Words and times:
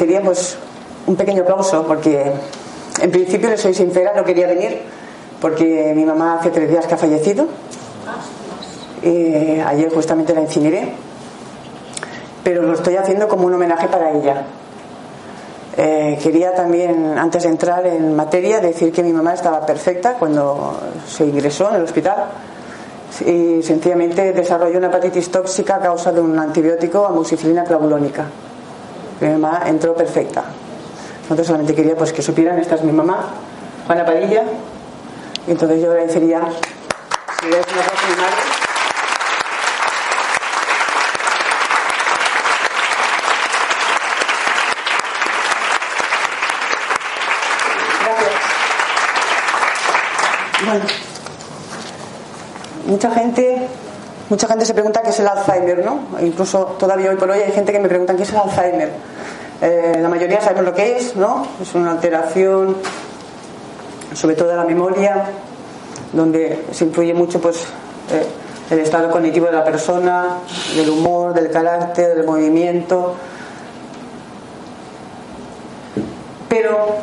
Agradecería 0.00 0.24
pues 0.24 0.56
un 1.06 1.14
pequeño 1.14 1.42
aplauso 1.42 1.84
porque 1.86 2.32
en 3.02 3.10
principio 3.10 3.50
le 3.50 3.58
soy 3.58 3.74
sincera, 3.74 4.14
no 4.16 4.24
quería 4.24 4.46
venir 4.46 4.80
porque 5.42 5.92
mi 5.94 6.06
mamá 6.06 6.38
hace 6.38 6.48
tres 6.48 6.70
días 6.70 6.86
que 6.86 6.94
ha 6.94 6.96
fallecido. 6.96 7.46
Eh, 9.02 9.62
ayer 9.66 9.92
justamente 9.92 10.32
la 10.32 10.40
incineré, 10.40 10.94
pero 12.42 12.62
lo 12.62 12.72
estoy 12.72 12.96
haciendo 12.96 13.28
como 13.28 13.46
un 13.46 13.52
homenaje 13.52 13.88
para 13.88 14.12
ella. 14.12 14.42
Eh, 15.76 16.18
quería 16.22 16.54
también, 16.54 17.18
antes 17.18 17.42
de 17.42 17.50
entrar 17.50 17.86
en 17.86 18.16
materia, 18.16 18.58
decir 18.60 18.92
que 18.92 19.02
mi 19.02 19.12
mamá 19.12 19.34
estaba 19.34 19.66
perfecta 19.66 20.14
cuando 20.14 20.80
se 21.06 21.26
ingresó 21.26 21.68
en 21.68 21.74
el 21.74 21.82
hospital 21.82 22.24
y 23.26 23.62
sencillamente 23.62 24.32
desarrolló 24.32 24.78
una 24.78 24.86
hepatitis 24.86 25.30
tóxica 25.30 25.74
a 25.74 25.80
causa 25.80 26.10
de 26.10 26.22
un 26.22 26.38
antibiótico, 26.38 27.04
amoxicilina 27.04 27.64
clavulónica. 27.64 28.24
Mi 29.20 29.28
mamá 29.28 29.62
entró 29.66 29.94
perfecta. 29.94 30.44
Entonces 31.22 31.46
solamente 31.46 31.74
quería 31.74 31.94
pues 31.94 32.12
que 32.12 32.22
supieran, 32.22 32.58
esta 32.58 32.76
es 32.76 32.82
mi 32.82 32.92
mamá, 32.92 33.26
Juana 33.86 34.04
Padilla, 34.04 34.44
y 35.46 35.50
entonces 35.50 35.80
yo 35.80 35.90
agradecería 35.90 36.40
si 37.40 37.48
es 37.48 37.54
una 37.54 37.82
cosa 37.82 38.06
mi 38.08 38.16
madre. 38.16 38.36
Gracias. 48.04 48.32
Bueno, 50.66 50.84
mucha 52.86 53.10
gente, 53.12 53.68
mucha 54.30 54.48
gente 54.48 54.64
se 54.64 54.74
pregunta 54.74 55.02
qué 55.02 55.10
es 55.10 55.20
el 55.20 55.28
Alzheimer, 55.28 55.84
¿no? 55.84 56.00
Incluso 56.20 56.76
todavía 56.78 57.10
hoy 57.10 57.16
por 57.16 57.30
hoy 57.30 57.40
hay 57.40 57.52
gente 57.52 57.70
que 57.70 57.78
me 57.78 57.88
pregunta 57.88 58.16
qué 58.16 58.22
es 58.22 58.30
el 58.30 58.38
Alzheimer. 58.38 59.09
Eh, 59.62 59.98
la 60.00 60.08
mayoría 60.08 60.40
sabemos 60.40 60.64
lo 60.64 60.74
que 60.74 60.96
es, 60.96 61.16
¿no? 61.16 61.46
Es 61.60 61.74
una 61.74 61.90
alteración, 61.90 62.76
sobre 64.14 64.34
todo 64.34 64.48
de 64.48 64.56
la 64.56 64.64
memoria, 64.64 65.24
donde 66.12 66.64
se 66.72 66.84
influye 66.84 67.12
mucho, 67.12 67.40
pues, 67.40 67.58
eh, 68.10 68.26
el 68.70 68.78
estado 68.78 69.10
cognitivo 69.10 69.46
de 69.46 69.52
la 69.52 69.64
persona, 69.64 70.38
del 70.74 70.88
humor, 70.88 71.34
del 71.34 71.50
carácter, 71.50 72.16
del 72.16 72.24
movimiento. 72.24 73.16
Pero 76.48 76.96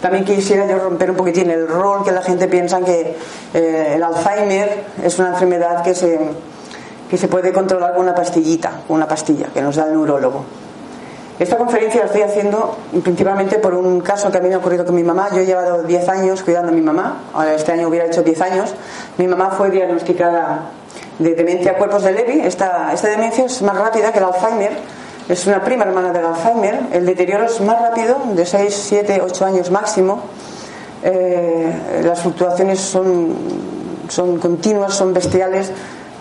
también 0.00 0.24
quisiera 0.24 0.66
yo 0.66 0.78
romper 0.78 1.10
un 1.10 1.16
poquitín 1.16 1.50
el 1.50 1.66
rol 1.66 2.04
que 2.04 2.12
la 2.12 2.22
gente 2.22 2.46
piensa 2.46 2.80
que 2.80 3.16
eh, 3.52 3.92
el 3.96 4.02
Alzheimer 4.02 4.84
es 5.02 5.18
una 5.18 5.30
enfermedad 5.30 5.82
que 5.82 5.94
se, 5.94 6.18
que 7.10 7.18
se 7.18 7.28
puede 7.28 7.52
controlar 7.52 7.94
con 7.94 8.02
una 8.02 8.14
pastillita, 8.14 8.82
con 8.86 8.96
una 8.96 9.08
pastilla 9.08 9.48
que 9.52 9.60
nos 9.60 9.74
da 9.76 9.86
el 9.86 9.92
neurólogo. 9.92 10.44
Esta 11.40 11.56
conferencia 11.56 12.00
la 12.00 12.06
estoy 12.08 12.20
haciendo 12.20 12.76
principalmente 13.02 13.58
por 13.58 13.72
un 13.72 14.02
caso 14.02 14.30
que 14.30 14.36
a 14.36 14.42
mí 14.42 14.48
me 14.48 14.56
ha 14.56 14.58
ocurrido 14.58 14.84
con 14.84 14.94
mi 14.94 15.02
mamá. 15.02 15.30
Yo 15.32 15.38
he 15.38 15.46
llevado 15.46 15.84
10 15.84 16.08
años 16.10 16.42
cuidando 16.42 16.68
a 16.68 16.72
mi 16.74 16.82
mamá, 16.82 17.22
ahora 17.32 17.54
este 17.54 17.72
año 17.72 17.88
hubiera 17.88 18.04
hecho 18.04 18.22
10 18.22 18.40
años. 18.42 18.74
Mi 19.16 19.26
mamá 19.26 19.48
fue 19.52 19.70
diagnosticada 19.70 20.66
de 21.18 21.34
demencia 21.34 21.78
cuerpos 21.78 22.02
de 22.02 22.12
Levy. 22.12 22.40
Esta, 22.40 22.92
esta 22.92 23.08
demencia 23.08 23.46
es 23.46 23.62
más 23.62 23.74
rápida 23.74 24.12
que 24.12 24.18
el 24.18 24.24
Alzheimer, 24.26 24.72
es 25.30 25.46
una 25.46 25.64
prima 25.64 25.84
hermana 25.84 26.12
del 26.12 26.26
Alzheimer. 26.26 26.78
El 26.92 27.06
deterioro 27.06 27.46
es 27.46 27.58
más 27.62 27.80
rápido, 27.80 28.18
de 28.34 28.44
6, 28.44 28.74
7, 28.74 29.22
8 29.24 29.46
años 29.46 29.70
máximo. 29.70 30.20
Eh, 31.02 32.02
las 32.04 32.20
fluctuaciones 32.20 32.80
son, 32.80 33.34
son 34.10 34.36
continuas, 34.38 34.92
son 34.92 35.14
bestiales, 35.14 35.72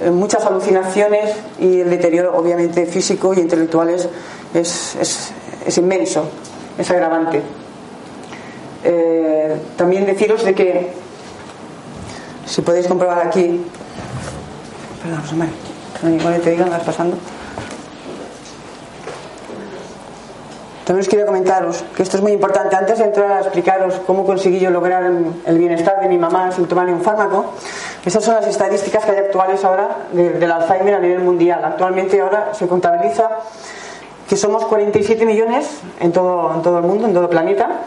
eh, 0.02 0.12
muchas 0.12 0.46
alucinaciones 0.46 1.36
y 1.60 1.82
el 1.82 1.90
deterioro 1.90 2.38
obviamente 2.38 2.86
físico 2.86 3.34
y 3.34 3.40
intelectual 3.40 3.90
es 3.90 4.08
es, 4.54 4.96
es, 4.96 5.32
es 5.66 5.78
inmenso, 5.78 6.30
es 6.78 6.90
agravante. 6.90 7.42
Eh, 8.84 9.58
también 9.76 10.06
deciros 10.06 10.44
de 10.44 10.56
que, 10.56 10.94
si 12.46 12.62
podéis 12.62 12.88
comprobar 12.88 13.28
aquí, 13.28 13.66
perdón, 15.04 15.22
Rosemary, 15.22 15.52
igual 16.18 16.42
te 16.42 16.52
digan, 16.52 16.70
vas 16.70 16.84
pasando. 16.84 17.18
También 20.86 21.06
os 21.06 21.08
quería 21.08 21.28
comentaros 21.28 21.84
que 21.96 22.02
esto 22.02 22.18
es 22.18 22.24
muy 22.24 22.32
importante. 22.32 22.76
Antes 22.76 22.98
de 22.98 23.06
entrar 23.06 23.32
a 23.34 23.40
explicaros 23.42 24.02
cómo 24.08 24.26
conseguí 24.26 24.60
yo 24.60 24.72
lograr 24.72 25.04
el 25.46 25.58
bienestar 25.60 26.02
de 26.02 26.08
mi 26.08 26.18
mamá 26.18 26.52
sin 26.52 26.66
tomarle 26.66 26.94
un 26.94 27.02
fármaco, 27.02 27.54
esas 28.04 28.24
son 28.24 28.34
las 28.34 28.48
estadísticas 28.48 29.06
que 29.06 29.12
hay 29.12 29.18
actuales 29.18 29.64
ahora 29.64 29.98
del 30.12 30.52
Alzheimer 30.52 30.96
a 30.96 31.00
nivel 31.00 31.20
mundial. 31.20 31.64
Actualmente 31.64 32.20
ahora 32.20 32.56
se 32.56 32.68
contabiliza 32.68 33.30
que 34.30 34.38
somos 34.38 34.64
47 34.66 35.26
millones 35.26 35.68
en 36.00 36.12
todo, 36.12 36.54
en 36.54 36.62
todo 36.62 36.78
el 36.78 36.84
mundo, 36.86 37.08
en 37.08 37.14
todo 37.14 37.24
el 37.24 37.30
planeta, 37.30 37.82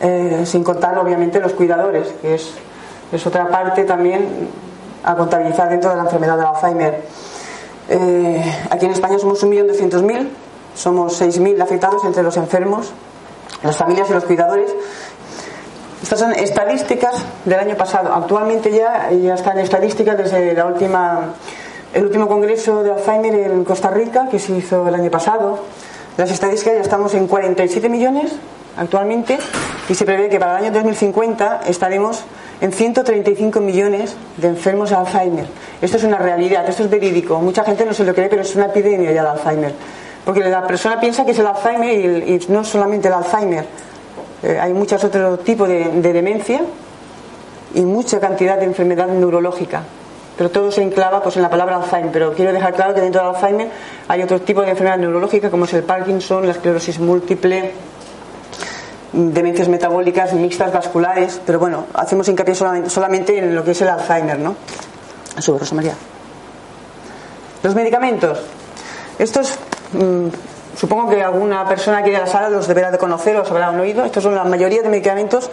eh, 0.00 0.42
sin 0.46 0.64
contar 0.64 0.98
obviamente 0.98 1.38
los 1.40 1.52
cuidadores, 1.52 2.08
que 2.22 2.36
es, 2.36 2.54
es, 3.12 3.26
otra 3.26 3.48
parte 3.48 3.84
también 3.84 4.48
a 5.04 5.14
contabilizar 5.14 5.68
dentro 5.68 5.90
de 5.90 5.96
la 5.96 6.04
enfermedad 6.04 6.38
de 6.38 6.46
Alzheimer. 6.46 7.02
Eh, 7.90 8.54
aquí 8.70 8.86
en 8.86 8.92
España 8.92 9.18
somos 9.18 9.44
1.200.000, 9.44 10.28
somos 10.74 11.20
6.000 11.20 11.60
afectados 11.60 12.02
entre 12.04 12.22
los 12.22 12.38
enfermos, 12.38 12.92
las 13.62 13.76
familias 13.76 14.08
y 14.08 14.14
los 14.14 14.24
cuidadores. 14.24 14.74
Estas 16.02 16.18
son 16.18 16.32
estadísticas 16.32 17.14
del 17.44 17.58
año 17.58 17.76
pasado. 17.76 18.14
Actualmente 18.14 18.70
ya, 18.72 19.10
ya 19.10 19.34
están 19.34 19.58
estadísticas 19.58 20.16
desde 20.16 20.54
la 20.54 20.64
última 20.64 21.34
el 21.94 22.04
último 22.04 22.28
congreso 22.28 22.82
de 22.82 22.92
Alzheimer 22.92 23.34
en 23.34 23.64
Costa 23.64 23.90
Rica, 23.90 24.28
que 24.30 24.38
se 24.38 24.54
hizo 24.54 24.86
el 24.86 24.94
año 24.94 25.10
pasado, 25.10 25.60
las 26.16 26.30
estadísticas 26.30 26.74
ya 26.74 26.80
estamos 26.82 27.14
en 27.14 27.26
47 27.26 27.88
millones 27.88 28.32
actualmente 28.76 29.38
y 29.88 29.94
se 29.94 30.04
prevé 30.04 30.28
que 30.28 30.38
para 30.38 30.58
el 30.58 30.64
año 30.66 30.72
2050 30.72 31.62
estaremos 31.66 32.22
en 32.60 32.72
135 32.72 33.60
millones 33.60 34.16
de 34.36 34.48
enfermos 34.48 34.90
de 34.90 34.96
Alzheimer. 34.96 35.46
Esto 35.80 35.96
es 35.96 36.04
una 36.04 36.18
realidad, 36.18 36.68
esto 36.68 36.82
es 36.82 36.90
verídico. 36.90 37.40
Mucha 37.40 37.64
gente 37.64 37.84
no 37.84 37.94
se 37.94 38.04
lo 38.04 38.14
cree, 38.14 38.28
pero 38.28 38.42
es 38.42 38.54
una 38.54 38.66
epidemia 38.66 39.12
ya 39.12 39.22
de 39.22 39.28
Alzheimer. 39.28 39.72
Porque 40.24 40.40
la 40.40 40.66
persona 40.66 41.00
piensa 41.00 41.24
que 41.24 41.30
es 41.30 41.38
el 41.38 41.46
Alzheimer 41.46 42.28
y, 42.28 42.46
no 42.48 42.64
solamente 42.64 43.08
el 43.08 43.14
Alzheimer. 43.14 43.64
Eh, 44.42 44.58
hay 44.60 44.74
muchos 44.74 45.02
otros 45.04 45.42
tipos 45.42 45.68
de, 45.68 45.88
de 45.88 46.12
demencia 46.12 46.60
y 47.74 47.80
mucha 47.82 48.20
cantidad 48.20 48.58
de 48.58 48.64
enfermedad 48.64 49.08
neurológica 49.08 49.82
pero 50.38 50.50
todo 50.50 50.70
se 50.70 50.82
enclava 50.82 51.20
pues, 51.20 51.36
en 51.36 51.42
la 51.42 51.50
palabra 51.50 51.76
Alzheimer. 51.76 52.12
Pero 52.12 52.32
quiero 52.32 52.52
dejar 52.52 52.72
claro 52.72 52.94
que 52.94 53.00
dentro 53.00 53.20
del 53.20 53.34
Alzheimer 53.34 53.68
hay 54.06 54.22
otros 54.22 54.44
tipos 54.44 54.64
de 54.64 54.70
enfermedad 54.70 54.96
neurológica 54.96 55.50
como 55.50 55.64
es 55.64 55.74
el 55.74 55.82
Parkinson, 55.82 56.46
la 56.46 56.52
esclerosis 56.52 57.00
múltiple, 57.00 57.72
demencias 59.12 59.68
metabólicas 59.68 60.32
mixtas 60.34 60.72
vasculares, 60.72 61.40
pero 61.44 61.58
bueno, 61.58 61.86
hacemos 61.92 62.28
hincapié 62.28 62.54
solamente, 62.54 63.36
en 63.36 63.52
lo 63.52 63.64
que 63.64 63.72
es 63.72 63.80
el 63.82 63.88
Alzheimer, 63.88 64.38
¿no? 64.38 64.54
Sube, 65.38 65.58
Rosa 65.58 65.74
María. 65.74 65.94
Los 67.64 67.74
medicamentos. 67.74 68.38
Estos, 69.18 69.58
mmm, 69.92 70.28
supongo 70.76 71.10
que 71.10 71.20
alguna 71.20 71.66
persona 71.66 72.04
que 72.04 72.16
a 72.16 72.20
la 72.20 72.26
sala 72.28 72.48
los 72.48 72.68
deberá 72.68 72.92
de 72.92 72.98
conocer 72.98 73.34
o 73.34 73.40
los 73.40 73.50
habrán 73.50 73.80
oído. 73.80 74.04
Estos 74.04 74.22
son 74.22 74.36
la 74.36 74.44
mayoría 74.44 74.82
de 74.82 74.88
medicamentos 74.88 75.50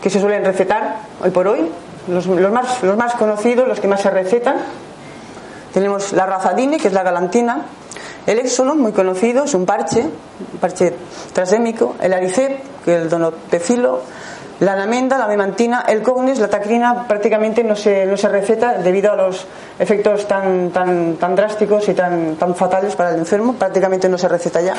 que 0.00 0.10
se 0.10 0.20
suelen 0.20 0.44
recetar 0.44 1.00
hoy 1.20 1.30
por 1.30 1.48
hoy 1.48 1.68
los, 2.10 2.26
más, 2.26 2.82
los 2.82 2.96
más 2.96 3.14
conocidos, 3.14 3.66
los 3.66 3.80
que 3.80 3.88
más 3.88 4.00
se 4.00 4.10
recetan. 4.10 4.56
Tenemos 5.72 6.12
la 6.12 6.26
razadine, 6.26 6.78
que 6.78 6.88
es 6.88 6.94
la 6.94 7.02
galantina, 7.02 7.66
el 8.26 8.38
Exolon, 8.38 8.80
muy 8.80 8.92
conocido, 8.92 9.44
es 9.44 9.54
un 9.54 9.64
parche, 9.64 10.02
un 10.02 10.58
parche 10.60 10.92
transdémico, 11.32 11.96
el 12.00 12.12
Aricep, 12.12 12.84
que 12.84 12.96
es 12.96 13.02
el 13.02 13.08
donopecilo, 13.08 14.00
la 14.60 14.74
anamenda, 14.74 15.16
la 15.16 15.26
memantina, 15.26 15.84
el 15.88 16.02
cognes, 16.02 16.38
la 16.38 16.48
tacrina 16.48 17.08
prácticamente 17.08 17.64
no 17.64 17.74
se, 17.74 18.04
no 18.04 18.16
se 18.16 18.28
receta 18.28 18.74
debido 18.74 19.12
a 19.12 19.16
los 19.16 19.46
efectos 19.78 20.28
tan, 20.28 20.70
tan, 20.70 21.16
tan 21.16 21.34
drásticos 21.34 21.88
y 21.88 21.94
tan, 21.94 22.36
tan 22.36 22.54
fatales 22.54 22.94
para 22.94 23.10
el 23.10 23.16
enfermo, 23.16 23.54
prácticamente 23.54 24.08
no 24.08 24.18
se 24.18 24.28
receta 24.28 24.60
ya. 24.60 24.74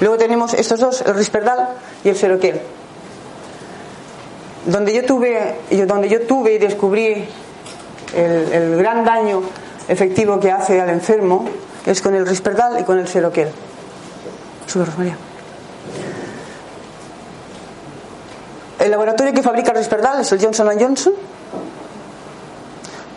Luego 0.00 0.16
tenemos 0.16 0.54
estos 0.54 0.80
dos, 0.80 1.02
el 1.02 1.14
risperdal 1.14 1.68
y 2.02 2.08
el 2.08 2.16
seroquel 2.16 2.60
donde 4.66 4.92
yo 4.92 5.04
tuve, 5.04 5.56
donde 5.86 6.08
yo 6.08 6.22
tuve 6.22 6.54
y 6.54 6.58
descubrí 6.58 7.24
el, 8.14 8.76
gran 8.76 9.04
daño 9.04 9.42
efectivo 9.88 10.40
que 10.40 10.50
hace 10.50 10.80
al 10.80 10.90
enfermo 10.90 11.48
es 11.86 12.02
con 12.02 12.14
el 12.14 12.26
risperdal 12.26 12.80
y 12.80 12.82
con 12.82 12.98
el 12.98 13.06
seroquel. 13.06 13.48
Sube, 14.66 14.84
María. 14.98 15.16
El 18.80 18.90
laboratorio 18.90 19.32
que 19.32 19.42
fabrica 19.42 19.70
el 19.70 19.78
risperdal 19.78 20.20
es 20.20 20.32
el 20.32 20.40
Johnson 20.42 20.68
Johnson. 20.78 21.12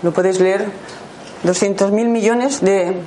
Lo 0.04 0.12
podéis 0.12 0.40
leer. 0.40 0.68
200.000 1.44 1.92
millones 1.92 2.60
de, 2.60 3.02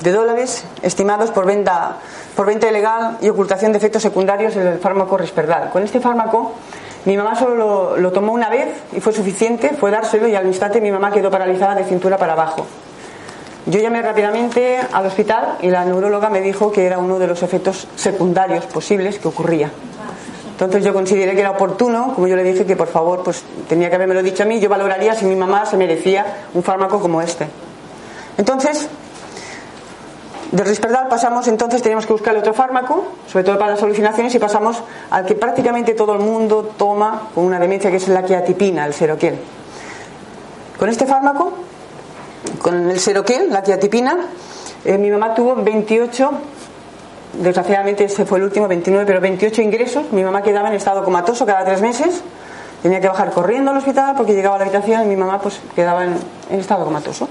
de, 0.00 0.12
dólares 0.12 0.64
estimados 0.80 1.30
por 1.30 1.44
venta, 1.44 1.98
por 2.34 2.46
venta 2.46 2.68
ilegal 2.68 3.18
y 3.20 3.28
ocultación 3.28 3.72
de 3.72 3.78
efectos 3.78 4.00
secundarios 4.02 4.54
del 4.54 4.78
fármaco 4.78 5.18
risperdal. 5.18 5.68
Con 5.70 5.82
este 5.82 6.00
fármaco 6.00 6.54
mi 7.06 7.16
mamá 7.16 7.36
solo 7.36 7.96
lo, 7.96 8.12
tomó 8.12 8.32
una 8.32 8.50
vez 8.50 8.68
y 8.92 9.00
fue 9.00 9.12
suficiente, 9.12 9.70
fue 9.70 9.92
dárselo 9.92 10.26
y 10.26 10.34
al 10.34 10.46
instante 10.46 10.80
mi 10.80 10.90
mamá 10.90 11.12
quedó 11.12 11.30
paralizada 11.30 11.76
de 11.76 11.84
cintura 11.84 12.18
para 12.18 12.32
abajo. 12.32 12.66
Yo 13.66 13.80
llamé 13.80 14.02
rápidamente 14.02 14.78
al 14.92 15.06
hospital 15.06 15.58
y 15.62 15.70
la 15.70 15.84
neuróloga 15.84 16.30
me 16.30 16.40
dijo 16.40 16.72
que 16.72 16.84
era 16.84 16.98
uno 16.98 17.18
de 17.20 17.28
los 17.28 17.44
efectos 17.44 17.86
secundarios 17.94 18.66
posibles 18.66 19.18
que 19.20 19.28
ocurría. 19.28 19.70
Entonces 20.50 20.84
yo 20.84 20.92
consideré 20.92 21.34
que 21.34 21.40
era 21.40 21.52
oportuno, 21.52 22.12
como 22.14 22.26
yo 22.26 22.34
le 22.34 22.42
dije 22.42 22.66
que 22.66 22.76
por 22.76 22.88
favor 22.88 23.22
pues 23.22 23.44
tenía 23.68 23.88
que 23.88 23.94
haberme 23.94 24.20
dicho 24.22 24.42
a 24.42 24.46
mí, 24.46 24.58
yo 24.58 24.68
valoraría 24.68 25.14
si 25.14 25.26
mi 25.26 25.36
mamá 25.36 25.64
se 25.64 25.76
merecía 25.76 26.26
un 26.54 26.62
fármaco 26.64 26.98
como 26.98 27.22
este. 27.22 27.46
Entonces, 28.36 28.88
del 30.52 30.66
Risperdal 30.66 31.08
pasamos, 31.08 31.48
entonces 31.48 31.82
teníamos 31.82 32.06
que 32.06 32.12
buscar 32.12 32.36
otro 32.36 32.54
fármaco, 32.54 33.04
sobre 33.26 33.44
todo 33.44 33.58
para 33.58 33.72
las 33.72 33.82
alucinaciones, 33.82 34.34
y 34.34 34.38
pasamos 34.38 34.82
al 35.10 35.24
que 35.24 35.34
prácticamente 35.34 35.94
todo 35.94 36.12
el 36.12 36.20
mundo 36.20 36.72
toma 36.76 37.28
con 37.34 37.44
una 37.44 37.58
demencia, 37.58 37.90
que 37.90 37.96
es 37.96 38.08
la 38.08 38.22
quiatipina, 38.22 38.86
el 38.86 38.94
seroquel. 38.94 39.38
Con 40.78 40.88
este 40.88 41.06
fármaco, 41.06 41.52
con 42.62 42.90
el 42.90 43.00
seroquel, 43.00 43.50
la 43.50 43.62
quiatipina, 43.62 44.18
eh, 44.84 44.98
mi 44.98 45.10
mamá 45.10 45.34
tuvo 45.34 45.56
28 45.56 46.30
desgraciadamente 47.42 48.04
ese 48.04 48.24
fue 48.24 48.38
el 48.38 48.44
último, 48.44 48.68
29, 48.68 49.06
pero 49.06 49.20
28 49.20 49.62
ingresos. 49.62 50.12
Mi 50.12 50.24
mamá 50.24 50.42
quedaba 50.42 50.68
en 50.68 50.74
estado 50.74 51.04
comatoso 51.04 51.46
cada 51.46 51.64
tres 51.64 51.80
meses. 51.80 52.22
Tenía 52.82 53.00
que 53.00 53.08
bajar 53.08 53.30
corriendo 53.30 53.70
al 53.70 53.78
hospital 53.78 54.14
porque 54.16 54.34
llegaba 54.34 54.56
a 54.56 54.58
la 54.58 54.64
habitación 54.64 55.02
y 55.02 55.06
mi 55.06 55.16
mamá 55.16 55.40
pues 55.40 55.60
quedaba 55.74 56.04
en, 56.04 56.16
estado 56.50 56.84
comatoso. 56.84 57.28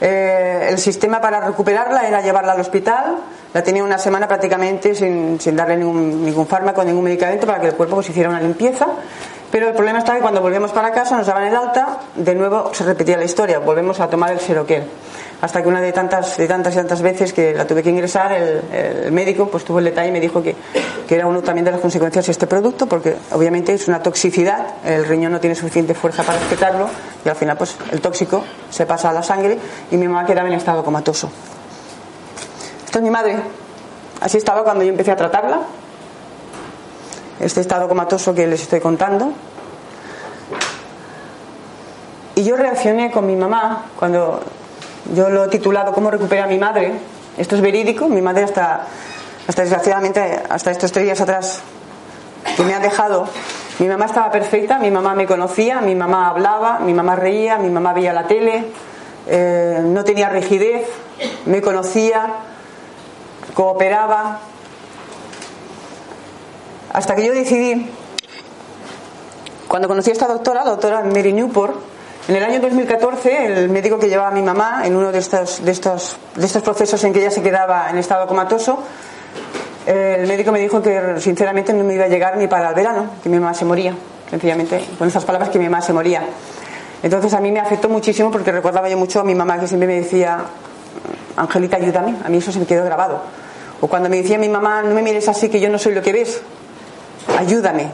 Eh, 0.00 0.68
el 0.70 0.78
sistema 0.78 1.20
para 1.20 1.40
recuperarla 1.40 2.08
era 2.08 2.22
llevarla 2.22 2.52
al 2.52 2.60
hospital. 2.60 3.18
La 3.52 3.62
tenía 3.62 3.82
una 3.82 3.98
semana 3.98 4.28
prácticamente 4.28 4.94
sin, 4.94 5.38
darle 5.56 5.76
ningún, 5.76 6.24
ningún, 6.24 6.46
fármaco, 6.46 6.84
ningún 6.84 7.04
medicamento 7.04 7.46
para 7.46 7.60
que 7.60 7.68
el 7.68 7.74
cuerpo 7.74 7.96
pues, 7.96 8.10
hiciera 8.10 8.28
una 8.28 8.40
limpieza. 8.40 8.86
Pero 9.50 9.68
el 9.68 9.74
problema 9.74 9.98
está 9.98 10.14
que 10.14 10.20
cuando 10.20 10.40
volvemos 10.40 10.70
para 10.70 10.92
casa, 10.92 11.16
nos 11.16 11.26
daban 11.26 11.44
el 11.44 11.56
alta, 11.56 11.98
de 12.14 12.34
nuevo 12.36 12.72
se 12.72 12.84
repetía 12.84 13.16
la 13.16 13.24
historia, 13.24 13.58
volvemos 13.58 13.98
a 13.98 14.08
tomar 14.08 14.30
el 14.30 14.38
seroquel 14.38 14.84
hasta 15.40 15.62
que 15.62 15.68
una 15.68 15.80
de 15.80 15.92
tantas, 15.92 16.36
de 16.36 16.46
tantas 16.46 16.74
y 16.74 16.76
tantas 16.76 17.02
veces 17.02 17.32
que 17.32 17.54
la 17.54 17.66
tuve 17.66 17.82
que 17.82 17.90
ingresar, 17.90 18.32
el, 18.32 19.12
médico 19.12 19.48
pues 19.48 19.64
tuvo 19.64 19.78
el 19.78 19.86
detalle 19.86 20.08
y 20.08 20.12
me 20.12 20.20
dijo 20.20 20.42
que, 20.42 20.54
que, 21.08 21.14
era 21.14 21.26
uno 21.26 21.42
también 21.42 21.64
de 21.64 21.70
las 21.70 21.80
consecuencias 21.80 22.26
de 22.26 22.32
este 22.32 22.46
producto, 22.46 22.86
porque 22.86 23.16
obviamente 23.32 23.72
es 23.72 23.88
una 23.88 24.02
toxicidad, 24.02 24.74
el 24.84 25.04
riñón 25.06 25.32
no 25.32 25.40
tiene 25.40 25.56
suficiente 25.56 25.94
fuerza 25.94 26.22
para 26.22 26.38
respetarlo 26.38 26.88
y 27.24 27.28
al 27.28 27.36
final 27.36 27.56
pues 27.56 27.76
el 27.90 28.00
tóxico 28.00 28.44
se 28.70 28.86
pasa 28.86 29.10
a 29.10 29.12
la 29.12 29.22
sangre 29.22 29.58
y 29.90 29.96
mi 29.96 30.08
mamá 30.08 30.26
quedaba 30.26 30.48
en 30.48 30.54
estado 30.54 30.84
comatoso. 30.84 31.30
Esto 32.90 32.98
es 32.98 33.04
mi 33.04 33.10
madre, 33.10 33.36
así 34.20 34.36
estaba 34.36 34.64
cuando 34.64 34.82
yo 34.82 34.90
empecé 34.90 35.12
a 35.12 35.16
tratarla, 35.16 35.60
este 37.38 37.60
estado 37.60 37.88
comatoso 37.88 38.34
que 38.34 38.48
les 38.48 38.62
estoy 38.62 38.80
contando. 38.80 39.32
Y 42.34 42.42
yo 42.42 42.56
reaccioné 42.56 43.12
con 43.12 43.26
mi 43.26 43.36
mamá 43.36 43.84
cuando 43.96 44.40
yo 45.14 45.30
lo 45.30 45.44
he 45.44 45.48
titulado 45.50 45.92
¿Cómo 45.92 46.10
recupera 46.10 46.42
a 46.42 46.46
mi 46.48 46.58
madre? 46.58 46.94
Esto 47.38 47.54
es 47.54 47.62
verídico. 47.62 48.08
Mi 48.08 48.20
madre 48.20 48.42
hasta, 48.42 48.86
hasta 49.46 49.62
desgraciadamente, 49.62 50.42
hasta 50.48 50.72
estos 50.72 50.90
tres 50.90 51.04
días 51.04 51.20
atrás, 51.20 51.60
que 52.56 52.64
me 52.64 52.74
ha 52.74 52.80
dejado. 52.80 53.28
Mi 53.78 53.86
mamá 53.86 54.06
estaba 54.06 54.32
perfecta, 54.32 54.80
mi 54.80 54.90
mamá 54.90 55.14
me 55.14 55.26
conocía, 55.26 55.80
mi 55.80 55.94
mamá 55.94 56.28
hablaba, 56.28 56.80
mi 56.80 56.92
mamá 56.92 57.14
reía, 57.14 57.56
mi 57.56 57.70
mamá 57.70 57.92
veía 57.92 58.12
la 58.12 58.26
tele, 58.26 58.64
eh, 59.28 59.80
no 59.80 60.02
tenía 60.02 60.28
rigidez, 60.28 60.88
me 61.46 61.62
conocía, 61.62 62.49
cooperaba. 63.54 64.40
Hasta 66.92 67.14
que 67.14 67.24
yo 67.24 67.32
decidí, 67.32 67.88
cuando 69.68 69.86
conocí 69.86 70.10
a 70.10 70.12
esta 70.12 70.26
doctora, 70.26 70.64
la 70.64 70.70
doctora 70.70 71.02
Mary 71.04 71.32
Newport, 71.32 71.76
en 72.28 72.36
el 72.36 72.44
año 72.44 72.60
2014, 72.60 73.46
el 73.46 73.68
médico 73.70 73.98
que 73.98 74.08
llevaba 74.08 74.28
a 74.28 74.32
mi 74.32 74.42
mamá 74.42 74.82
en 74.84 74.94
uno 74.94 75.10
de 75.10 75.18
estos, 75.18 75.64
de 75.64 75.70
estos, 75.70 76.16
de 76.34 76.46
estos 76.46 76.62
procesos 76.62 77.02
en 77.04 77.12
que 77.12 77.20
ella 77.20 77.30
se 77.30 77.42
quedaba 77.42 77.88
en 77.90 77.98
estado 77.98 78.26
comatoso, 78.26 78.78
el 79.86 80.26
médico 80.26 80.52
me 80.52 80.60
dijo 80.60 80.82
que 80.82 81.20
sinceramente 81.20 81.72
no 81.72 81.82
me 81.84 81.94
iba 81.94 82.04
a 82.04 82.08
llegar 82.08 82.36
ni 82.36 82.46
para 82.46 82.68
el 82.68 82.74
verano, 82.74 83.06
que 83.22 83.28
mi 83.28 83.38
mamá 83.38 83.54
se 83.54 83.64
moría. 83.64 83.94
Sencillamente, 84.28 84.84
con 84.98 85.08
esas 85.08 85.24
palabras, 85.24 85.50
que 85.50 85.58
mi 85.58 85.64
mamá 85.64 85.82
se 85.82 85.92
moría. 85.92 86.22
Entonces 87.02 87.32
a 87.32 87.40
mí 87.40 87.50
me 87.50 87.60
afectó 87.60 87.88
muchísimo 87.88 88.30
porque 88.30 88.52
recordaba 88.52 88.88
yo 88.88 88.96
mucho 88.96 89.20
a 89.20 89.24
mi 89.24 89.34
mamá 89.34 89.58
que 89.58 89.66
siempre 89.66 89.88
me 89.88 89.94
decía, 89.96 90.38
Angelita, 91.36 91.78
ayúdame. 91.78 92.16
A 92.24 92.28
mí 92.28 92.38
eso 92.38 92.52
se 92.52 92.58
me 92.58 92.66
quedó 92.66 92.84
grabado. 92.84 93.22
O 93.80 93.88
cuando 93.88 94.08
me 94.08 94.18
decía 94.18 94.38
mi 94.38 94.48
mamá, 94.48 94.82
no 94.82 94.94
me 94.94 95.02
mires 95.02 95.28
así 95.28 95.48
que 95.48 95.60
yo 95.60 95.70
no 95.70 95.78
soy 95.78 95.94
lo 95.94 96.02
que 96.02 96.12
ves, 96.12 96.42
ayúdame. 97.38 97.90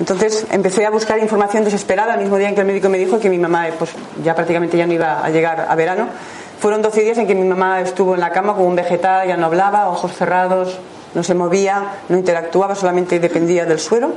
Entonces 0.00 0.46
empecé 0.50 0.84
a 0.84 0.90
buscar 0.90 1.18
información 1.20 1.64
desesperada 1.64 2.14
el 2.14 2.20
mismo 2.20 2.36
día 2.36 2.48
en 2.48 2.54
que 2.54 2.62
el 2.62 2.66
médico 2.66 2.88
me 2.88 2.98
dijo 2.98 3.20
que 3.20 3.30
mi 3.30 3.38
mamá 3.38 3.66
pues, 3.78 3.90
ya 4.24 4.34
prácticamente 4.34 4.76
ya 4.76 4.86
no 4.86 4.92
iba 4.92 5.24
a 5.24 5.30
llegar 5.30 5.66
a 5.68 5.74
verano. 5.76 6.08
Fueron 6.58 6.82
12 6.82 7.02
días 7.02 7.18
en 7.18 7.26
que 7.26 7.34
mi 7.34 7.44
mamá 7.44 7.80
estuvo 7.80 8.14
en 8.14 8.20
la 8.20 8.30
cama 8.30 8.54
como 8.54 8.66
un 8.66 8.74
vegetal, 8.74 9.28
ya 9.28 9.36
no 9.36 9.46
hablaba, 9.46 9.88
ojos 9.88 10.12
cerrados, 10.12 10.78
no 11.14 11.22
se 11.22 11.34
movía, 11.34 11.84
no 12.08 12.16
interactuaba, 12.16 12.74
solamente 12.74 13.20
dependía 13.20 13.64
del 13.64 13.78
suero. 13.78 14.12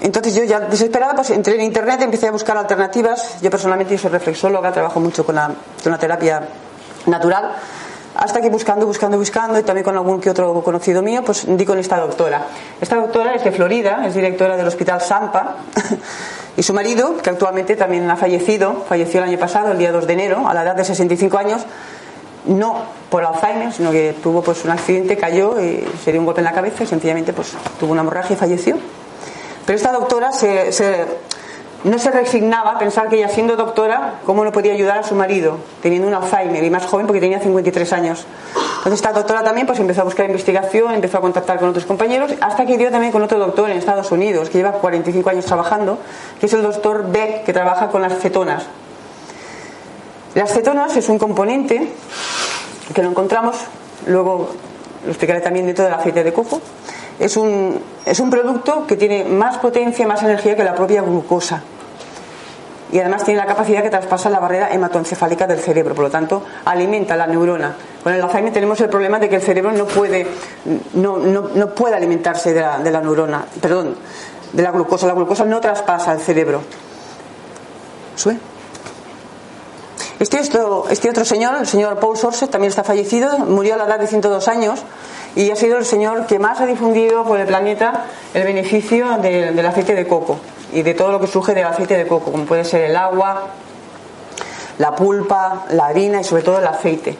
Entonces 0.00 0.34
yo 0.34 0.44
ya 0.44 0.60
desesperada 0.60 1.14
pues 1.14 1.30
entré 1.30 1.54
en 1.56 1.62
internet, 1.62 2.00
empecé 2.00 2.28
a 2.28 2.32
buscar 2.32 2.56
alternativas. 2.56 3.42
Yo 3.42 3.50
personalmente 3.50 3.98
soy 3.98 4.10
reflexóloga, 4.10 4.72
trabajo 4.72 5.00
mucho 5.00 5.26
con 5.26 5.34
la, 5.34 5.50
con 5.82 5.92
la 5.92 5.98
terapia 5.98 6.48
natural 7.06 7.56
hasta 8.14 8.40
que 8.40 8.48
buscando, 8.48 8.86
buscando, 8.86 9.18
buscando, 9.18 9.58
y 9.58 9.62
también 9.62 9.84
con 9.84 9.96
algún 9.96 10.20
que 10.20 10.30
otro 10.30 10.62
conocido 10.62 11.02
mío, 11.02 11.22
pues 11.24 11.44
di 11.46 11.64
con 11.64 11.78
esta 11.78 11.98
doctora. 11.98 12.46
Esta 12.80 12.96
doctora 12.96 13.34
es 13.34 13.44
de 13.44 13.52
Florida, 13.52 14.04
es 14.06 14.14
directora 14.14 14.56
del 14.56 14.66
Hospital 14.66 15.00
Sampa, 15.00 15.56
y 16.56 16.62
su 16.62 16.72
marido, 16.72 17.16
que 17.18 17.30
actualmente 17.30 17.76
también 17.76 18.08
ha 18.10 18.16
fallecido, 18.16 18.84
falleció 18.88 19.20
el 19.22 19.30
año 19.30 19.38
pasado, 19.38 19.72
el 19.72 19.78
día 19.78 19.90
2 19.90 20.06
de 20.06 20.12
enero, 20.12 20.48
a 20.48 20.54
la 20.54 20.62
edad 20.62 20.76
de 20.76 20.84
65 20.84 21.38
años, 21.38 21.62
no 22.46 22.82
por 23.10 23.24
Alzheimer, 23.24 23.72
sino 23.72 23.90
que 23.90 24.14
tuvo 24.22 24.42
pues 24.42 24.64
un 24.64 24.70
accidente, 24.70 25.16
cayó 25.16 25.60
y 25.60 25.84
se 26.04 26.12
dio 26.12 26.20
un 26.20 26.26
golpe 26.26 26.40
en 26.40 26.44
la 26.44 26.52
cabeza 26.52 26.84
y 26.84 26.86
sencillamente 26.86 27.32
pues 27.32 27.52
tuvo 27.80 27.92
una 27.92 28.02
hemorragia 28.02 28.34
y 28.34 28.36
falleció. 28.36 28.76
Pero 29.66 29.76
esta 29.76 29.92
doctora 29.92 30.30
se, 30.30 30.72
se 30.72 31.06
no 31.84 31.98
se 31.98 32.10
resignaba 32.10 32.72
a 32.72 32.78
pensar 32.78 33.10
que 33.10 33.16
ella 33.16 33.28
siendo 33.28 33.56
doctora, 33.56 34.14
cómo 34.24 34.42
no 34.42 34.52
podía 34.52 34.72
ayudar 34.72 34.98
a 34.98 35.02
su 35.02 35.14
marido, 35.14 35.58
teniendo 35.82 36.08
un 36.08 36.14
Alzheimer 36.14 36.64
y 36.64 36.70
más 36.70 36.86
joven 36.86 37.06
porque 37.06 37.20
tenía 37.20 37.40
53 37.40 37.92
años. 37.92 38.26
Entonces 38.78 38.94
esta 38.94 39.12
doctora 39.12 39.44
también 39.44 39.66
pues 39.66 39.78
empezó 39.78 40.00
a 40.00 40.04
buscar 40.04 40.24
investigación, 40.26 40.94
empezó 40.94 41.18
a 41.18 41.20
contactar 41.20 41.58
con 41.58 41.68
otros 41.68 41.84
compañeros, 41.84 42.32
hasta 42.40 42.64
que 42.64 42.78
dio 42.78 42.90
también 42.90 43.12
con 43.12 43.22
otro 43.22 43.38
doctor 43.38 43.68
en 43.68 43.76
Estados 43.76 44.10
Unidos, 44.12 44.48
que 44.48 44.58
lleva 44.58 44.72
45 44.72 45.28
años 45.28 45.44
trabajando, 45.44 45.98
que 46.40 46.46
es 46.46 46.52
el 46.54 46.62
doctor 46.62 47.10
Beck, 47.12 47.44
que 47.44 47.52
trabaja 47.52 47.88
con 47.88 48.00
las 48.00 48.18
cetonas. 48.18 48.64
Las 50.34 50.52
cetonas 50.52 50.96
es 50.96 51.08
un 51.10 51.18
componente 51.18 51.92
que 52.94 53.02
lo 53.02 53.10
encontramos, 53.10 53.56
luego 54.06 54.50
lo 55.04 55.10
explicaré 55.10 55.42
también 55.42 55.66
dentro 55.66 55.84
del 55.84 55.92
aceite 55.92 56.24
de 56.24 56.32
coco, 56.32 56.62
es 57.18 57.36
un, 57.36 57.78
es 58.06 58.18
un 58.20 58.30
producto 58.30 58.86
que 58.86 58.96
tiene 58.96 59.24
más 59.24 59.58
potencia, 59.58 60.06
más 60.06 60.22
energía 60.22 60.56
que 60.56 60.64
la 60.64 60.74
propia 60.74 61.02
glucosa 61.02 61.62
y 62.92 62.98
además 62.98 63.24
tiene 63.24 63.40
la 63.40 63.46
capacidad 63.46 63.82
que 63.82 63.90
traspasa 63.90 64.30
la 64.30 64.38
barrera 64.38 64.72
hematoencefálica 64.72 65.46
del 65.46 65.58
cerebro, 65.58 65.94
por 65.94 66.04
lo 66.04 66.10
tanto 66.10 66.42
alimenta 66.64 67.16
la 67.16 67.26
neurona. 67.26 67.74
Con 68.02 68.12
el 68.12 68.22
Alzheimer 68.22 68.52
tenemos 68.52 68.80
el 68.80 68.88
problema 68.88 69.18
de 69.18 69.28
que 69.28 69.36
el 69.36 69.42
cerebro 69.42 69.72
no 69.72 69.86
puede, 69.86 70.26
no, 70.94 71.18
no, 71.18 71.68
puede 71.74 71.96
alimentarse 71.96 72.52
de 72.52 72.60
la, 72.60 72.78
de 72.78 72.90
la, 72.90 73.00
neurona, 73.00 73.44
perdón, 73.60 73.96
de 74.52 74.62
la 74.62 74.70
glucosa. 74.70 75.06
La 75.06 75.14
glucosa 75.14 75.44
no 75.44 75.60
traspasa 75.60 76.12
el 76.12 76.20
cerebro. 76.20 76.60
¿Sube? 78.16 78.38
Este, 80.20 80.38
este 80.38 81.10
otro 81.10 81.24
señor, 81.24 81.56
el 81.58 81.66
señor 81.66 81.98
Paul 81.98 82.16
Sorset, 82.16 82.50
también 82.50 82.70
está 82.70 82.84
fallecido, 82.84 83.38
murió 83.40 83.74
a 83.74 83.76
la 83.76 83.86
edad 83.86 83.98
de 83.98 84.06
102 84.06 84.46
años 84.48 84.80
y 85.34 85.50
ha 85.50 85.56
sido 85.56 85.78
el 85.78 85.84
señor 85.84 86.26
que 86.26 86.38
más 86.38 86.60
ha 86.60 86.66
difundido 86.66 87.24
por 87.24 87.40
el 87.40 87.46
planeta 87.46 88.04
el 88.32 88.44
beneficio 88.44 89.18
del 89.18 89.66
aceite 89.66 89.94
de 89.94 90.06
coco 90.06 90.38
y 90.74 90.82
de 90.82 90.94
todo 90.94 91.12
lo 91.12 91.20
que 91.20 91.26
surge 91.26 91.54
del 91.54 91.64
aceite 91.64 91.96
de 91.96 92.06
coco, 92.06 92.32
como 92.32 92.44
puede 92.44 92.64
ser 92.64 92.82
el 92.82 92.96
agua, 92.96 93.48
la 94.78 94.94
pulpa, 94.94 95.66
la 95.70 95.86
harina 95.86 96.20
y 96.20 96.24
sobre 96.24 96.42
todo 96.42 96.58
el 96.58 96.66
aceite. 96.66 97.16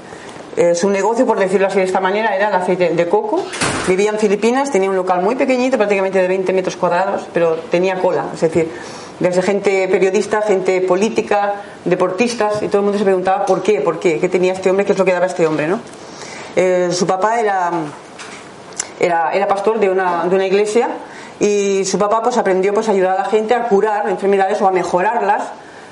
Eh, 0.57 0.75
su 0.75 0.89
negocio, 0.91 1.27
por 1.27 1.39
decirlo 1.39 1.67
así 1.67 1.79
de 1.79 1.85
esta 1.85 2.01
manera, 2.01 2.35
era 2.37 2.49
el 2.49 2.55
aceite 2.55 2.91
de 2.91 3.09
coco. 3.09 3.43
Vivía 3.89 4.11
en 4.11 4.19
Filipinas, 4.19 4.71
tenía 4.71 4.91
un 4.91 4.97
local 4.97 5.23
muy 5.23 5.35
pequeñito, 5.37 5.77
prácticamente 5.77 6.21
de 6.21 6.29
20 6.29 6.53
metros 6.53 6.77
cuadrados, 6.77 7.27
pero 7.33 7.55
tenía 7.71 8.01
cola. 8.01 8.27
Es 8.35 8.41
decir, 8.41 8.71
desde 9.19 9.43
gente 9.43 9.89
periodista, 9.89 10.43
gente 10.43 10.81
política, 10.81 11.55
deportistas, 11.85 12.63
y 12.63 12.69
todo 12.69 12.79
el 12.79 12.85
mundo 12.85 12.99
se 12.99 13.05
preguntaba 13.05 13.47
por 13.47 13.63
qué, 13.63 13.81
por 13.81 13.99
qué, 13.99 14.19
qué 14.21 14.29
tenía 14.29 14.53
este 14.53 14.71
hombre, 14.71 14.85
qué 14.85 14.93
es 14.93 14.99
lo 14.99 15.05
que 15.05 15.13
daba 15.13 15.27
este 15.27 15.47
hombre. 15.47 15.67
¿no? 15.67 15.81
Eh, 16.57 16.89
su 16.93 17.07
papá 17.07 17.41
era, 17.41 17.71
era, 19.01 19.33
era 19.33 19.49
pastor 19.49 19.79
de 19.79 19.91
una, 19.91 20.25
de 20.27 20.35
una 20.35 20.47
iglesia 20.47 20.89
y 21.41 21.85
su 21.85 21.99
papá 21.99 22.23
pues 22.23 22.37
aprendió 22.37 22.73
pues 22.73 22.89
a 22.89 22.93
ayudar 22.93 23.19
a 23.19 23.23
la 23.23 23.25
gente 23.27 23.55
a 23.55 23.69
curar 23.69 24.09
enfermedades 24.09 24.61
o 24.63 24.69
a 24.69 24.71
mejorarlas 24.71 25.43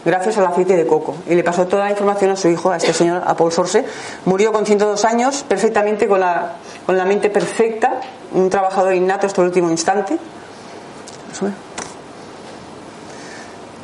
gracias 0.04 0.38
al 0.38 0.46
aceite 0.46 0.76
de 0.76 0.86
coco. 0.86 1.14
Y 1.28 1.34
le 1.34 1.44
pasó 1.44 1.66
toda 1.66 1.84
la 1.84 1.90
información 1.90 2.30
a 2.30 2.36
su 2.36 2.48
hijo 2.48 2.70
a 2.70 2.76
este 2.76 2.92
señor 2.92 3.22
a 3.24 3.34
Paul 3.36 3.52
Sorse. 3.52 3.84
Murió 4.24 4.52
con 4.52 4.66
102 4.66 5.04
años 5.04 5.44
perfectamente 5.46 6.06
con 6.08 6.20
la, 6.20 6.52
con 6.86 6.96
la 6.96 7.04
mente 7.04 7.30
perfecta 7.30 8.00
un 8.32 8.48
trabajador 8.50 8.94
innato 8.94 9.26
hasta 9.26 9.40
el 9.42 9.48
último 9.48 9.70
instante. 9.70 10.18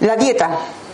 La 0.00 0.17
dieta 0.17 0.50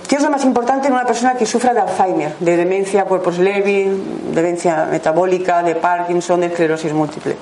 ¿Qué 0.08 0.16
es 0.16 0.22
lo 0.22 0.30
más 0.30 0.44
importante 0.44 0.88
en 0.88 0.92
una 0.92 1.06
persona 1.06 1.34
que 1.34 1.46
sufra 1.46 1.72
de 1.72 1.80
Alzheimer, 1.80 2.36
de 2.38 2.56
demencia 2.56 3.04
cuerpos 3.04 3.38
Levy, 3.38 3.90
demencia 4.32 4.86
metabólica, 4.90 5.62
de 5.62 5.74
Parkinson, 5.76 6.40
de 6.40 6.46
esclerosis 6.46 6.92
múltiple? 6.92 7.36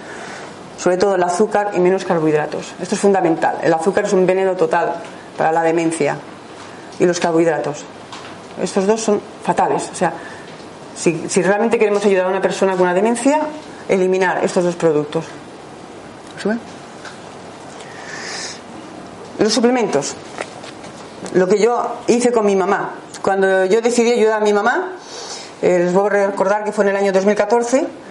Sobre 0.83 0.97
todo 0.97 1.15
el 1.15 1.23
azúcar 1.23 1.71
y 1.75 1.79
menos 1.79 2.05
carbohidratos. 2.05 2.73
Esto 2.81 2.97
es 2.97 3.01
fundamental. 3.01 3.59
El 3.63 3.73
azúcar 3.73 4.05
es 4.05 4.13
un 4.13 4.27
veneno 4.27 4.57
total 4.57 4.97
para 5.39 5.53
la 5.53 5.63
demencia 5.63 6.17
y 6.99 7.07
los 7.07 7.21
carbohidratos. 7.21 7.85
Estos 8.61 8.89
dos 8.89 9.01
son 9.01 9.21
fatales. 9.45 9.89
O 9.93 9.95
sea, 9.95 10.13
si, 10.97 11.29
si 11.29 11.41
realmente 11.41 11.79
queremos 11.79 12.05
ayudar 12.05 12.27
a 12.27 12.31
una 12.31 12.41
persona 12.43 12.73
con 12.73 12.83
una 12.83 12.95
demencia, 12.95 13.43
eliminar 13.89 14.45
estos 14.45 14.65
dos 14.65 14.75
productos. 14.75 15.25
Los 19.39 19.53
suplementos. 19.53 20.15
Lo 21.35 21.47
que 21.47 21.61
yo 21.61 21.99
hice 22.09 22.33
con 22.33 22.45
mi 22.45 22.57
mamá. 22.57 22.95
Cuando 23.23 23.67
yo 23.67 23.81
decidí 23.83 24.11
ayudar 24.11 24.43
a 24.43 24.45
mi 24.45 24.53
mamá, 24.53 24.97
eh, 25.63 25.79
les 25.79 25.93
voy 25.93 26.07
a 26.07 26.27
recordar 26.27 26.65
que 26.65 26.73
fue 26.73 26.83
en 26.87 26.91
el 26.91 26.97
año 26.97 27.13
2014. 27.13 28.02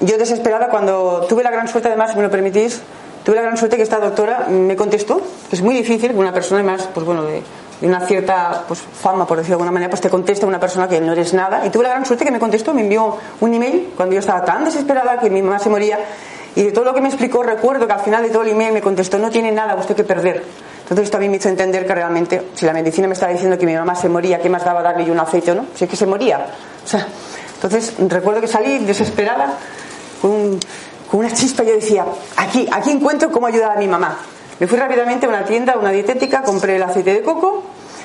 Yo 0.00 0.18
desesperada 0.18 0.68
cuando 0.68 1.26
tuve 1.28 1.42
la 1.42 1.50
gran 1.50 1.68
suerte, 1.68 1.88
además, 1.88 2.10
si 2.10 2.16
me 2.16 2.22
lo 2.22 2.30
permitís, 2.30 2.80
tuve 3.24 3.36
la 3.36 3.42
gran 3.42 3.56
suerte 3.56 3.76
que 3.76 3.82
esta 3.82 3.98
doctora 3.98 4.46
me 4.48 4.76
contestó, 4.76 5.20
que 5.48 5.56
es 5.56 5.62
muy 5.62 5.74
difícil 5.74 6.10
que 6.10 6.16
una 6.16 6.32
persona 6.32 6.62
más, 6.62 6.88
pues 6.92 7.06
bueno, 7.06 7.22
de, 7.22 7.42
de 7.80 7.86
una 7.86 8.00
cierta 8.00 8.64
pues, 8.68 8.80
fama, 8.80 9.26
por 9.26 9.38
decirlo 9.38 9.56
de 9.56 9.62
alguna 9.62 9.72
manera, 9.72 9.90
pues 9.90 10.00
te 10.00 10.10
contesta 10.10 10.46
una 10.46 10.60
persona 10.60 10.88
que 10.88 11.00
no 11.00 11.12
eres 11.12 11.32
nada. 11.34 11.64
Y 11.66 11.70
tuve 11.70 11.84
la 11.84 11.90
gran 11.90 12.04
suerte 12.04 12.24
que 12.24 12.30
me 12.30 12.38
contestó, 12.38 12.74
me 12.74 12.82
envió 12.82 13.16
un 13.40 13.54
email 13.54 13.92
cuando 13.96 14.14
yo 14.14 14.20
estaba 14.20 14.44
tan 14.44 14.64
desesperada 14.64 15.18
que 15.18 15.30
mi 15.30 15.42
mamá 15.42 15.58
se 15.58 15.70
moría. 15.70 15.98
Y 16.54 16.62
de 16.62 16.72
todo 16.72 16.84
lo 16.84 16.94
que 16.94 17.02
me 17.02 17.08
explicó, 17.08 17.42
recuerdo 17.42 17.86
que 17.86 17.92
al 17.92 18.00
final 18.00 18.22
de 18.22 18.30
todo 18.30 18.42
el 18.42 18.48
email 18.48 18.72
me 18.72 18.80
contestó, 18.80 19.18
no 19.18 19.30
tiene 19.30 19.52
nada 19.52 19.74
usted 19.76 19.94
que 19.94 20.04
perder. 20.04 20.42
Entonces 20.82 21.04
esto 21.04 21.18
a 21.18 21.20
mí 21.20 21.28
me 21.28 21.36
hizo 21.36 21.48
entender 21.48 21.86
que 21.86 21.94
realmente, 21.94 22.42
si 22.54 22.64
la 22.64 22.72
medicina 22.72 23.08
me 23.08 23.14
estaba 23.14 23.32
diciendo 23.32 23.58
que 23.58 23.66
mi 23.66 23.74
mamá 23.74 23.94
se 23.94 24.08
moría, 24.08 24.40
¿qué 24.40 24.48
más 24.48 24.64
daba 24.64 24.82
darle 24.82 25.04
yo 25.04 25.12
un 25.12 25.20
aceite 25.20 25.52
o 25.52 25.54
no? 25.54 25.66
Si 25.74 25.84
es 25.84 25.90
que 25.90 25.96
se 25.96 26.06
moría. 26.06 26.46
O 26.84 26.88
sea, 26.88 27.06
entonces 27.56 27.94
recuerdo 28.08 28.40
que 28.40 28.48
salí 28.48 28.78
desesperada, 28.78 29.54
con, 30.20 30.58
con 31.10 31.20
una 31.20 31.32
chispa, 31.32 31.62
yo 31.62 31.74
decía, 31.74 32.04
aquí, 32.36 32.68
aquí 32.72 32.90
encuentro 32.90 33.30
cómo 33.30 33.46
ayudar 33.46 33.76
a 33.76 33.80
mi 33.80 33.88
mamá. 33.88 34.18
Me 34.58 34.66
fui 34.66 34.78
rápidamente 34.78 35.26
a 35.26 35.28
una 35.28 35.44
tienda, 35.44 35.76
una 35.78 35.90
dietética, 35.90 36.42
compré 36.42 36.76
el 36.76 36.82
aceite 36.82 37.12
de 37.12 37.22
coco, 37.22 37.62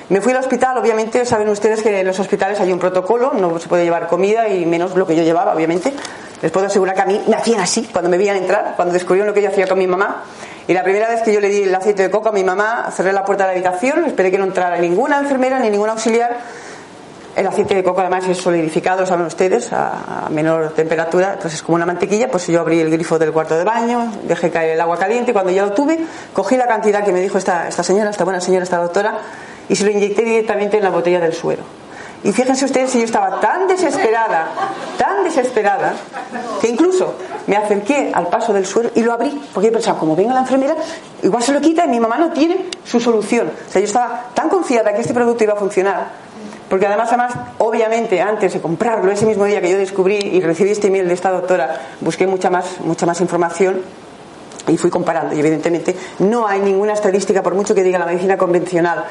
me 0.10 0.20
fui 0.20 0.34
al 0.34 0.40
hospital, 0.40 0.78
obviamente 0.78 1.26
saben 1.26 1.48
ustedes 1.48 1.82
que 1.82 2.02
en 2.02 2.06
los 2.06 2.20
hospitales 2.20 2.60
hay 2.60 2.74
un 2.74 2.80
protocolo, 2.80 3.32
no 3.34 3.58
se 3.60 3.70
puede 3.70 3.86
llevar 3.86 4.08
comida 4.08 4.50
y 4.50 4.66
menos 4.66 4.94
lo 4.96 5.08
que 5.08 5.16
yo 5.16 5.24
llevaba, 5.24 5.56
obviamente. 5.56 5.94
Les 6.42 6.52
puedo 6.52 6.66
asegurar 6.66 6.96
que 6.96 7.02
a 7.02 7.06
mí 7.06 7.22
me 7.28 7.36
hacían 7.38 7.62
así 7.62 7.88
cuando 7.90 8.10
me 8.10 8.18
veían 8.18 8.36
entrar, 8.36 8.74
cuando 8.76 8.94
descubrieron 8.94 9.28
lo 9.28 9.34
que 9.34 9.42
yo 9.42 9.48
hacía 9.48 9.68
con 9.68 9.78
mi 9.78 9.88
mamá. 9.88 10.24
Y 10.68 10.74
la 10.74 10.84
primera 10.84 11.08
vez 11.08 11.22
que 11.22 11.32
yo 11.32 11.40
le 11.40 11.48
di 11.48 11.64
el 11.64 11.74
aceite 11.74 12.04
de 12.04 12.12
coco 12.12 12.28
a 12.28 12.32
mi 12.34 12.44
mamá, 12.44 12.90
cerré 12.92 13.14
la 13.14 13.24
puerta 13.24 13.46
de 13.46 13.54
la 13.54 13.54
habitación, 13.54 14.04
esperé 14.04 14.32
que 14.32 14.38
no 14.38 14.44
entrara 14.44 14.78
ninguna 14.80 15.20
enfermera 15.20 15.60
ni 15.60 15.70
ningún 15.70 15.90
auxiliar. 15.90 16.40
El 17.34 17.48
aceite 17.48 17.76
de 17.76 17.84
coco 17.84 18.02
además 18.02 18.28
es 18.28 18.38
solidificado, 18.38 19.06
saben 19.06 19.26
ustedes, 19.26 19.72
a, 19.72 20.28
menor 20.30 20.74
temperatura, 20.74 21.34
entonces 21.34 21.56
es 21.56 21.64
como 21.64 21.78
una 21.78 21.86
mantequilla, 21.86 22.30
pues 22.30 22.48
yo 22.48 22.60
abrí 22.60 22.80
el 22.82 22.90
grifo 22.90 23.18
del 23.18 23.32
cuarto 23.32 23.58
de 23.58 23.64
baño, 23.64 24.12
dejé 24.24 24.52
caer 24.52 24.72
el 24.72 24.82
agua 24.82 24.98
caliente 24.98 25.32
cuando 25.32 25.52
ya 25.52 25.66
lo 25.66 25.72
tuve, 25.72 25.98
cogí 26.34 26.58
la 26.58 26.68
cantidad 26.68 27.06
que 27.06 27.14
me 27.14 27.22
dijo 27.22 27.38
esta, 27.38 27.72
señora, 27.72 28.10
esta 28.10 28.26
buena 28.26 28.42
señora, 28.42 28.64
esta 28.64 28.78
doctora, 28.78 29.18
y 29.70 29.76
se 29.76 29.86
lo 29.86 29.92
inyecté 29.92 30.24
directamente 30.24 30.78
en 30.78 30.84
la 30.84 30.90
botella 30.90 31.22
del 31.22 31.34
suero. 31.34 31.64
Y 32.24 32.34
fíjense 32.34 32.66
ustedes 32.66 32.92
si 32.92 33.00
yo 33.00 33.06
estaba 33.06 33.40
tan 33.40 33.68
desesperada, 33.68 34.50
tan 34.98 35.24
desesperada, 35.24 35.94
que 36.60 36.68
incluso 36.68 37.16
me 37.48 37.56
acerqué 37.56 38.12
al 38.14 38.28
paso 38.28 38.54
del 38.54 38.66
suero 38.66 38.92
y 38.94 39.02
lo 39.02 39.14
abrí, 39.14 39.42
porque 39.54 39.68
yo 39.70 39.74
pensaba, 39.74 39.98
como 39.98 40.16
venga 40.16 40.34
la 40.34 40.42
enfermera, 40.42 40.76
igual 41.24 41.42
se 41.42 41.54
lo 41.54 41.62
quita 41.62 41.86
y 41.86 41.88
mi 41.88 42.00
mamá 42.00 42.18
no 42.18 42.30
tiene 42.30 42.70
su 42.86 43.00
solución. 43.00 43.50
O 43.68 43.72
sea, 43.72 43.80
yo 43.82 43.88
estaba 43.88 44.26
tan 44.34 44.50
confiada 44.50 44.94
que 44.94 45.02
este 45.02 45.14
producto 45.14 45.46
iba 45.46 45.54
a 45.54 45.58
funcionar, 45.58 46.10
porque 46.72 46.88
además, 46.88 47.10
además, 47.10 47.34
obviamente, 47.58 48.22
antes 48.22 48.54
de 48.54 48.62
comprarlo, 48.62 49.12
ese 49.12 49.26
mismo 49.26 49.44
día 49.44 49.60
que 49.60 49.70
yo 49.70 49.78
descubrí 49.78 50.16
y 50.16 50.40
recibí 50.40 50.70
este 50.70 50.88
email 50.88 51.06
de 51.06 51.14
esta 51.14 51.30
doctora, 51.30 51.82
busqué 52.00 52.28
mucha 52.28 52.50
más, 52.50 52.80
mucha 52.80 53.06
más 53.06 53.20
información 53.20 53.82
y 54.70 54.78
fui 54.78 54.90
comparando. 54.90 55.36
Y 55.36 55.40
evidentemente 55.42 55.94
no 56.20 56.48
hay 56.48 56.62
ninguna 56.62 56.94
estadística, 56.94 57.44
por 57.44 57.56
mucho 57.56 57.76
que 57.76 57.84
diga 57.84 58.00
la 58.00 58.06
medicina 58.06 58.38
convencional, 58.38 59.04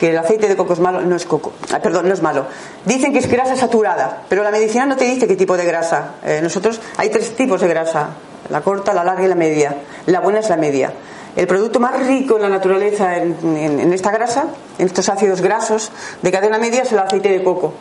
que 0.00 0.10
el 0.10 0.18
aceite 0.18 0.48
de 0.48 0.56
coco 0.56 0.72
es 0.72 0.80
malo, 0.80 1.02
no 1.02 1.14
es 1.14 1.24
coco, 1.24 1.52
ah, 1.72 1.78
perdón, 1.78 2.08
no 2.08 2.14
es 2.14 2.20
malo. 2.20 2.46
Dicen 2.84 3.12
que 3.12 3.20
es 3.20 3.30
grasa 3.30 3.54
saturada, 3.54 4.24
pero 4.28 4.42
la 4.42 4.50
medicina 4.50 4.84
no 4.84 4.96
te 4.96 5.04
dice 5.04 5.28
qué 5.28 5.36
tipo 5.36 5.56
de 5.56 5.66
grasa. 5.66 6.14
Eh, 6.24 6.40
nosotros 6.42 6.80
hay 6.96 7.10
tres 7.10 7.36
tipos 7.36 7.60
de 7.60 7.68
grasa, 7.68 8.08
la 8.50 8.60
corta, 8.60 8.92
la 8.92 9.04
larga 9.04 9.24
y 9.24 9.28
la 9.28 9.36
media. 9.36 9.76
La 10.06 10.18
buena 10.18 10.40
es 10.40 10.48
la 10.48 10.56
media. 10.56 10.92
El 11.36 11.46
producto 11.46 11.80
más 11.80 12.06
rico 12.06 12.36
en 12.36 12.42
la 12.42 12.48
naturaleza 12.48 13.16
en, 13.16 13.92
esta 13.92 14.12
grasa, 14.12 14.46
en 14.78 14.86
estos 14.86 15.08
ácidos 15.08 15.40
grasos 15.40 15.90
de 16.22 16.30
cadena 16.30 16.58
media, 16.58 16.82
es 16.82 16.92
el 16.92 16.98
aceite 16.98 17.30
de 17.30 17.42
coco. 17.42 17.74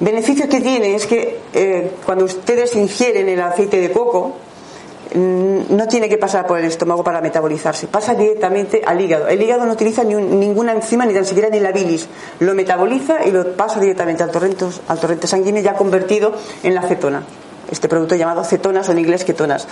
Beneficio 0.00 0.48
que 0.48 0.60
tiene 0.60 0.94
es 0.94 1.06
que 1.06 1.40
eh, 1.54 1.92
cuando 2.04 2.24
ustedes 2.24 2.74
ingieren 2.74 3.28
el 3.28 3.40
aceite 3.40 3.80
de 3.80 3.92
coco, 3.92 4.34
Mm, 5.14 5.76
no 5.76 5.88
tiene 5.88 6.08
que 6.08 6.16
pasar 6.16 6.46
por 6.46 6.58
el 6.58 6.64
estómago 6.64 7.04
para 7.04 7.20
metabolizarse, 7.20 7.86
pasa 7.86 8.14
directamente 8.14 8.80
al 8.84 8.98
hígado. 8.98 9.28
El 9.28 9.42
hígado 9.42 9.66
no 9.66 9.72
utiliza 9.72 10.04
ni 10.04 10.14
ninguna 10.14 10.72
enzima, 10.72 11.04
ni 11.04 11.12
tan 11.12 11.26
siquiera 11.26 11.50
ni 11.50 11.60
la 11.60 11.70
bilis. 11.70 12.08
Lo 12.40 12.54
metaboliza 12.54 13.24
y 13.26 13.30
lo 13.30 13.52
pasa 13.52 13.78
directamente 13.78 14.22
al 14.22 14.30
torrente, 14.30 14.64
al 14.88 14.98
torrente 14.98 15.26
sanguíneo 15.26 15.62
ya 15.62 15.74
convertido 15.74 16.32
en 16.62 16.74
la 16.74 16.82
cetona. 16.82 17.24
Este 17.70 17.88
producto 17.88 18.14
llamado 18.14 18.42
cetonas 18.44 18.88
o 18.88 18.92
en 18.92 19.00
inglés 19.00 19.24
ketonas. 19.24 19.68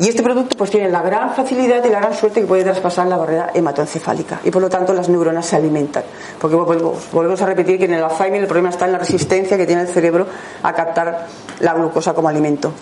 Y 0.00 0.08
este 0.08 0.22
producto 0.22 0.56
pues 0.56 0.70
tiene 0.70 0.88
la 0.88 1.02
gran 1.02 1.34
facilidad 1.34 1.84
y 1.84 1.88
la 1.88 1.98
gran 1.98 2.14
suerte 2.14 2.40
que 2.40 2.46
puede 2.46 2.62
traspasar 2.62 3.08
la 3.08 3.16
barrera 3.16 3.50
hematoencefálica 3.52 4.40
y 4.44 4.50
por 4.50 4.62
lo 4.62 4.68
tanto 4.68 4.92
las 4.92 5.08
neuronas 5.08 5.44
se 5.44 5.56
alimentan. 5.56 6.04
Porque 6.40 6.54
volvemos, 6.54 7.10
volvemos 7.10 7.42
a 7.42 7.46
repetir 7.46 7.78
que 7.78 7.86
en 7.86 7.94
el 7.94 8.04
Alzheimer 8.04 8.40
el 8.40 8.46
problema 8.46 8.68
está 8.68 8.84
en 8.84 8.92
la 8.92 8.98
resistencia 8.98 9.56
que 9.56 9.66
tiene 9.66 9.82
el 9.82 9.88
cerebro 9.88 10.26
a 10.62 10.72
captar 10.72 11.26
la 11.58 11.74
glucosa 11.74 12.14
como 12.14 12.28
alimento. 12.28 12.72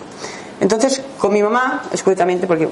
Entonces, 0.61 1.03
con 1.19 1.33
mi 1.33 1.43
mamá, 1.43 1.85
escuetamente, 1.91 2.47
porque 2.47 2.69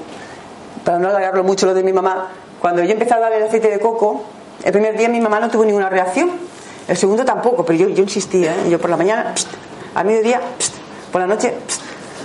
para 0.83 0.99
no 0.99 1.09
alargarlo 1.09 1.43
mucho 1.43 1.65
lo 1.65 1.73
de 1.73 1.81
mi 1.81 1.93
mamá, 1.93 2.29
cuando 2.59 2.83
yo 2.83 2.91
empecé 2.91 3.15
a 3.15 3.19
darle 3.19 3.37
el 3.37 3.43
aceite 3.43 3.69
de 3.69 3.79
coco, 3.79 4.23
el 4.63 4.71
primer 4.71 4.95
día 4.95 5.09
mi 5.09 5.21
mamá 5.21 5.39
no 5.39 5.49
tuvo 5.49 5.65
ninguna 5.65 5.89
reacción, 5.89 6.29
el 6.87 6.97
segundo 6.97 7.25
tampoco, 7.25 7.65
pero 7.65 7.79
yo, 7.79 7.89
yo 7.89 8.03
insistía, 8.03 8.51
¿eh? 8.51 8.69
yo 8.69 8.79
por 8.79 8.91
la 8.91 8.97
mañana, 8.97 9.33
a 9.95 10.03
mediodía, 10.03 10.39
por 11.11 11.21
la 11.21 11.27
noche, 11.27 11.53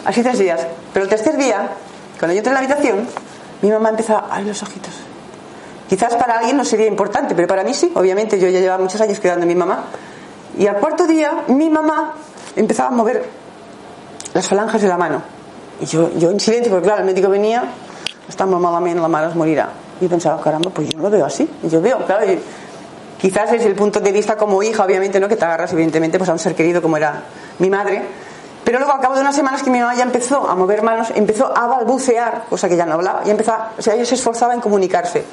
así 0.04 0.22
tres 0.22 0.38
días. 0.38 0.66
Pero 0.92 1.04
el 1.04 1.08
tercer 1.08 1.36
día, 1.36 1.70
cuando 2.20 2.34
yo 2.34 2.38
entré 2.38 2.50
en 2.50 2.54
la 2.54 2.60
habitación, 2.60 3.08
mi 3.62 3.70
mamá 3.70 3.88
empezó 3.88 4.14
a 4.14 4.26
abrir 4.30 4.48
los 4.48 4.62
ojitos. 4.62 4.92
Quizás 5.88 6.14
para 6.16 6.38
alguien 6.38 6.56
no 6.56 6.64
sería 6.66 6.86
importante, 6.86 7.34
pero 7.34 7.48
para 7.48 7.64
mí 7.64 7.72
sí, 7.72 7.90
obviamente 7.94 8.38
yo 8.38 8.46
ya 8.46 8.60
llevaba 8.60 8.82
muchos 8.82 9.00
años 9.00 9.18
cuidando 9.18 9.44
a 9.44 9.46
mi 9.46 9.54
mamá. 9.54 9.84
Y 10.58 10.66
al 10.66 10.76
cuarto 10.76 11.06
día, 11.06 11.44
mi 11.48 11.70
mamá 11.70 12.14
empezaba 12.56 12.90
a 12.90 12.92
mover 12.92 13.24
las 14.34 14.46
falanges 14.46 14.82
de 14.82 14.88
la 14.88 14.98
mano. 14.98 15.22
Y 15.80 15.86
yo, 15.86 16.10
yo 16.18 16.30
en 16.30 16.38
silencio, 16.38 16.70
porque 16.70 16.86
claro, 16.88 17.00
el 17.00 17.06
médico 17.06 17.30
venía, 17.30 17.64
está 18.28 18.44
malament, 18.44 19.00
la 19.00 19.08
mare 19.08 19.28
es 19.28 19.34
morirá. 19.34 19.70
Y 20.00 20.06
pensaba, 20.06 20.40
caramba, 20.42 20.70
pues 20.70 20.90
yo 20.90 20.98
no 20.98 21.04
lo 21.04 21.10
veo 21.10 21.24
así. 21.24 21.48
Y 21.62 21.68
yo 21.68 21.80
veo, 21.80 22.04
claro, 22.04 22.30
y 22.30 22.38
quizás 23.18 23.50
es 23.52 23.64
el 23.64 23.74
punto 23.74 23.98
de 23.98 24.12
vista 24.12 24.36
como 24.36 24.62
hija, 24.62 24.84
obviamente, 24.84 25.18
¿no? 25.18 25.26
Que 25.26 25.36
te 25.36 25.44
agarras, 25.46 25.72
evidentemente, 25.72 26.18
pues 26.18 26.28
a 26.28 26.34
un 26.34 26.38
ser 26.38 26.54
querido 26.54 26.82
como 26.82 26.98
era 26.98 27.22
mi 27.58 27.70
madre. 27.70 28.02
Pero 28.70 28.78
luego, 28.78 28.94
al 28.94 29.00
cabo 29.00 29.16
de 29.16 29.22
unas 29.22 29.34
semanas 29.34 29.64
que 29.64 29.70
mi 29.70 29.80
mamá 29.80 29.96
ya 29.96 30.04
empezó 30.04 30.48
a 30.48 30.54
mover 30.54 30.84
manos, 30.84 31.10
empezó 31.16 31.52
a 31.52 31.66
balbucear, 31.66 32.44
cosa 32.48 32.68
que 32.68 32.76
ya 32.76 32.86
no 32.86 32.94
hablaba, 32.94 33.22
y 33.26 33.30
empezó, 33.30 33.52
o 33.76 33.82
sea, 33.82 33.96
ella 33.96 34.04
se 34.04 34.14
esforzaba 34.14 34.54
en 34.54 34.60
comunicarse. 34.60 35.24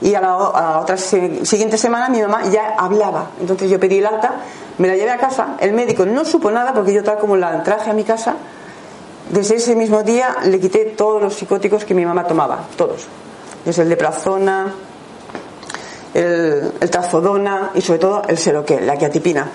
Y 0.00 0.14
a 0.14 0.20
la, 0.20 0.34
a 0.34 0.62
la 0.74 0.78
otra 0.78 0.96
siguiente 0.96 1.76
semana 1.76 2.08
mi 2.08 2.22
mamá 2.22 2.44
ya 2.44 2.76
hablaba. 2.78 3.30
Entonces 3.40 3.68
yo 3.68 3.80
pedí 3.80 3.98
el 3.98 4.06
alta, 4.06 4.34
me 4.78 4.86
la 4.86 4.94
llevé 4.94 5.10
a 5.10 5.16
casa, 5.16 5.56
el 5.58 5.72
médico 5.72 6.06
no 6.06 6.24
supo 6.24 6.52
nada 6.52 6.72
porque 6.72 6.92
yo 6.92 7.02
tal 7.02 7.18
como 7.18 7.36
la 7.36 7.60
traje 7.64 7.90
a 7.90 7.92
mi 7.92 8.04
casa, 8.04 8.36
desde 9.32 9.56
ese 9.56 9.74
mismo 9.74 10.04
día 10.04 10.36
le 10.44 10.60
quité 10.60 10.84
todos 10.84 11.20
los 11.20 11.34
psicóticos 11.34 11.84
que 11.84 11.94
mi 11.94 12.06
mamá 12.06 12.22
tomaba, 12.22 12.66
todos. 12.76 13.08
Desde 13.64 13.82
el 13.82 13.88
deprazona, 13.88 14.72
el, 16.14 16.72
el 16.78 16.88
trazodona 16.88 17.72
y 17.74 17.80
sobre 17.80 17.98
todo 17.98 18.22
el 18.28 18.38
seroquel, 18.38 18.86
la 18.86 18.94
quiatipina. 18.94 19.48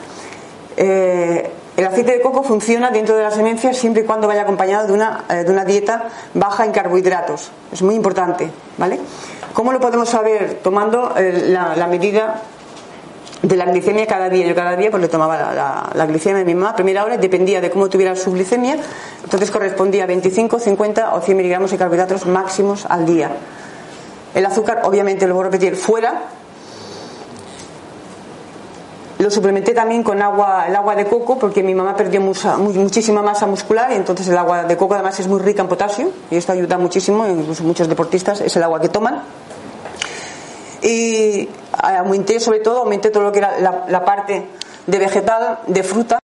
Eh, 0.75 1.51
el 1.77 1.85
aceite 1.85 2.13
de 2.13 2.21
coco 2.21 2.43
funciona 2.43 2.89
dentro 2.89 3.17
de 3.17 3.23
las 3.23 3.35
demencias 3.35 3.77
siempre 3.77 4.03
y 4.03 4.05
cuando 4.05 4.27
vaya 4.27 4.43
acompañado 4.43 4.87
de 4.87 4.93
una, 4.93 5.25
eh, 5.29 5.43
de 5.43 5.51
una 5.51 5.65
dieta 5.65 6.09
baja 6.33 6.63
en 6.63 6.71
carbohidratos. 6.71 7.51
Es 7.71 7.81
muy 7.81 7.95
importante, 7.95 8.49
¿vale? 8.77 8.99
¿Cómo 9.53 9.73
lo 9.73 9.79
podemos 9.79 10.07
saber? 10.07 10.59
Tomando 10.63 11.13
eh, 11.17 11.47
la, 11.47 11.87
medida 11.87 12.41
de 13.41 13.55
la 13.57 13.65
glicemia 13.65 14.07
cada 14.07 14.29
día. 14.29 14.47
Yo 14.47 14.55
cada 14.55 14.77
día 14.77 14.89
pues 14.89 15.01
le 15.01 15.09
tomaba 15.09 15.91
la, 15.93 16.05
glicemia 16.05 16.39
de 16.39 16.45
mi 16.45 16.55
mamá 16.55 16.71
a 16.71 16.75
primera 16.75 17.03
hora, 17.03 17.17
dependía 17.17 17.59
de 17.59 17.69
cómo 17.69 17.89
tuviera 17.89 18.15
su 18.15 18.31
glicemia, 18.31 18.77
entonces 19.23 19.51
correspondía 19.51 20.05
a 20.05 20.07
25, 20.07 20.59
50 20.59 21.13
o 21.13 21.21
100 21.21 21.37
miligramos 21.37 21.71
de 21.71 21.77
carbohidratos 21.77 22.25
máximos 22.25 22.85
al 22.85 23.05
día. 23.05 23.31
El 24.33 24.45
azúcar, 24.45 24.81
obviamente, 24.85 25.27
lo 25.27 25.35
voy 25.35 25.43
a 25.43 25.45
repetir, 25.45 25.75
fuera. 25.75 26.23
Lo 29.25 29.31
suplementé 29.31 29.73
también 29.73 30.03
con 30.03 30.21
agua, 30.21 30.67
el 30.67 30.75
agua 30.75 30.95
de 30.95 31.07
coco 31.07 31.39
porque 31.39 31.63
mi 31.63 31.73
mamá 31.73 31.95
perdió 31.95 32.21
muchísima 32.21 33.23
masa 33.23 33.47
muscular 33.47 33.91
y 33.91 33.95
entonces 33.95 34.27
el 34.27 34.37
agua 34.37 34.65
de 34.65 34.77
coco 34.77 34.93
además 34.93 35.19
es 35.19 35.27
muy 35.27 35.39
rica 35.39 35.63
en 35.63 35.67
potasio 35.67 36.11
y 36.29 36.35
esto 36.35 36.51
ayuda 36.51 36.77
muchísimo, 36.77 37.27
incluso 37.27 37.63
muchos 37.63 37.87
deportistas 37.87 38.41
es 38.41 38.55
el 38.55 38.61
agua 38.61 38.79
que 38.79 38.89
toman. 38.89 39.23
Y 40.83 41.49
aumenté 41.71 42.39
sobre 42.39 42.59
todo, 42.59 42.81
aumenté 42.81 43.09
todo 43.09 43.23
lo 43.23 43.31
que 43.31 43.39
era 43.39 43.57
la, 43.59 44.05
parte 44.05 44.45
de 44.85 44.99
vegetal, 44.99 45.57
de 45.65 45.81
fruta. 45.81 46.19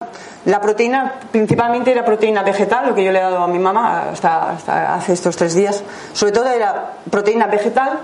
La 0.44 0.60
proteína, 0.60 1.22
principalmente 1.32 1.94
era 1.94 2.04
proteína 2.04 2.44
vegetal, 2.44 2.88
lo 2.88 2.96
que 2.96 3.06
yo 3.06 3.14
le 3.14 3.20
he 3.20 3.22
dado 3.22 3.38
a 3.38 3.48
mi 3.48 3.60
mamá 3.60 4.10
hasta 4.12 4.58
hace 4.96 5.14
estos 5.14 5.38
tres 5.38 5.56
días. 5.56 5.82
Sobre 6.12 6.34
todo 6.34 6.50
era 6.50 6.96
proteína 7.10 7.48
vegetal, 7.48 7.98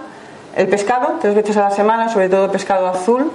el 0.55 0.69
pescado, 0.69 1.17
tres 1.19 1.35
veces 1.35 1.57
a 1.57 1.63
la 1.63 1.71
semana, 1.71 2.07
sobre 2.07 2.29
todo 2.29 2.49
pescado 2.49 2.87
azul. 2.87 3.29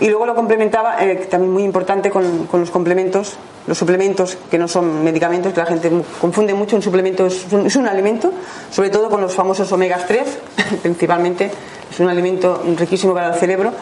Y 0.00 0.08
luego 0.08 0.24
lo 0.24 0.34
complementaba, 0.34 1.04
eh, 1.04 1.26
también 1.30 1.52
muy 1.52 1.62
importante, 1.62 2.10
con, 2.10 2.46
con, 2.46 2.60
los 2.60 2.70
complementos, 2.70 3.36
los 3.66 3.76
suplementos 3.76 4.38
que 4.50 4.58
no 4.58 4.66
son 4.66 5.04
medicamentos, 5.04 5.52
que 5.52 5.60
la 5.60 5.66
gente 5.66 5.92
confunde 6.18 6.54
mucho. 6.54 6.74
Un 6.74 6.82
suplemento 6.82 7.26
es 7.26 7.46
un, 7.52 7.66
es 7.66 7.76
un 7.76 7.86
alimento, 7.86 8.32
sobre 8.70 8.88
todo 8.88 9.10
con 9.10 9.20
los 9.20 9.34
famosos 9.34 9.70
omegas 9.72 10.06
3, 10.06 10.22
principalmente 10.82 11.50
es 11.90 12.00
un 12.00 12.08
alimento 12.08 12.62
riquísimo 12.78 13.12
para 13.12 13.34
el 13.34 13.34
cerebro. 13.34 13.72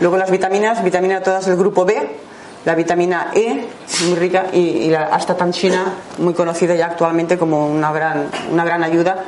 Luego 0.00 0.16
las 0.16 0.30
vitaminas, 0.30 0.84
vitamina 0.84 1.20
todas 1.22 1.46
del 1.46 1.56
grupo 1.56 1.84
B, 1.84 2.08
la 2.64 2.76
vitamina 2.76 3.32
E, 3.34 3.66
muy 4.06 4.16
rica, 4.16 4.46
y, 4.52 4.88
la 4.90 5.06
astaxantina, 5.06 5.94
muy 6.18 6.34
conocida 6.34 6.76
ya 6.76 6.86
actualmente 6.86 7.36
como 7.36 7.66
una 7.66 7.90
gran, 7.90 8.28
una 8.52 8.64
gran 8.64 8.84
ayuda 8.84 9.24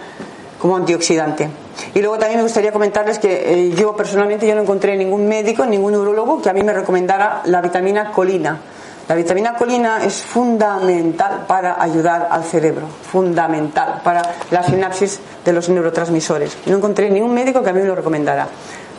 como 0.61 0.77
antioxidante. 0.77 1.49
Y 1.95 2.01
luego 2.01 2.19
también 2.19 2.39
me 2.39 2.45
gustaría 2.45 2.73
comentarles 2.73 3.19
que 3.19 3.53
eh, 3.53 3.71
yo 3.75 3.97
personalmente 3.97 4.47
yo 4.47 4.55
no 4.55 4.63
encontré 4.63 4.97
ningún 4.97 5.27
médico, 5.27 5.65
ningún 5.67 5.93
neurólogo 5.93 6.41
que 6.41 6.49
a 6.49 6.53
mí 6.53 6.63
me 6.63 6.73
recomendara 6.73 7.43
la 7.45 7.61
vitamina 7.61 8.13
colina. 8.13 8.61
La 9.09 9.17
vitamina 9.17 9.55
colina 9.55 10.05
es 10.05 10.23
fundamental 10.23 11.45
para 11.49 11.83
ayudar 11.83 12.29
al 12.31 12.45
cerebro, 12.45 12.87
fundamental 13.11 14.01
para 14.05 14.23
la 14.53 14.63
sinapsis 14.63 15.19
de 15.45 15.53
los 15.53 15.69
neurotransmisores. 15.69 16.57
No 16.67 16.77
encontré 16.77 17.11
ningún 17.11 17.35
médico 17.35 17.61
que 17.63 17.71
a 17.71 17.73
mí 17.73 17.81
me 17.81 17.87
lo 17.87 17.97
recomendara. 17.97 18.47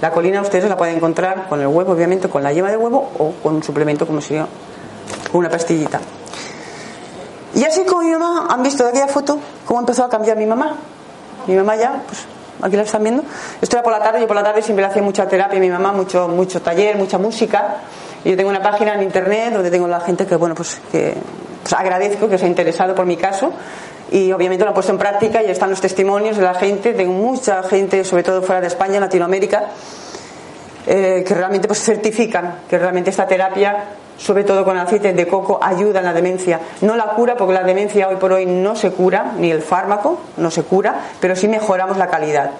La 0.01 0.11
colina 0.11 0.41
ustedes 0.41 0.67
la 0.67 0.75
pueden 0.75 0.97
encontrar 0.97 1.47
con 1.47 1.61
el 1.61 1.67
huevo, 1.67 1.93
obviamente, 1.93 2.27
con 2.27 2.43
la 2.43 2.51
yema 2.51 2.71
de 2.71 2.75
huevo 2.77 3.11
o 3.19 3.31
con 3.41 3.55
un 3.55 3.63
suplemento 3.63 4.05
como 4.05 4.19
con 4.19 5.39
una 5.39 5.49
pastillita. 5.49 6.01
Y 7.55 7.63
así 7.63 7.85
como 7.85 8.01
mi 8.01 8.11
mamá, 8.11 8.47
han 8.49 8.63
visto 8.63 8.83
de 8.83 8.89
aquella 8.89 9.07
foto 9.07 9.39
cómo 9.65 9.79
empezó 9.79 10.03
a 10.03 10.09
cambiar 10.09 10.37
mi 10.37 10.45
mamá. 10.45 10.75
Mi 11.47 11.55
mamá 11.55 11.75
ya, 11.75 12.01
pues 12.05 12.19
aquí 12.61 12.75
la 12.75 12.83
están 12.83 13.03
viendo. 13.03 13.23
Esto 13.61 13.77
era 13.77 13.83
por 13.83 13.93
la 13.93 13.99
tarde, 13.99 14.21
yo 14.21 14.27
por 14.27 14.35
la 14.35 14.43
tarde 14.43 14.61
siempre 14.61 14.85
hacía 14.85 15.01
mucha 15.01 15.27
terapia 15.27 15.59
mi 15.59 15.69
mamá, 15.69 15.91
mucho, 15.91 16.27
mucho 16.27 16.61
taller, 16.61 16.95
mucha 16.97 17.17
música. 17.17 17.77
Yo 18.23 18.35
tengo 18.37 18.49
una 18.49 18.61
página 18.61 18.93
en 18.95 19.03
internet 19.03 19.53
donde 19.53 19.71
tengo 19.71 19.87
la 19.87 19.99
gente 19.99 20.25
que, 20.25 20.35
bueno, 20.35 20.55
pues 20.55 20.79
que 20.91 21.15
pues 21.61 21.73
agradezco 21.73 22.27
que 22.27 22.37
se 22.37 22.45
ha 22.45 22.47
interesado 22.47 22.95
por 22.95 23.05
mi 23.05 23.17
caso 23.17 23.51
y 24.11 24.31
obviamente 24.31 24.65
lo 24.65 24.71
he 24.71 24.73
puesto 24.73 24.91
en 24.91 24.97
práctica 24.97 25.41
y 25.41 25.49
están 25.49 25.69
los 25.69 25.79
testimonios 25.79 26.37
de 26.37 26.43
la 26.43 26.53
gente. 26.53 26.93
Tengo 26.93 27.13
mucha 27.13 27.63
gente, 27.63 28.03
sobre 28.03 28.23
todo 28.23 28.41
fuera 28.41 28.61
de 28.61 28.67
España, 28.67 28.99
Latinoamérica, 28.99 29.67
eh, 30.85 31.23
que 31.25 31.33
realmente 31.33 31.67
pues 31.67 31.81
certifican 31.81 32.61
que 32.69 32.77
realmente 32.77 33.09
esta 33.09 33.25
terapia, 33.25 33.85
sobre 34.21 34.43
todo 34.43 34.63
con 34.63 34.77
aceite 34.77 35.13
de 35.13 35.27
coco, 35.27 35.59
ayuda 35.61 35.99
en 35.99 36.05
la 36.05 36.13
demencia. 36.13 36.59
No 36.81 36.95
la 36.95 37.15
cura 37.15 37.35
porque 37.35 37.53
la 37.53 37.63
demencia 37.63 38.07
hoy 38.07 38.17
por 38.17 38.31
hoy 38.31 38.45
no 38.45 38.75
se 38.75 38.91
cura, 38.91 39.33
ni 39.37 39.49
el 39.49 39.63
fármaco 39.63 40.19
no 40.37 40.51
se 40.51 40.63
cura, 40.63 41.07
pero 41.19 41.35
sí 41.35 41.47
mejoramos 41.47 41.97
la 41.97 42.07
calidad. 42.07 42.51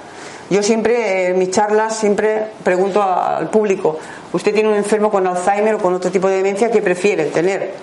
Yo 0.49 0.63
siempre, 0.63 1.27
en 1.27 1.37
mis 1.37 1.51
charlas, 1.51 1.95
siempre 1.95 2.47
pregunto 2.63 3.01
al 3.01 3.49
público, 3.49 3.99
¿usted 4.33 4.53
tiene 4.53 4.69
un 4.69 4.75
enfermo 4.75 5.11
con 5.11 5.25
Alzheimer 5.27 5.75
o 5.75 5.77
con 5.77 5.93
otro 5.93 6.09
tipo 6.09 6.27
de 6.27 6.37
demencia 6.37 6.71
que 6.71 6.81
prefiere 6.81 7.25
tener 7.25 7.73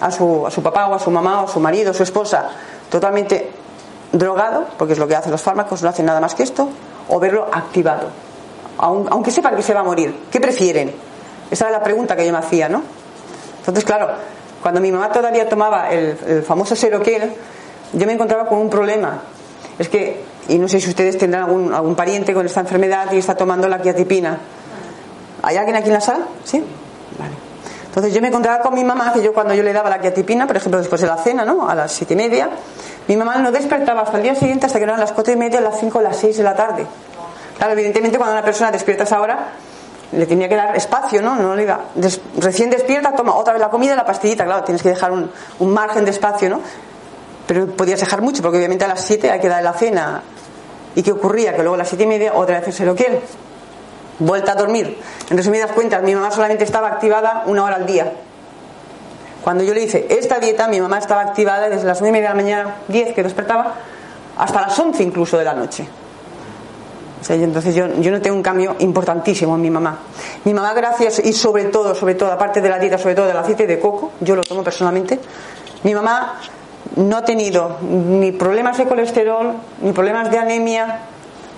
a 0.00 0.10
su, 0.10 0.46
a 0.46 0.50
su 0.50 0.62
papá 0.62 0.86
o 0.86 0.94
a 0.94 0.98
su 0.98 1.10
mamá 1.10 1.40
o 1.40 1.44
a 1.46 1.48
su 1.48 1.60
marido 1.60 1.92
o 1.92 1.94
su 1.94 2.02
esposa 2.02 2.50
totalmente 2.90 3.50
drogado, 4.12 4.66
porque 4.76 4.92
es 4.92 4.98
lo 4.98 5.08
que 5.08 5.16
hacen 5.16 5.32
los 5.32 5.40
fármacos, 5.42 5.82
no 5.82 5.88
hacen 5.88 6.04
nada 6.04 6.20
más 6.20 6.34
que 6.34 6.42
esto, 6.42 6.68
o 7.08 7.18
verlo 7.18 7.48
activado? 7.50 8.08
Aunque 8.76 9.30
sepan 9.30 9.56
que 9.56 9.62
se 9.62 9.72
va 9.72 9.80
a 9.80 9.84
morir, 9.84 10.14
¿qué 10.30 10.40
prefieren? 10.40 10.92
Esa 11.50 11.68
era 11.68 11.78
la 11.78 11.82
pregunta 11.82 12.14
que 12.16 12.26
yo 12.26 12.32
me 12.32 12.38
hacía, 12.38 12.68
¿no? 12.68 12.82
Entonces, 13.64 13.84
claro, 13.84 14.08
cuando 14.62 14.80
mi 14.80 14.92
mamá 14.92 15.10
todavía 15.10 15.48
tomaba 15.48 15.90
el, 15.90 16.16
el 16.26 16.42
famoso 16.42 16.76
Seroquel, 16.76 17.32
yo 17.92 18.06
me 18.06 18.12
encontraba 18.12 18.46
con 18.46 18.58
un 18.58 18.70
problema. 18.70 19.22
Es 19.78 19.88
que 19.88 20.22
y 20.48 20.58
no 20.58 20.68
sé 20.68 20.80
si 20.80 20.90
ustedes 20.90 21.16
tendrán 21.16 21.44
algún, 21.72 21.94
pariente 21.94 22.34
con 22.34 22.44
esta 22.44 22.60
enfermedad 22.60 23.10
y 23.12 23.18
está 23.18 23.34
tomando 23.34 23.68
la 23.68 23.80
quiatipina. 23.80 24.38
¿Hay 25.42 25.56
alguien 25.56 25.76
aquí 25.76 25.88
en 25.88 25.94
la 25.94 26.00
sala? 26.00 26.26
¿Sí? 26.44 26.62
Vale. 27.18 27.32
Entonces 27.86 28.12
yo 28.12 28.20
me 28.20 28.28
encontraba 28.28 28.60
con 28.62 28.74
mi 28.74 28.84
mamá, 28.84 29.12
que 29.12 29.22
yo 29.22 29.32
cuando 29.32 29.54
yo 29.54 29.62
le 29.62 29.72
daba 29.72 29.88
la 29.88 30.00
quiatipina, 30.00 30.46
por 30.46 30.56
ejemplo 30.56 30.78
después 30.78 31.00
de 31.00 31.06
la 31.06 31.16
cena, 31.16 31.44
¿no? 31.44 31.68
A 31.68 31.74
las 31.74 31.92
siete 31.92 32.14
y 32.14 32.16
media, 32.16 32.50
mi 33.08 33.16
mamá 33.16 33.36
no 33.36 33.52
despertaba 33.52 34.02
hasta 34.02 34.16
el 34.16 34.22
día 34.24 34.34
siguiente, 34.34 34.66
hasta 34.66 34.78
que 34.78 34.84
eran 34.84 35.00
las 35.00 35.12
cuatro 35.12 35.32
y 35.32 35.36
media, 35.36 35.60
las 35.60 35.78
cinco, 35.78 36.00
las 36.00 36.16
seis 36.16 36.36
de 36.36 36.42
la 36.42 36.54
tarde. 36.54 36.86
Claro, 37.56 37.72
evidentemente 37.72 38.18
cuando 38.18 38.34
una 38.34 38.44
persona 38.44 38.70
despierta 38.72 39.04
a 39.04 39.06
esa 39.06 39.20
hora, 39.20 39.38
le 40.16 40.26
tenía 40.26 40.48
que 40.48 40.56
dar 40.56 40.76
espacio, 40.76 41.22
¿no? 41.22 41.36
No 41.36 41.54
le 41.54 41.64
iba. 41.64 41.80
recién 42.38 42.70
despierta, 42.70 43.12
toma 43.12 43.34
otra 43.34 43.52
vez 43.52 43.60
la 43.60 43.70
comida 43.70 43.94
la 43.94 44.04
pastillita, 44.04 44.44
claro, 44.44 44.64
tienes 44.64 44.82
que 44.82 44.90
dejar 44.90 45.12
un, 45.12 45.30
un 45.58 45.72
margen 45.72 46.04
de 46.04 46.10
espacio, 46.10 46.48
¿no? 46.48 46.60
Pero 47.46 47.66
podías 47.66 48.00
dejar 48.00 48.22
mucho, 48.22 48.42
porque 48.42 48.58
obviamente 48.58 48.84
a 48.84 48.88
las 48.88 49.02
siete 49.02 49.30
hay 49.30 49.40
que 49.40 49.48
dar 49.48 49.62
la 49.62 49.74
cena, 49.74 50.22
¿Y 50.94 51.02
qué 51.02 51.12
ocurría? 51.12 51.52
Que 51.54 51.62
luego 51.62 51.74
a 51.74 51.78
las 51.78 51.88
siete 51.88 52.04
y 52.04 52.06
media 52.06 52.34
otra 52.34 52.60
vez 52.60 52.74
se 52.74 52.84
lo 52.84 52.94
quiere. 52.94 53.20
Vuelta 54.18 54.52
a 54.52 54.54
dormir. 54.54 54.98
En 55.28 55.36
resumidas 55.36 55.72
cuentas, 55.72 56.02
mi 56.02 56.14
mamá 56.14 56.30
solamente 56.30 56.64
estaba 56.64 56.88
activada 56.88 57.42
una 57.46 57.64
hora 57.64 57.76
al 57.76 57.86
día. 57.86 58.12
Cuando 59.42 59.64
yo 59.64 59.74
le 59.74 59.82
hice 59.82 60.06
esta 60.08 60.38
dieta, 60.38 60.68
mi 60.68 60.80
mamá 60.80 60.98
estaba 60.98 61.22
activada 61.22 61.68
desde 61.68 61.86
las 61.86 62.00
nueve 62.00 62.10
y 62.10 62.20
media 62.20 62.30
de 62.30 62.36
la 62.36 62.42
mañana, 62.42 62.76
diez 62.88 63.12
que 63.12 63.22
despertaba, 63.22 63.74
hasta 64.38 64.60
las 64.62 64.78
once 64.78 65.02
incluso 65.02 65.36
de 65.36 65.44
la 65.44 65.54
noche. 65.54 65.86
O 67.24 67.26
sea, 67.26 67.36
entonces 67.36 67.74
yo, 67.74 67.86
yo 68.02 68.10
noté 68.10 68.30
un 68.30 68.42
cambio 68.42 68.76
importantísimo 68.80 69.54
en 69.54 69.62
mi 69.62 69.70
mamá. 69.70 69.98
Mi 70.44 70.52
mamá, 70.52 70.74
gracias, 70.74 71.24
y 71.24 71.32
sobre 71.32 71.64
todo, 71.64 71.94
sobre 71.94 72.16
todo, 72.16 72.30
aparte 72.30 72.60
de 72.60 72.68
la 72.68 72.78
dieta, 72.78 72.98
sobre 72.98 73.14
todo 73.14 73.26
del 73.26 73.36
aceite 73.38 73.66
de 73.66 73.80
coco, 73.80 74.12
yo 74.20 74.36
lo 74.36 74.42
tomo 74.42 74.62
personalmente, 74.62 75.18
mi 75.84 75.94
mamá 75.94 76.38
no 76.96 77.16
ha 77.16 77.24
tenido 77.24 77.78
ni 77.80 78.32
problemas 78.32 78.76
de 78.76 78.84
colesterol, 78.84 79.54
ni 79.80 79.92
problemas 79.92 80.30
de 80.30 80.36
anemia, 80.36 80.98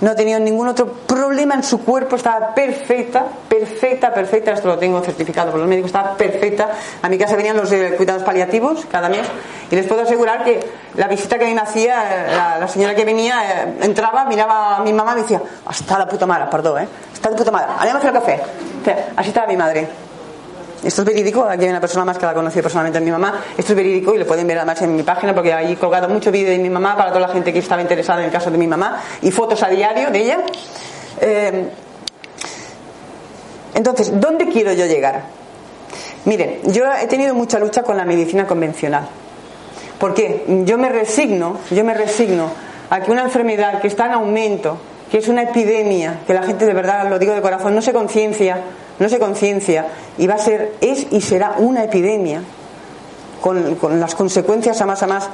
no 0.00 0.14
tenido 0.14 0.38
ningún 0.38 0.68
otro 0.68 0.86
problema 0.86 1.54
en 1.54 1.62
su 1.62 1.82
cuerpo, 1.82 2.16
estaba 2.16 2.54
perfecta, 2.54 3.24
perfecta, 3.48 4.12
perfecta, 4.12 4.52
esto 4.52 4.68
lo 4.68 4.78
tengo 4.78 5.00
certificado 5.02 5.50
por 5.50 5.60
los 5.60 5.68
médicos, 5.68 5.88
estaba 5.88 6.14
perfecta. 6.16 6.70
A 7.02 7.08
mi 7.08 7.18
casa 7.18 7.36
venían 7.36 7.56
los 7.56 7.70
de 7.70 7.96
cuidados 7.96 8.22
paliativos 8.22 8.86
cada 8.90 9.08
mes 9.08 9.26
y 9.70 9.74
les 9.74 9.86
puedo 9.86 10.02
asegurar 10.02 10.44
que 10.44 10.60
la 10.94 11.08
visita 11.08 11.38
que 11.38 11.52
me 11.52 11.60
hacía, 11.60 12.58
la, 12.60 12.68
señora 12.68 12.94
que 12.94 13.04
venía, 13.04 13.64
eh, 13.64 13.74
entraba, 13.82 14.24
miraba 14.26 14.76
a 14.76 14.80
mi 14.80 14.92
mamá 14.92 15.14
y 15.16 15.22
decía, 15.22 15.40
hasta 15.64 15.98
la 15.98 16.06
puta 16.06 16.26
madre, 16.26 16.46
perdón, 16.50 16.82
¿eh? 16.82 16.88
Está 17.12 17.30
de 17.30 17.36
puta 17.36 17.50
madre, 17.50 17.68
haremos 17.78 18.04
el 18.04 18.12
café. 18.12 18.40
así 19.16 19.28
estaba 19.28 19.46
mi 19.46 19.56
madre. 19.56 20.05
Esto 20.86 21.02
es 21.02 21.06
verídico, 21.06 21.42
aquí 21.42 21.64
hay 21.64 21.70
una 21.70 21.80
persona 21.80 22.04
más 22.04 22.16
que 22.16 22.24
la 22.24 22.32
conocí 22.32 22.62
personalmente, 22.62 23.00
mi 23.00 23.10
mamá. 23.10 23.42
Esto 23.58 23.72
es 23.72 23.76
verídico 23.76 24.14
y 24.14 24.18
lo 24.18 24.24
pueden 24.24 24.46
ver 24.46 24.58
además 24.58 24.80
en 24.82 24.94
mi 24.94 25.02
página 25.02 25.34
porque 25.34 25.52
ahí 25.52 25.72
he 25.72 25.76
colgado 25.76 26.08
mucho 26.08 26.30
vídeo 26.30 26.50
de 26.50 26.58
mi 26.58 26.70
mamá 26.70 26.96
para 26.96 27.08
toda 27.08 27.26
la 27.26 27.28
gente 27.28 27.52
que 27.52 27.58
estaba 27.58 27.82
interesada 27.82 28.20
en 28.20 28.26
el 28.26 28.30
caso 28.30 28.52
de 28.52 28.56
mi 28.56 28.68
mamá 28.68 29.02
y 29.20 29.32
fotos 29.32 29.60
a 29.64 29.68
diario 29.68 30.12
de 30.12 30.18
ella. 30.20 30.38
Eh, 31.20 31.68
entonces, 33.74 34.12
¿dónde 34.20 34.46
quiero 34.46 34.72
yo 34.74 34.86
llegar? 34.86 35.24
Miren, 36.24 36.60
yo 36.66 36.84
he 37.02 37.08
tenido 37.08 37.34
mucha 37.34 37.58
lucha 37.58 37.82
con 37.82 37.96
la 37.96 38.04
medicina 38.04 38.46
convencional. 38.46 39.08
¿Por 39.98 40.14
qué? 40.14 40.44
Yo 40.64 40.78
me 40.78 40.88
resigno, 40.88 41.58
yo 41.68 41.82
me 41.82 41.94
resigno 41.94 42.48
a 42.90 43.00
que 43.00 43.10
una 43.10 43.22
enfermedad 43.22 43.80
que 43.80 43.88
está 43.88 44.06
en 44.06 44.12
aumento, 44.12 44.78
que 45.10 45.18
es 45.18 45.26
una 45.26 45.42
epidemia, 45.42 46.20
que 46.28 46.32
la 46.32 46.44
gente 46.44 46.64
de 46.64 46.74
verdad, 46.74 47.10
lo 47.10 47.18
digo 47.18 47.34
de 47.34 47.42
corazón, 47.42 47.74
no 47.74 47.82
se 47.82 47.92
conciencia, 47.92 48.60
no 48.98 49.08
se 49.08 49.18
conciencia, 49.18 49.88
y 50.18 50.26
va 50.26 50.34
a 50.34 50.38
ser, 50.38 50.74
es 50.80 51.06
y 51.10 51.20
será 51.20 51.56
una 51.58 51.84
epidemia, 51.84 52.42
con, 53.40 54.00
las 54.00 54.14
consecuencias 54.14 54.80
a 54.80 54.86
más 54.86 55.02
a 55.02 55.06
más 55.06 55.28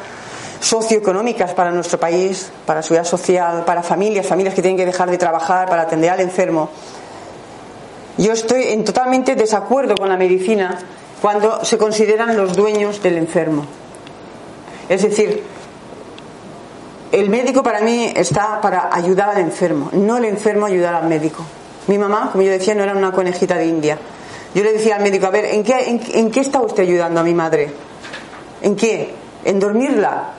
socioeconómicas 0.60 1.54
para 1.54 1.70
nuestro 1.70 1.98
país, 1.98 2.50
para 2.66 2.82
seguridad 2.82 3.04
social, 3.04 3.64
para 3.64 3.82
familias, 3.82 4.26
familias 4.26 4.54
que 4.54 4.62
tienen 4.62 4.76
que 4.76 4.86
dejar 4.86 5.10
de 5.10 5.18
trabajar 5.18 5.68
para 5.68 5.82
atender 5.82 6.10
al 6.10 6.20
enfermo. 6.20 6.70
Yo 8.18 8.32
estoy 8.32 8.64
en 8.64 8.84
totalmente 8.84 9.34
desacuerdo 9.34 9.94
con 9.96 10.08
la 10.08 10.16
medicina 10.16 10.78
cuando 11.20 11.64
se 11.64 11.78
consideran 11.78 12.36
los 12.36 12.54
dueños 12.54 13.02
del 13.02 13.16
enfermo. 13.16 13.64
Es 14.88 15.02
decir, 15.02 15.42
el 17.10 17.28
médico 17.28 17.62
para 17.62 17.80
mí 17.80 18.12
está 18.14 18.60
para 18.60 18.94
ayudar 18.94 19.30
al 19.30 19.38
enfermo, 19.38 19.90
no 19.92 20.18
el 20.18 20.26
enfermo 20.26 20.66
ayudar 20.66 20.94
al 20.94 21.08
médico. 21.08 21.44
Mi 21.86 21.98
mamá, 21.98 22.30
como 22.30 22.42
yo 22.42 22.50
decía, 22.50 22.74
no 22.74 22.82
era 22.82 22.94
una 22.94 23.12
conejita 23.12 23.56
de 23.56 23.66
India. 23.66 23.98
Yo 24.54 24.62
le 24.62 24.72
decía 24.72 24.96
al 24.96 25.02
médico, 25.02 25.26
a 25.26 25.30
ver, 25.30 25.46
¿en 25.46 25.64
qué, 25.64 26.00
en, 26.14 26.30
qué 26.30 26.40
está 26.40 26.60
usted 26.60 26.82
ayudando 26.82 27.20
a 27.20 27.22
mi 27.22 27.34
madre? 27.34 27.72
¿En 28.60 28.76
qué? 28.76 29.14
¿En 29.44 29.58
dormirla? 29.58 30.30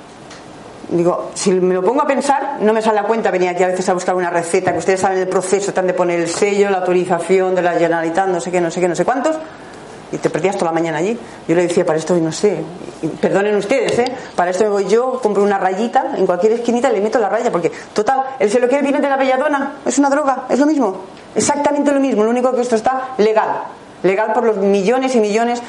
Digo, 0.89 1.32
si 1.34 1.51
me 1.51 1.73
lo 1.73 1.84
pongo 1.84 2.03
a 2.03 2.08
pensar, 2.08 2.58
no 2.62 2.73
me 2.73 2.82
sale 2.82 3.01
la 3.01 3.08
cuenta 3.08 3.32
venía 3.32 3.51
aquí 3.51 3.63
a 3.63 3.67
veces 3.67 3.88
a 3.89 3.93
buscar 3.93 4.15
una 4.15 4.29
receta, 4.29 4.71
que 4.71 4.77
ustedes 4.77 4.99
saben 4.99 5.17
el 5.19 5.27
proceso, 5.27 5.69
están 5.69 5.88
de 5.88 5.93
poner 5.93 6.19
el 6.19 6.29
sello, 6.29 6.69
la 6.69 6.79
autorización 6.79 7.56
de 7.56 7.63
la 7.63 7.73
Generalitat, 7.73 8.27
no 8.27 8.39
sé 8.39 8.51
qué, 8.51 8.62
no 8.62 8.69
sé 8.69 8.79
qué, 8.79 8.88
no 8.88 8.95
sé 8.95 9.03
cuántos 9.03 9.38
y 10.13 10.17
te 10.19 10.30
perdías 10.30 10.56
toda 10.56 10.71
la 10.71 10.76
mañana 10.76 10.99
allí. 10.99 11.17
Yo 11.47 11.56
le 11.56 11.63
decía, 11.63 11.86
para 11.86 11.97
esto 11.97 12.15
no 12.15 12.32
sé, 12.32 12.60
perdonen 13.19 13.56
ustedes, 13.56 13.97
¿eh? 13.97 14.06
para 14.36 14.52
esto 14.52 14.69
voy 14.69 14.88
yo, 14.88 15.19
compro 15.21 15.41
una 15.41 15.58
rayita 15.58 16.13
en 16.15 16.28
cualquier 16.28 16.54
esquinita 16.54 16.91
y 16.91 16.93
le 16.93 17.02
meto 17.02 17.17
la 17.17 17.30
raya, 17.30 17.52
porque 17.52 17.71
total, 17.93 18.23
el 18.39 18.52
se 18.52 18.60
lo 18.60 18.67
quiere 18.67 18.84
viene 18.84 19.02
de 19.02 19.10
la 19.10 19.17
belladona, 19.17 19.78
es 19.86 19.97
una 19.97 20.10
droga, 20.10 20.45
es 20.49 20.60
lo 20.60 20.67
mismo. 20.67 20.97
Exactamente 21.36 21.91
lo 21.91 21.99
mismo, 21.99 22.23
lo 22.23 22.30
único 22.30 22.54
que 22.54 22.62
esto 22.62 22.76
está 22.76 23.10
legal. 23.17 23.63
Legal 24.04 24.34
por 24.34 24.43
los 24.43 24.58
millones 24.58 25.15
y 25.15 25.19
millones 25.19 25.62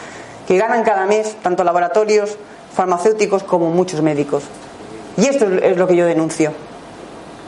que 0.47 0.59
ganan 0.59 0.85
cada 0.85 1.07
mes 1.07 1.37
tanto 1.43 1.65
laboratorios 1.65 2.37
farmacéuticos 2.75 3.45
como 3.45 3.71
muchos 3.71 4.03
médicos. 4.03 4.43
Y 5.17 5.27
esto 5.27 5.47
es 5.47 5.77
lo 5.79 5.87
que 5.87 5.97
yo 5.97 6.05
denuncio. 6.05 6.53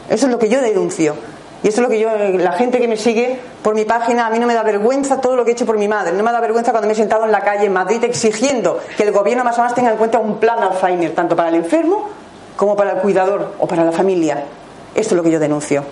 Eso 0.09 0.27
es 0.27 0.33
lo 0.33 0.39
que 0.39 0.49
yo 0.49 0.63
denuncio. 0.63 1.15
Y 1.63 1.69
eso 1.69 1.81
es 1.81 1.83
lo 1.83 1.89
que 1.89 1.99
yo, 1.99 2.11
la 2.39 2.53
gente 2.53 2.79
que 2.79 2.87
me 2.87 2.97
sigue 2.97 3.41
por 3.63 3.75
mi 3.75 3.85
página, 3.85 4.27
a 4.27 4.31
mí 4.31 4.39
no 4.39 4.47
me 4.47 4.55
da 4.55 4.63
vergüenza 4.63 5.21
todo 5.21 5.37
lo 5.37 5.45
que 5.45 5.53
he 5.53 5.55
hecho 5.55 5.67
por 5.67 5.79
mi 5.79 5.89
madre. 5.89 6.13
No 6.13 6.23
me 6.23 6.31
da 6.31 6.41
vergüenza 6.41 6.71
cuando 6.71 6.87
me 6.87 6.93
he 6.93 6.97
sentado 6.97 7.25
en 7.25 7.33
la 7.33 7.41
calle 7.41 7.67
en 7.67 7.73
Madrid 7.73 8.03
exigiendo 8.05 8.79
que 8.97 9.03
el 9.03 9.13
gobierno 9.13 9.43
más 9.43 9.57
o 9.59 9.63
menos 9.63 9.75
tenga 9.75 9.91
en 9.91 9.97
cuenta 9.97 10.19
un 10.19 10.39
plan 10.39 10.63
Alzheimer, 10.63 11.15
tanto 11.15 11.35
para 11.35 11.49
el 11.49 11.57
enfermo 11.57 12.09
como 12.57 12.77
para 12.77 12.93
el 12.93 12.99
cuidador 12.99 13.55
o 13.59 13.67
para 13.67 13.85
la 13.85 13.93
familia. 13.93 14.45
Esto 14.95 15.15
es 15.15 15.17
lo 15.17 15.23
que 15.23 15.31
yo 15.31 15.39
denuncio. 15.39 15.83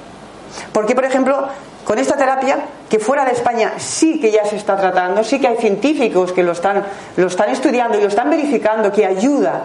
Porque, 0.73 0.95
por 0.95 1.05
ejemplo, 1.05 1.49
con 1.85 1.99
esta 1.99 2.17
terapia, 2.17 2.59
que 2.89 2.99
fuera 2.99 3.25
de 3.25 3.33
España 3.33 3.73
sí 3.79 4.21
que 4.21 4.31
ya 4.31 4.45
se 4.45 4.57
está 4.57 4.77
tratando, 4.77 5.25
sí 5.25 5.41
que 5.41 5.49
hay 5.49 5.57
científicos 5.57 6.33
que 6.33 6.43
lo 6.43 6.53
están, 6.53 6.85
lo 7.17 7.27
están 7.27 7.51
estudiando 7.51 7.99
y 7.99 8.01
lo 8.01 8.09
están 8.09 8.31
verificando, 8.31 8.93
que 8.93 9.05
ayuda 9.05 9.65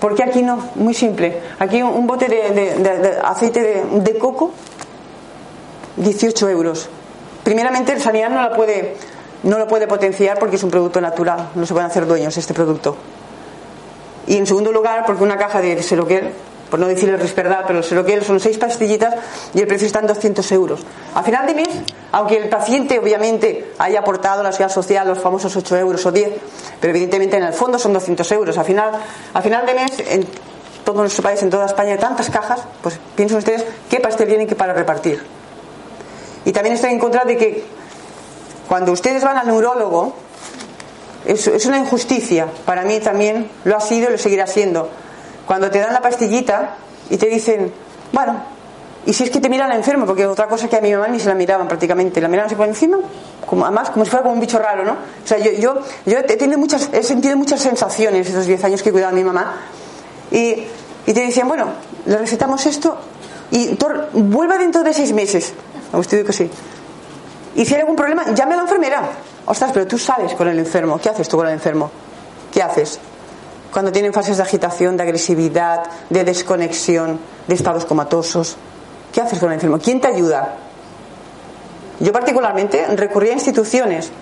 ¿Por 0.00 0.14
qué 0.14 0.22
aquí 0.22 0.42
no? 0.42 0.70
Muy 0.74 0.94
simple. 0.94 1.40
Aquí 1.58 1.82
un 1.82 2.06
bote 2.06 2.28
de, 2.28 3.18
aceite 3.22 3.84
de, 3.90 4.18
coco, 4.18 4.52
18 5.96 6.48
euros. 6.50 6.88
Primeramente, 7.42 7.92
el 7.92 8.00
sanidad 8.00 8.30
no, 8.30 8.40
la 8.40 8.54
puede, 8.54 8.96
no 9.42 9.58
lo 9.58 9.66
puede 9.66 9.86
potenciar 9.86 10.38
porque 10.38 10.56
es 10.56 10.62
un 10.62 10.70
producto 10.70 11.00
natural, 11.00 11.50
no 11.54 11.66
se 11.66 11.72
pueden 11.72 11.90
hacer 11.90 12.06
dueños 12.06 12.36
este 12.36 12.54
producto. 12.54 12.96
Y 14.26 14.36
en 14.36 14.46
segundo 14.46 14.72
lugar, 14.72 15.04
porque 15.06 15.22
una 15.22 15.36
caja 15.36 15.60
de 15.60 15.82
Seroquel 15.82 16.32
por 16.74 16.80
no 16.80 16.88
decir 16.88 17.08
el 17.08 17.20
Risperdal, 17.20 17.62
pero 17.68 17.78
el 17.78 17.84
Seroquel 17.84 18.24
son 18.24 18.40
seis 18.40 18.58
pastillitas 18.58 19.14
y 19.54 19.60
el 19.60 19.68
precio 19.68 19.86
está 19.86 20.00
en 20.00 20.08
200 20.08 20.50
euros. 20.50 20.80
A 21.14 21.22
final 21.22 21.46
de 21.46 21.54
mes, 21.54 21.68
aunque 22.10 22.36
el 22.36 22.48
paciente 22.48 22.98
obviamente 22.98 23.74
haya 23.78 24.00
aportado 24.00 24.42
la 24.42 24.50
seguridad 24.50 24.74
social 24.74 25.06
los 25.06 25.20
famosos 25.20 25.54
8 25.54 25.76
euros 25.76 26.04
o 26.04 26.10
10, 26.10 26.30
pero 26.80 26.90
evidentemente 26.90 27.36
en 27.36 27.44
el 27.44 27.52
fondo 27.52 27.78
son 27.78 27.92
200 27.92 28.32
euros. 28.32 28.58
A 28.58 28.64
final, 28.64 28.90
a 29.32 29.40
final 29.40 29.64
de 29.64 29.74
mes, 29.74 29.92
en 30.00 30.26
todo 30.84 31.02
nuestro 31.02 31.22
país, 31.22 31.40
en 31.44 31.50
toda 31.50 31.66
España, 31.66 31.92
hay 31.92 31.98
tantas 31.98 32.28
cajas, 32.28 32.62
pues 32.82 32.98
piensen 33.14 33.38
ustedes 33.38 33.64
qué 33.88 34.00
pastel 34.00 34.26
tienen 34.26 34.48
que 34.48 34.56
para 34.56 34.72
repartir. 34.72 35.22
Y 36.44 36.50
también 36.50 36.74
estoy 36.74 36.90
en 36.90 36.98
contra 36.98 37.24
de 37.24 37.36
que 37.36 37.64
cuando 38.66 38.90
ustedes 38.90 39.22
van 39.22 39.36
al 39.36 39.46
neurólogo, 39.46 40.16
es, 41.24 41.46
es 41.46 41.66
una 41.66 41.78
injusticia. 41.78 42.48
Para 42.66 42.82
mí 42.82 42.98
también 42.98 43.48
lo 43.62 43.76
ha 43.76 43.80
sido 43.80 44.08
y 44.08 44.10
lo 44.10 44.18
seguirá 44.18 44.48
siendo 44.48 44.90
cuando 45.46 45.70
te 45.70 45.78
dan 45.78 45.92
la 45.92 46.00
pastillita 46.00 46.76
y 47.10 47.16
te 47.16 47.26
dicen, 47.26 47.72
bueno, 48.12 48.36
y 49.06 49.12
si 49.12 49.24
es 49.24 49.30
que 49.30 49.40
te 49.40 49.48
miran 49.48 49.70
enfermo, 49.72 50.06
porque 50.06 50.26
otra 50.26 50.46
cosa 50.46 50.68
que 50.68 50.76
a 50.76 50.80
mi 50.80 50.92
mamá 50.92 51.08
ni 51.08 51.20
se 51.20 51.28
la 51.28 51.34
miraban 51.34 51.68
prácticamente, 51.68 52.20
la 52.20 52.28
miraban 52.28 52.46
así 52.46 52.54
por 52.54 52.66
encima, 52.66 52.98
como, 53.46 53.64
además 53.64 53.90
como 53.90 54.04
si 54.04 54.10
fuera 54.10 54.22
como 54.22 54.34
un 54.34 54.40
bicho 54.40 54.58
raro, 54.58 54.84
¿no? 54.84 54.92
O 54.92 55.26
sea, 55.26 55.38
yo, 55.38 55.52
yo, 55.52 55.74
yo 56.06 56.18
he, 56.18 56.22
tenido 56.22 56.58
muchas, 56.58 56.88
he 56.92 57.02
sentido 57.02 57.36
muchas 57.36 57.60
sensaciones 57.60 58.28
esos 58.28 58.46
10 58.46 58.64
años 58.64 58.82
que 58.82 58.88
he 58.88 58.92
cuidado 58.92 59.12
a 59.12 59.14
mi 59.14 59.24
mamá. 59.24 59.56
Y, 60.30 60.64
y 61.06 61.12
te 61.12 61.20
decían, 61.20 61.48
bueno, 61.48 61.66
le 62.06 62.16
recetamos 62.16 62.64
esto 62.64 62.96
y 63.50 63.76
vuelva 64.14 64.58
dentro 64.58 64.82
de 64.82 64.94
seis 64.94 65.12
meses. 65.12 65.52
Usted 65.92 66.18
digo 66.18 66.26
que 66.26 66.32
sí. 66.32 66.50
Y 67.56 67.64
si 67.64 67.74
hay 67.74 67.82
algún 67.82 67.96
problema, 67.96 68.32
llame 68.32 68.54
a 68.54 68.56
la 68.56 68.62
enfermera. 68.62 69.02
Ostras, 69.46 69.70
pero 69.72 69.86
tú 69.86 69.98
sales 69.98 70.34
con 70.34 70.48
el 70.48 70.58
enfermo. 70.58 70.98
¿Qué 71.00 71.10
haces 71.10 71.28
tú 71.28 71.36
con 71.36 71.46
el 71.46 71.52
enfermo? 71.52 71.90
¿Qué 72.52 72.62
haces? 72.62 72.98
Cuando 73.74 73.90
tienen 73.90 74.12
fases 74.12 74.36
de 74.36 74.44
agitación, 74.44 74.96
de 74.96 75.02
agresividad, 75.02 75.82
de 76.08 76.22
desconexión, 76.22 77.18
de 77.48 77.54
estados 77.56 77.84
comatosos. 77.84 78.56
¿Qué 79.12 79.20
haces 79.20 79.40
con 79.40 79.48
el 79.48 79.54
enfermo? 79.54 79.80
¿Quién 79.82 80.00
te 80.00 80.06
ayuda? 80.06 80.54
Yo 81.98 82.12
particularmente 82.12 82.86
recurrí 82.94 83.30
a 83.30 83.32
instituciones 83.32 84.12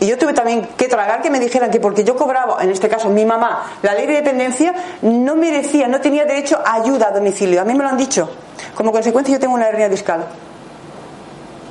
y 0.00 0.08
yo 0.08 0.18
tuve 0.18 0.32
también 0.32 0.70
que 0.76 0.88
tragar 0.88 1.22
que 1.22 1.30
me 1.30 1.38
dijeran 1.38 1.70
que 1.70 1.78
porque 1.78 2.02
yo 2.02 2.16
cobraba, 2.16 2.60
en 2.64 2.70
este 2.70 2.88
caso 2.88 3.08
mi 3.10 3.24
mamá, 3.24 3.62
la 3.80 3.94
ley 3.94 4.08
de 4.08 4.14
dependencia, 4.14 4.74
no 5.02 5.36
merecía, 5.36 5.86
no 5.86 6.00
tenía 6.00 6.24
derecho 6.24 6.58
a 6.64 6.74
ayuda 6.74 7.08
a 7.08 7.10
domicilio. 7.12 7.60
A 7.60 7.64
mí 7.64 7.74
me 7.74 7.84
lo 7.84 7.90
han 7.90 7.96
dicho. 7.96 8.28
Como 8.74 8.90
consecuencia 8.90 9.34
yo 9.34 9.38
tengo 9.38 9.54
una 9.54 9.68
hernia 9.68 9.88
discal. 9.88 10.26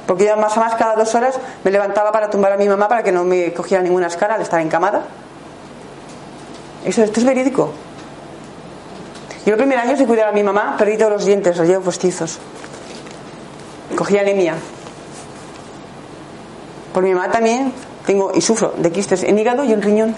Porque 0.08 0.26
yo 0.26 0.38
más 0.38 0.56
o 0.56 0.62
más 0.62 0.76
cada 0.76 0.96
dos 0.96 1.14
horas 1.16 1.38
me 1.66 1.72
levantaba 1.72 2.14
para 2.14 2.30
tumbar 2.30 2.54
a 2.54 2.58
mi 2.58 2.70
mamá 2.70 2.88
para 2.88 3.04
que 3.04 3.12
no 3.12 3.26
me 3.26 3.52
cogiera 3.52 3.84
ninguna 3.84 4.08
escala 4.08 4.36
al 4.36 4.42
estar 4.42 4.62
encamada. 4.62 5.02
Esto 6.86 7.04
es 7.04 7.24
verídico. 7.24 7.72
Yo 9.46 9.54
el 9.54 9.58
primer 9.58 9.80
año 9.80 9.96
de 9.96 10.06
cuidar 10.06 10.30
a 10.30 10.32
mi 10.32 10.44
mamá 10.44 10.76
perdí 10.78 10.98
todos 10.98 11.12
los 11.12 11.26
dientes, 11.26 11.58
los 11.58 11.68
llevo 11.68 11.84
postizos. 11.84 12.40
Cogí 13.96 14.18
anemia. 14.18 14.56
Por 16.94 17.04
mi 17.04 17.14
mamá 17.14 17.32
también 17.32 17.74
tengo 18.06 18.32
y 18.34 18.42
sufro 18.42 18.74
de 18.78 18.92
quistes 18.92 19.24
en 19.24 19.38
hígado 19.40 19.64
y 19.64 19.74
en 19.74 19.82
riñón. 19.82 20.16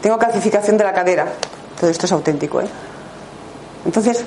Tengo 0.00 0.18
calcificación 0.18 0.76
de 0.76 0.84
la 0.84 0.92
cadera. 0.92 1.26
Todo 1.78 1.90
esto 1.90 2.06
es 2.06 2.12
auténtico, 2.12 2.60
¿eh? 2.60 2.66
Entonces, 3.84 4.24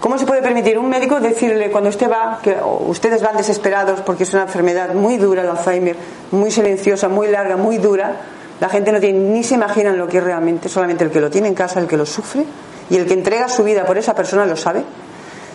¿cómo 0.00 0.18
se 0.18 0.26
puede 0.26 0.42
permitir 0.42 0.78
un 0.78 0.88
médico 0.88 1.20
decirle 1.20 1.70
cuando 1.70 1.90
usted 1.90 2.10
va, 2.10 2.40
que 2.42 2.56
ustedes 2.86 3.22
van 3.22 3.36
desesperados 3.36 4.00
porque 4.00 4.22
es 4.22 4.32
una 4.32 4.44
enfermedad 4.44 4.94
muy 4.94 5.18
dura 5.18 5.42
el 5.42 5.48
Alzheimer, 5.50 5.96
muy 6.30 6.50
silenciosa, 6.50 7.08
muy 7.08 7.28
larga, 7.28 7.56
muy 7.56 7.78
dura? 7.78 8.16
La 8.62 8.68
gente 8.68 8.92
no 8.92 9.00
tiene, 9.00 9.18
ni 9.18 9.42
se 9.42 9.54
imagina 9.54 9.92
lo 9.92 10.06
que 10.06 10.18
es 10.18 10.22
realmente, 10.22 10.68
solamente 10.68 11.02
el 11.02 11.10
que 11.10 11.18
lo 11.18 11.28
tiene 11.30 11.48
en 11.48 11.54
casa, 11.54 11.80
el 11.80 11.88
que 11.88 11.96
lo 11.96 12.06
sufre 12.06 12.44
y 12.90 12.96
el 12.96 13.06
que 13.06 13.14
entrega 13.14 13.48
su 13.48 13.64
vida 13.64 13.84
por 13.84 13.98
esa 13.98 14.14
persona 14.14 14.46
lo 14.46 14.56
sabe. 14.56 14.84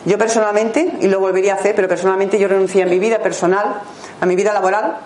Yo 0.04 0.18
personalmente, 0.18 0.98
y 1.00 1.08
lo 1.08 1.22
volvería 1.22 1.54
a 1.54 1.56
hacer, 1.56 1.74
pero 1.74 1.88
personalmente 1.88 2.38
yo 2.38 2.50
renuncié 2.50 2.84
a 2.84 2.86
mi 2.86 3.00
vida 3.00 3.20
personal, 3.20 3.82
a 4.20 4.26
mi 4.26 4.36
vida 4.36 4.52
laboral, 4.52 4.98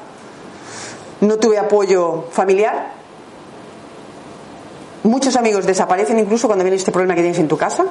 no 1.20 1.38
tuve 1.38 1.60
apoyo 1.60 2.26
familiar. 2.32 2.88
Muchos 5.04 5.36
amigos 5.36 5.68
desaparecen 5.68 6.18
incluso 6.18 6.48
cuando 6.48 6.64
viene 6.64 6.78
este 6.78 6.92
problema 6.92 7.14
que 7.14 7.22
tienes 7.22 7.38
en 7.38 7.48
tu 7.48 7.56
casa, 7.56 7.86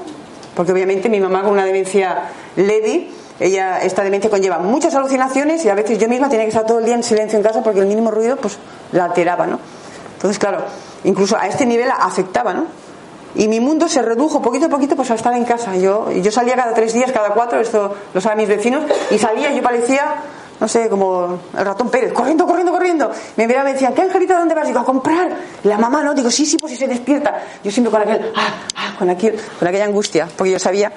porque 0.56 0.72
obviamente 0.72 1.08
mi 1.08 1.20
mamá 1.20 1.42
con 1.42 1.52
una 1.52 1.64
demencia 1.64 2.30
lady, 2.56 3.14
ella 3.38 3.78
esta 3.80 4.02
demencia 4.02 4.28
conlleva 4.28 4.58
muchas 4.58 4.92
alucinaciones 4.92 5.64
y 5.64 5.68
a 5.68 5.76
veces 5.76 5.98
yo 5.98 6.08
misma 6.08 6.28
tenía 6.28 6.46
que 6.46 6.50
estar 6.50 6.66
todo 6.66 6.80
el 6.80 6.84
día 6.84 6.96
en 6.96 7.04
silencio 7.04 7.38
en 7.38 7.44
casa 7.44 7.62
porque 7.62 7.78
el 7.78 7.86
mínimo 7.86 8.10
ruido 8.10 8.34
pues 8.38 8.58
la 8.90 9.04
alteraba, 9.04 9.46
¿no? 9.46 9.60
Entonces, 10.20 10.38
claro, 10.38 10.66
incluso 11.04 11.34
a 11.34 11.46
este 11.46 11.64
nivel 11.64 11.90
afectaba, 11.90 12.52
¿no? 12.52 12.66
Y 13.36 13.48
mi 13.48 13.58
mundo 13.58 13.88
se 13.88 14.02
redujo 14.02 14.42
poquito 14.42 14.66
a 14.66 14.68
poquito 14.68 14.94
pues 14.96 15.10
a 15.10 15.14
estar 15.14 15.32
en 15.32 15.46
casa. 15.46 15.74
Yo, 15.76 16.10
yo 16.12 16.30
salía 16.30 16.56
cada 16.56 16.74
tres 16.74 16.92
días, 16.92 17.10
cada 17.10 17.30
cuatro, 17.30 17.58
esto 17.58 17.96
lo 18.12 18.20
saben 18.20 18.36
mis 18.36 18.48
vecinos, 18.48 18.84
y 19.10 19.16
salía, 19.16 19.50
yo 19.50 19.62
parecía, 19.62 20.16
no 20.60 20.68
sé, 20.68 20.90
como 20.90 21.38
el 21.56 21.64
ratón 21.64 21.88
Pérez, 21.88 22.12
corriendo, 22.12 22.46
corriendo, 22.46 22.70
corriendo. 22.70 23.10
Me 23.36 23.46
miraba 23.46 23.64
y 23.64 23.66
me 23.68 23.72
decían, 23.72 23.94
¿qué 23.94 24.02
Angelita 24.02 24.38
dónde 24.38 24.54
vas? 24.54 24.66
Digo, 24.66 24.80
a 24.80 24.84
comprar. 24.84 25.30
La 25.64 25.78
mamá, 25.78 26.02
¿no? 26.02 26.12
Digo, 26.12 26.30
sí, 26.30 26.44
sí, 26.44 26.58
pues 26.58 26.74
si 26.74 26.78
se 26.78 26.86
despierta. 26.86 27.42
Yo 27.64 27.70
siempre 27.70 27.90
con 27.90 28.02
aquel, 28.02 28.30
ah, 28.36 28.48
ah, 28.76 28.94
con, 28.98 29.08
aquel, 29.08 29.40
con 29.58 29.68
aquella 29.68 29.86
angustia, 29.86 30.28
porque 30.36 30.50
yo 30.50 30.58
sabía, 30.58 30.92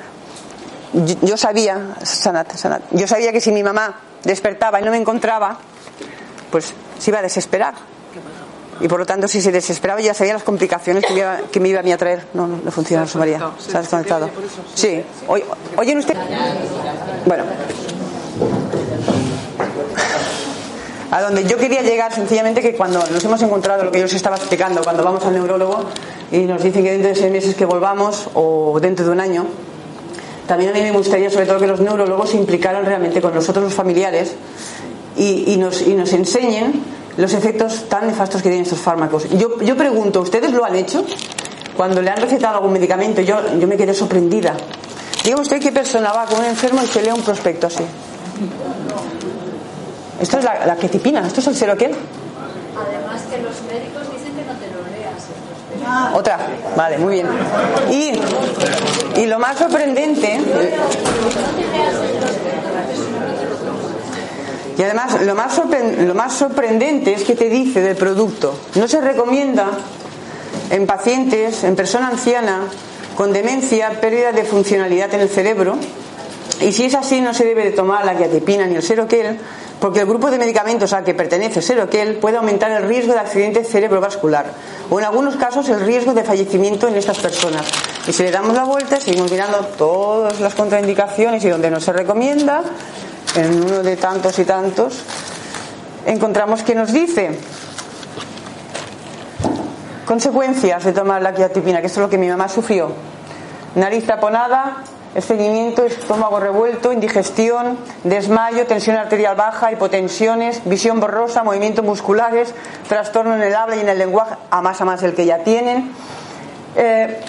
yo, 1.21 1.37
sabía, 1.37 1.95
Sanat, 2.03 2.57
Sanat, 2.57 2.81
yo 2.91 3.07
sabía 3.07 3.31
que 3.31 3.39
si 3.39 3.53
mi 3.53 3.63
mamá 3.63 3.95
despertaba 4.25 4.81
y 4.81 4.83
no 4.83 4.91
me 4.91 4.97
encontraba, 4.97 5.57
pues 6.51 6.73
se 6.99 7.09
iba 7.09 7.19
a 7.19 7.21
desesperar 7.21 7.92
y 8.79 8.87
por 8.87 8.99
lo 8.99 9.05
tanto 9.05 9.27
si 9.27 9.41
se 9.41 9.51
desesperaba 9.51 10.01
ya 10.01 10.13
sabía 10.13 10.33
las 10.33 10.43
complicaciones 10.43 11.05
que 11.05 11.13
me 11.13 11.19
iba, 11.19 11.37
que 11.51 11.59
me 11.59 11.69
iba 11.69 11.79
a 11.79 11.83
mí 11.83 11.91
a 11.91 11.97
traer. 11.97 12.25
No, 12.33 12.47
no, 12.47 12.71
funciona 12.71 13.05
su 13.07 13.17
María. 13.17 13.51
Se 13.57 13.77
ha 13.77 13.81
desconectado. 13.81 14.29
Sí. 14.75 15.03
¿Oyen 15.77 15.97
usted? 15.99 16.15
Bueno. 17.25 17.43
A 21.11 21.21
donde 21.21 21.43
yo 21.43 21.57
quería 21.57 21.81
llegar 21.81 22.11
sencillamente 22.13 22.61
que 22.61 22.75
cuando 22.75 22.99
nos 22.99 23.23
hemos 23.23 23.41
encontrado 23.43 23.83
lo 23.83 23.91
que 23.91 23.99
yo 23.99 24.05
os 24.05 24.13
estaba 24.13 24.35
explicando, 24.35 24.81
cuando 24.83 25.03
vamos 25.03 25.23
al 25.25 25.33
neurólogo 25.33 25.85
y 26.31 26.39
nos 26.39 26.63
dicen 26.63 26.83
que 26.83 26.91
dentro 26.91 27.09
de 27.09 27.15
seis 27.15 27.31
meses 27.31 27.55
que 27.55 27.65
volvamos 27.65 28.29
o 28.33 28.79
dentro 28.81 29.05
de 29.05 29.11
un 29.11 29.19
año, 29.19 29.45
también 30.47 30.71
a 30.71 30.73
mí 30.73 30.81
me 30.81 30.91
gustaría 30.91 31.29
sobre 31.29 31.45
todo 31.45 31.59
que 31.59 31.67
los 31.67 31.79
neurólogos 31.79 32.31
se 32.31 32.37
implicaran 32.37 32.83
realmente 32.85 33.21
con 33.21 33.33
nosotros 33.33 33.63
los 33.63 33.73
familiares 33.75 34.33
y, 35.15 35.53
y, 35.53 35.57
nos, 35.57 35.81
y 35.83 35.93
nos 35.93 36.11
enseñen 36.13 36.83
los 37.17 37.33
efectos 37.33 37.87
tan 37.89 38.07
nefastos 38.07 38.41
que 38.41 38.49
tienen 38.49 38.63
estos 38.63 38.79
fármacos. 38.79 39.29
Yo, 39.31 39.59
yo 39.61 39.75
pregunto, 39.77 40.21
¿ustedes 40.21 40.51
lo 40.51 40.65
han 40.65 40.75
hecho? 40.75 41.05
Cuando 41.75 42.01
le 42.01 42.09
han 42.09 42.17
recetado 42.17 42.55
algún 42.57 42.73
medicamento, 42.73 43.21
yo, 43.21 43.37
yo 43.59 43.67
me 43.67 43.77
quedé 43.77 43.93
sorprendida. 43.93 44.53
Diga 45.23 45.39
usted 45.39 45.59
qué 45.61 45.71
persona 45.71 46.11
va 46.11 46.25
con 46.25 46.39
un 46.39 46.45
enfermo 46.45 46.81
y 46.83 46.87
se 46.87 47.01
lee 47.01 47.11
un 47.11 47.21
prospecto 47.21 47.67
así. 47.67 47.83
Esto 50.19 50.37
es 50.37 50.43
la, 50.43 50.65
la 50.65 50.75
ketipina, 50.75 51.25
esto 51.25 51.39
es 51.39 51.47
el 51.47 51.55
seroquel. 51.55 51.91
Además 51.91 53.21
que 53.29 53.37
los 53.41 53.61
médicos 53.63 54.03
dicen 54.11 54.33
que 54.35 54.43
no 54.45 54.53
te 54.59 54.67
lo 54.67 54.81
leas. 54.95 55.23
Ah, 55.85 56.11
otra, 56.15 56.39
vale, 56.75 56.97
muy 56.97 57.13
bien. 57.15 57.27
Y, 57.91 59.19
y 59.21 59.25
lo 59.25 59.39
más 59.39 59.57
sorprendente. 59.57 60.39
Y 64.77 64.81
además, 64.81 65.21
lo 65.21 65.35
más, 65.35 66.33
sorprendente 66.33 67.13
es 67.13 67.23
que 67.23 67.35
te 67.35 67.49
dice 67.49 67.81
del 67.81 67.95
producto. 67.95 68.57
No 68.75 68.87
se 68.87 69.01
recomienda 69.01 69.67
en 70.69 70.87
pacientes, 70.87 71.63
en 71.63 71.75
persona 71.75 72.07
anciana, 72.07 72.61
con 73.15 73.31
demencia, 73.31 74.01
pérdida 74.01 74.31
de 74.31 74.43
funcionalidad 74.43 75.13
en 75.13 75.21
el 75.21 75.29
cerebro, 75.29 75.77
Y 76.61 76.71
si 76.71 76.85
es 76.85 76.95
así, 76.95 77.19
no 77.19 77.33
se 77.33 77.45
debe 77.45 77.63
de 77.63 77.71
tomar 77.71 78.05
la 78.05 78.15
quiatipina 78.15 78.65
ni 78.67 78.75
el 78.75 78.83
seroquel, 78.83 79.39
porque 79.79 79.99
el 79.99 80.05
grupo 80.05 80.31
de 80.31 80.37
medicamentos 80.37 80.93
al 80.93 81.03
que 81.03 81.13
pertenece 81.13 81.59
el 81.59 81.65
seroquel 81.65 82.15
puede 82.15 82.37
aumentar 82.37 82.71
el 82.71 82.87
riesgo 82.87 83.11
de 83.13 83.19
accidente 83.19 83.65
cerebrovascular 83.65 84.45
o 84.89 84.99
en 84.99 85.05
algunos 85.05 85.35
casos 85.35 85.67
el 85.67 85.81
riesgo 85.81 86.13
de 86.13 86.23
fallecimiento 86.23 86.87
en 86.87 86.95
estas 86.95 87.19
personas. 87.19 87.65
Y 88.07 88.13
si 88.13 88.23
le 88.23 88.31
damos 88.31 88.55
la 88.55 88.63
vuelta, 88.63 88.99
seguimos 88.99 89.29
mirando 89.29 89.57
todas 89.77 90.39
las 90.39 90.53
contraindicaciones 90.53 91.43
y 91.43 91.49
donde 91.49 91.69
no 91.69 91.81
se 91.81 91.91
recomienda, 91.91 92.63
en 93.35 93.63
uno 93.63 93.83
de 93.83 93.97
tantos 93.97 94.37
y 94.39 94.45
tantos, 94.45 94.99
encontramos 96.05 96.63
que 96.63 96.75
nos 96.75 96.91
dice 96.91 97.39
consecuencias 100.05 100.83
de 100.83 100.91
tomar 100.91 101.21
la 101.21 101.33
quiatipina, 101.33 101.81
que 101.81 101.87
esto 101.87 101.99
es 101.99 102.05
lo 102.05 102.09
que 102.09 102.17
mi 102.17 102.27
mamá 102.27 102.49
sufrió. 102.49 102.91
Nariz 103.75 104.05
taponada, 104.05 104.83
estreñimiento, 105.15 105.85
estómago 105.85 106.39
revuelto, 106.39 106.91
indigestión, 106.91 107.77
desmayo, 108.03 108.67
tensión 108.67 108.97
arterial 108.97 109.35
baja, 109.35 109.71
hipotensiones, 109.71 110.61
visión 110.65 110.99
borrosa, 110.99 111.43
movimientos 111.43 111.83
musculares, 111.83 112.53
trastorno 112.87 113.35
en 113.35 113.41
el 113.43 113.55
habla 113.55 113.75
y 113.75 113.79
en 113.79 113.89
el 113.89 113.97
lenguaje, 113.97 114.35
a 114.51 114.61
más 114.61 114.81
a 114.81 114.85
más 114.85 115.01
el 115.03 115.13
que 115.13 115.25
ya 115.25 115.39
tienen. 115.39 115.91
Eh, 116.75 117.19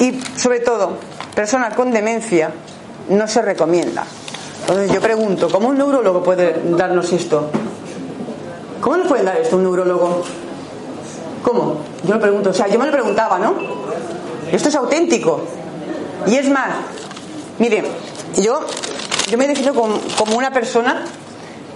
y 0.00 0.20
sobre 0.36 0.60
todo, 0.60 0.98
personas 1.34 1.74
con 1.74 1.92
demencia 1.92 2.50
no 3.08 3.28
se 3.28 3.42
recomienda. 3.42 4.04
Entonces 4.64 4.92
yo 4.92 5.00
pregunto, 5.02 5.50
¿cómo 5.50 5.68
un 5.68 5.76
neurólogo 5.76 6.22
puede 6.22 6.58
darnos 6.74 7.12
esto? 7.12 7.50
¿Cómo 8.80 8.96
nos 8.96 9.06
puede 9.06 9.22
dar 9.22 9.36
esto 9.36 9.56
un 9.56 9.64
neurólogo? 9.64 10.22
¿Cómo? 11.42 11.76
Yo 12.02 12.14
lo 12.14 12.20
pregunto, 12.20 12.48
o 12.48 12.52
sea, 12.54 12.66
yo 12.68 12.78
me 12.78 12.86
lo 12.86 12.92
preguntaba, 12.92 13.38
¿no? 13.38 13.54
Esto 14.50 14.70
es 14.70 14.74
auténtico. 14.74 15.42
Y 16.26 16.36
es 16.36 16.48
más, 16.48 16.76
mire, 17.58 17.84
yo, 18.36 18.60
yo 19.30 19.36
me 19.36 19.46
defino 19.48 19.74
como, 19.74 20.00
como 20.16 20.38
una 20.38 20.50
persona 20.50 21.04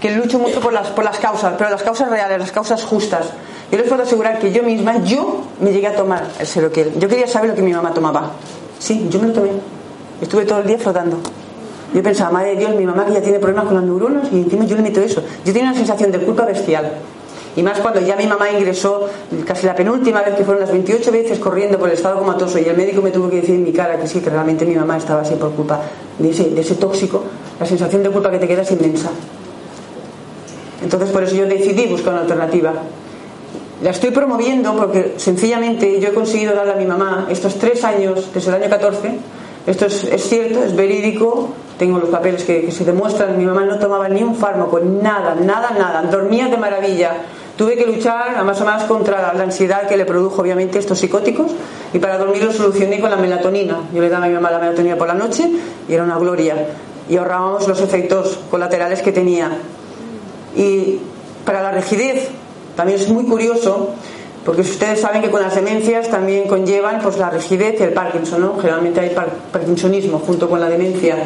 que 0.01 0.11
lucho 0.13 0.39
mucho 0.39 0.61
por 0.61 0.73
las, 0.73 0.89
por 0.89 1.05
las 1.05 1.19
causas, 1.19 1.57
pero 1.59 1.69
las 1.69 1.83
causas 1.83 2.09
reales, 2.09 2.39
las 2.39 2.53
causas 2.53 2.85
justas. 2.85 3.27
Yo 3.71 3.77
les 3.77 3.87
puedo 3.87 4.03
asegurar 4.03 4.39
que 4.39 4.51
yo 4.51 4.63
misma, 4.63 5.05
yo 5.05 5.43
me 5.61 5.73
llegué 5.73 5.89
a 5.89 5.95
tomar 5.95 6.27
el 6.39 6.47
seroquel. 6.47 6.99
Yo 6.99 7.07
quería 7.07 7.27
saber 7.27 7.51
lo 7.51 7.55
que 7.55 7.61
mi 7.61 7.75
mamá 7.75 7.93
tomaba. 7.93 8.31
Sí, 8.79 9.09
yo 9.11 9.21
me 9.21 9.27
lo 9.29 9.35
tomé. 9.35 9.51
Estuve 10.23 10.47
todo 10.47 10.61
el 10.61 10.67
día 10.67 10.79
flotando. 10.79 11.19
Yo 11.95 12.03
pensaba, 12.03 12.31
madre 12.31 12.51
de 12.51 12.57
Dios, 12.57 12.75
mi 12.75 12.85
mamá 12.85 13.07
que 13.07 13.13
ya 13.13 13.23
tiene 13.23 13.39
problemas 13.39 13.67
con 13.67 13.77
las 13.77 13.85
neuronas 13.85 14.29
y 14.33 14.43
encima 14.43 14.65
yo 14.65 14.77
le 14.77 14.83
meto 14.83 15.01
eso. 15.01 15.23
Yo 15.45 15.53
tenía 15.53 15.71
una 15.71 15.75
sensación 15.75 16.13
de 16.13 16.19
culpa 16.19 16.45
bestial. 16.45 16.93
Y 17.57 17.63
más 17.63 17.81
cuando 17.81 18.01
ya 18.01 18.15
mi 18.15 18.27
mamá 18.27 18.51
ingresó, 18.51 19.09
casi 19.45 19.67
la 19.67 19.75
penúltima 19.75 20.23
vez 20.23 20.35
que 20.37 20.45
fueron 20.45 20.61
las 20.61 20.71
28 20.71 21.11
veces 21.11 21.39
corriendo 21.39 21.79
por 21.79 21.89
el 21.89 21.95
estado 21.95 22.19
comatoso 22.19 22.59
y 22.59 22.65
el 22.65 22.77
médico 22.77 23.03
me 23.03 23.11
tuvo 23.11 23.29
que 23.29 23.37
decir 23.37 23.57
en 23.57 23.65
mi 23.65 23.73
cara 23.73 23.99
que 23.99 24.07
sí, 24.07 24.21
que 24.21 24.31
realmente 24.31 24.65
mi 24.65 24.77
mamá 24.77 24.97
estaba 24.97 25.23
así 25.23 25.35
por 25.35 25.51
culpa 25.53 25.81
de 26.19 26.31
ese, 26.31 26.51
de 26.51 26.61
ese 26.61 26.77
tóxico, 26.77 27.25
la 27.59 27.67
sensación 27.67 28.03
de 28.03 28.11
culpa 28.11 28.31
que 28.31 28.39
te 28.39 28.47
queda 28.47 28.63
es 28.63 28.71
inmensa. 28.71 29.11
Entonces 30.83 31.11
por 31.11 31.25
eso 31.25 31.35
yo 31.35 31.47
decidí 31.47 31.87
buscar 31.87 32.13
una 32.13 32.23
alternativa. 32.23 32.75
La 33.83 33.91
estoy 33.91 34.11
promoviendo 34.11 34.77
porque 34.77 35.15
sencillamente 35.17 36.01
yo 36.01 36.09
he 36.09 36.15
conseguido 36.15 36.55
darle 36.55 36.73
a 36.73 36.77
mi 36.77 36.87
mamá 36.87 37.27
estos 37.31 37.59
tres 37.59 37.83
años, 37.85 38.29
desde 38.33 38.51
el 38.51 38.63
año 38.63 38.71
14, 38.71 39.11
esto 39.69 39.85
es, 39.85 40.29
cierto, 40.29 40.65
es 40.65 40.75
verídico, 40.75 41.51
tengo 41.79 41.99
los 41.99 42.09
papeles 42.09 42.43
que, 42.45 42.73
se 42.73 42.85
demuestran, 42.87 43.37
mi 43.37 43.45
mamá 43.45 43.67
no 43.67 43.79
tomaba 43.79 44.09
ni 44.09 44.23
un 44.23 44.35
fármaco, 44.35 44.81
nada, 44.81 45.35
nada, 45.35 45.73
nada, 45.79 46.03
dormía 46.11 46.49
de 46.49 46.57
maravilla. 46.57 47.13
Tuve 47.55 47.77
que 47.77 47.85
luchar 47.85 48.43
más 48.45 48.61
o 48.63 48.65
más 48.65 48.85
contra 48.85 49.35
la 49.35 49.43
ansiedad 49.43 49.87
que 49.87 49.99
le 49.99 50.07
produjo 50.07 50.41
obviamente 50.41 50.79
estos 50.79 51.01
psicóticos 51.01 51.51
y 51.93 51.99
para 51.99 52.17
dormir 52.17 52.45
lo 52.45 52.53
solucioné 52.53 52.99
con 52.99 53.11
la 53.11 53.17
melatonina. 53.17 53.81
Yo 53.93 54.01
le 54.01 54.09
daba 54.09 54.25
a 54.25 54.29
mi 54.29 54.35
mamá 54.35 54.51
la 54.51 54.59
melatonina 54.59 54.97
por 54.97 55.09
la 55.09 55.15
noche 55.15 55.51
y 55.87 55.93
era 55.93 56.03
una 56.05 56.17
gloria. 56.17 56.55
Y 57.11 57.17
ahorrábamos 57.17 57.69
los 57.69 57.81
efectos 57.81 58.39
colaterales 58.51 59.03
que 59.03 59.13
tenía. 59.13 59.51
Y 60.57 61.01
para 61.45 61.61
la 61.61 61.73
rigidez 61.73 62.29
también 62.75 63.01
es 63.01 63.09
muy 63.09 63.25
curioso 63.25 63.91
porque 64.49 64.63
ustedes 64.63 64.99
saben 64.99 65.21
que 65.21 65.31
con 65.31 65.43
las 65.43 65.55
demencias 65.55 66.09
también 66.09 66.49
conllevan 66.49 67.03
pues 67.03 67.19
la 67.19 67.29
rigidez 67.29 67.79
y 67.81 67.83
el 67.83 67.93
Parkinson, 67.93 68.41
¿no? 68.41 68.57
Generalmente 68.57 68.99
hay 68.99 69.15
parkinsonismo 69.53 70.21
junto 70.21 70.49
con 70.49 70.59
la 70.59 70.71
demencia. 70.71 71.17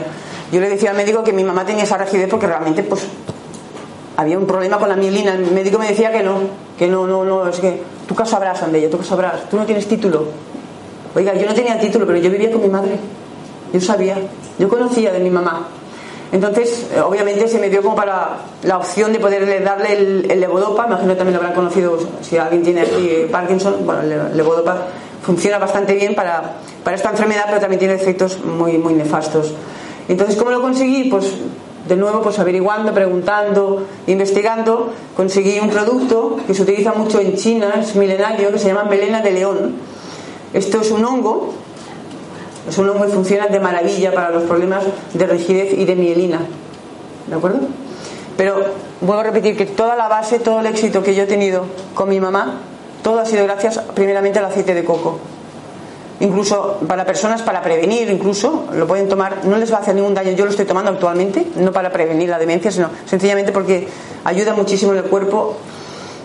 Yo 0.50 0.58
le 0.58 0.68
decía 0.68 0.90
al 0.90 0.96
médico 0.96 1.22
que 1.22 1.32
mi 1.32 1.44
mamá 1.44 1.64
tenía 1.64 1.84
esa 1.84 1.96
rigidez 1.96 2.28
porque 2.28 2.48
realmente 2.48 2.82
pues 2.82 3.06
había 4.16 4.36
un 4.36 4.44
problema 4.44 4.76
con 4.76 4.88
la 4.88 4.96
mielina. 4.96 5.34
El 5.34 5.52
médico 5.52 5.78
me 5.78 5.86
decía 5.86 6.10
que 6.10 6.24
no, 6.24 6.38
que 6.76 6.88
no, 6.88 7.06
no, 7.06 7.24
no, 7.24 7.46
es 7.46 7.60
que 7.60 7.80
tú 8.08 8.16
qué 8.16 8.26
sabrás, 8.26 8.60
Andella, 8.60 8.90
tú 8.90 8.98
qué 8.98 9.04
sabrás, 9.04 9.48
tú 9.48 9.56
no 9.56 9.66
tienes 9.66 9.86
título. 9.86 10.24
Oiga, 11.14 11.32
yo 11.34 11.46
no 11.46 11.54
tenía 11.54 11.78
título, 11.78 12.04
pero 12.08 12.18
yo 12.18 12.28
vivía 12.28 12.50
con 12.50 12.60
mi 12.60 12.68
madre. 12.68 12.98
Yo 13.72 13.80
sabía, 13.80 14.16
yo 14.58 14.68
conocía 14.68 15.12
de 15.12 15.20
mi 15.20 15.30
mamá. 15.30 15.68
Entonces, 16.32 16.86
eh, 16.94 17.00
obviamente 17.00 17.46
se 17.46 17.58
me 17.58 17.68
dio 17.68 17.82
como 17.82 17.94
para 17.94 18.38
la 18.62 18.78
opción 18.78 19.12
de 19.12 19.20
poder 19.20 19.62
darle 19.62 19.92
el, 19.92 20.30
el, 20.30 20.40
levodopa, 20.40 20.86
imagino 20.86 21.12
que 21.12 21.18
también 21.18 21.34
lo 21.34 21.40
habrán 21.40 21.54
conocido 21.54 21.98
si 22.22 22.38
alguien 22.38 22.62
tiene 22.62 22.80
aquí 22.80 23.26
Parkinson, 23.30 23.84
bueno, 23.84 24.00
el 24.00 24.36
levodopa 24.36 24.86
funciona 25.22 25.58
bastante 25.58 25.94
bien 25.94 26.14
para, 26.14 26.54
para 26.82 26.96
esta 26.96 27.10
enfermedad, 27.10 27.44
pero 27.48 27.60
también 27.60 27.78
tiene 27.78 27.94
efectos 27.94 28.42
muy, 28.44 28.78
muy 28.78 28.94
nefastos. 28.94 29.52
Entonces, 30.08 30.36
¿cómo 30.36 30.50
lo 30.50 30.62
conseguí? 30.62 31.04
Pues 31.04 31.34
de 31.86 31.96
nuevo, 31.96 32.22
pues 32.22 32.38
averiguando, 32.38 32.92
preguntando, 32.92 33.86
investigando, 34.06 34.92
conseguí 35.16 35.60
un 35.60 35.68
producto 35.68 36.38
que 36.46 36.54
se 36.54 36.62
utiliza 36.62 36.92
mucho 36.92 37.20
en 37.20 37.36
China, 37.36 37.74
es 37.80 37.94
milenario, 37.94 38.50
que 38.52 38.58
se 38.58 38.68
llama 38.68 38.84
melena 38.84 39.20
de 39.20 39.32
león. 39.32 39.74
Esto 40.52 40.80
es 40.80 40.90
un 40.90 41.04
hongo 41.04 41.54
es 42.68 42.78
un 42.78 42.88
hongo 42.88 43.06
que 43.06 43.12
funciona 43.12 43.48
de 43.48 43.60
maravilla 43.60 44.12
para 44.14 44.30
los 44.30 44.44
problemas 44.44 44.84
de 45.14 45.26
rigidez 45.26 45.72
y 45.76 45.84
de 45.84 45.96
mielina. 45.96 46.40
¿De 47.26 47.34
acuerdo? 47.34 47.60
Pero 48.36 48.56
vuelvo 49.00 49.20
a 49.20 49.24
repetir 49.24 49.56
que 49.56 49.66
toda 49.66 49.96
la 49.96 50.08
base, 50.08 50.38
todo 50.38 50.60
el 50.60 50.66
éxito 50.66 51.02
que 51.02 51.14
yo 51.14 51.24
he 51.24 51.26
tenido 51.26 51.66
con 51.94 52.08
mi 52.08 52.20
mamá, 52.20 52.60
todo 53.02 53.20
ha 53.20 53.26
sido 53.26 53.44
gracias 53.44 53.78
primeramente 53.94 54.38
al 54.38 54.46
aceite 54.46 54.74
de 54.74 54.84
coco. 54.84 55.18
Incluso 56.20 56.78
para 56.86 57.04
personas, 57.04 57.42
para 57.42 57.62
prevenir, 57.62 58.08
incluso 58.08 58.66
lo 58.74 58.86
pueden 58.86 59.08
tomar, 59.08 59.44
no 59.44 59.56
les 59.56 59.72
va 59.72 59.78
a 59.78 59.80
hacer 59.80 59.94
ningún 59.94 60.14
daño. 60.14 60.30
Yo 60.32 60.44
lo 60.44 60.52
estoy 60.52 60.66
tomando 60.66 60.92
actualmente, 60.92 61.48
no 61.56 61.72
para 61.72 61.90
prevenir 61.90 62.28
la 62.28 62.38
demencia, 62.38 62.70
sino 62.70 62.90
sencillamente 63.06 63.50
porque 63.50 63.88
ayuda 64.24 64.54
muchísimo 64.54 64.92
en 64.92 64.98
el 64.98 65.04
cuerpo 65.04 65.56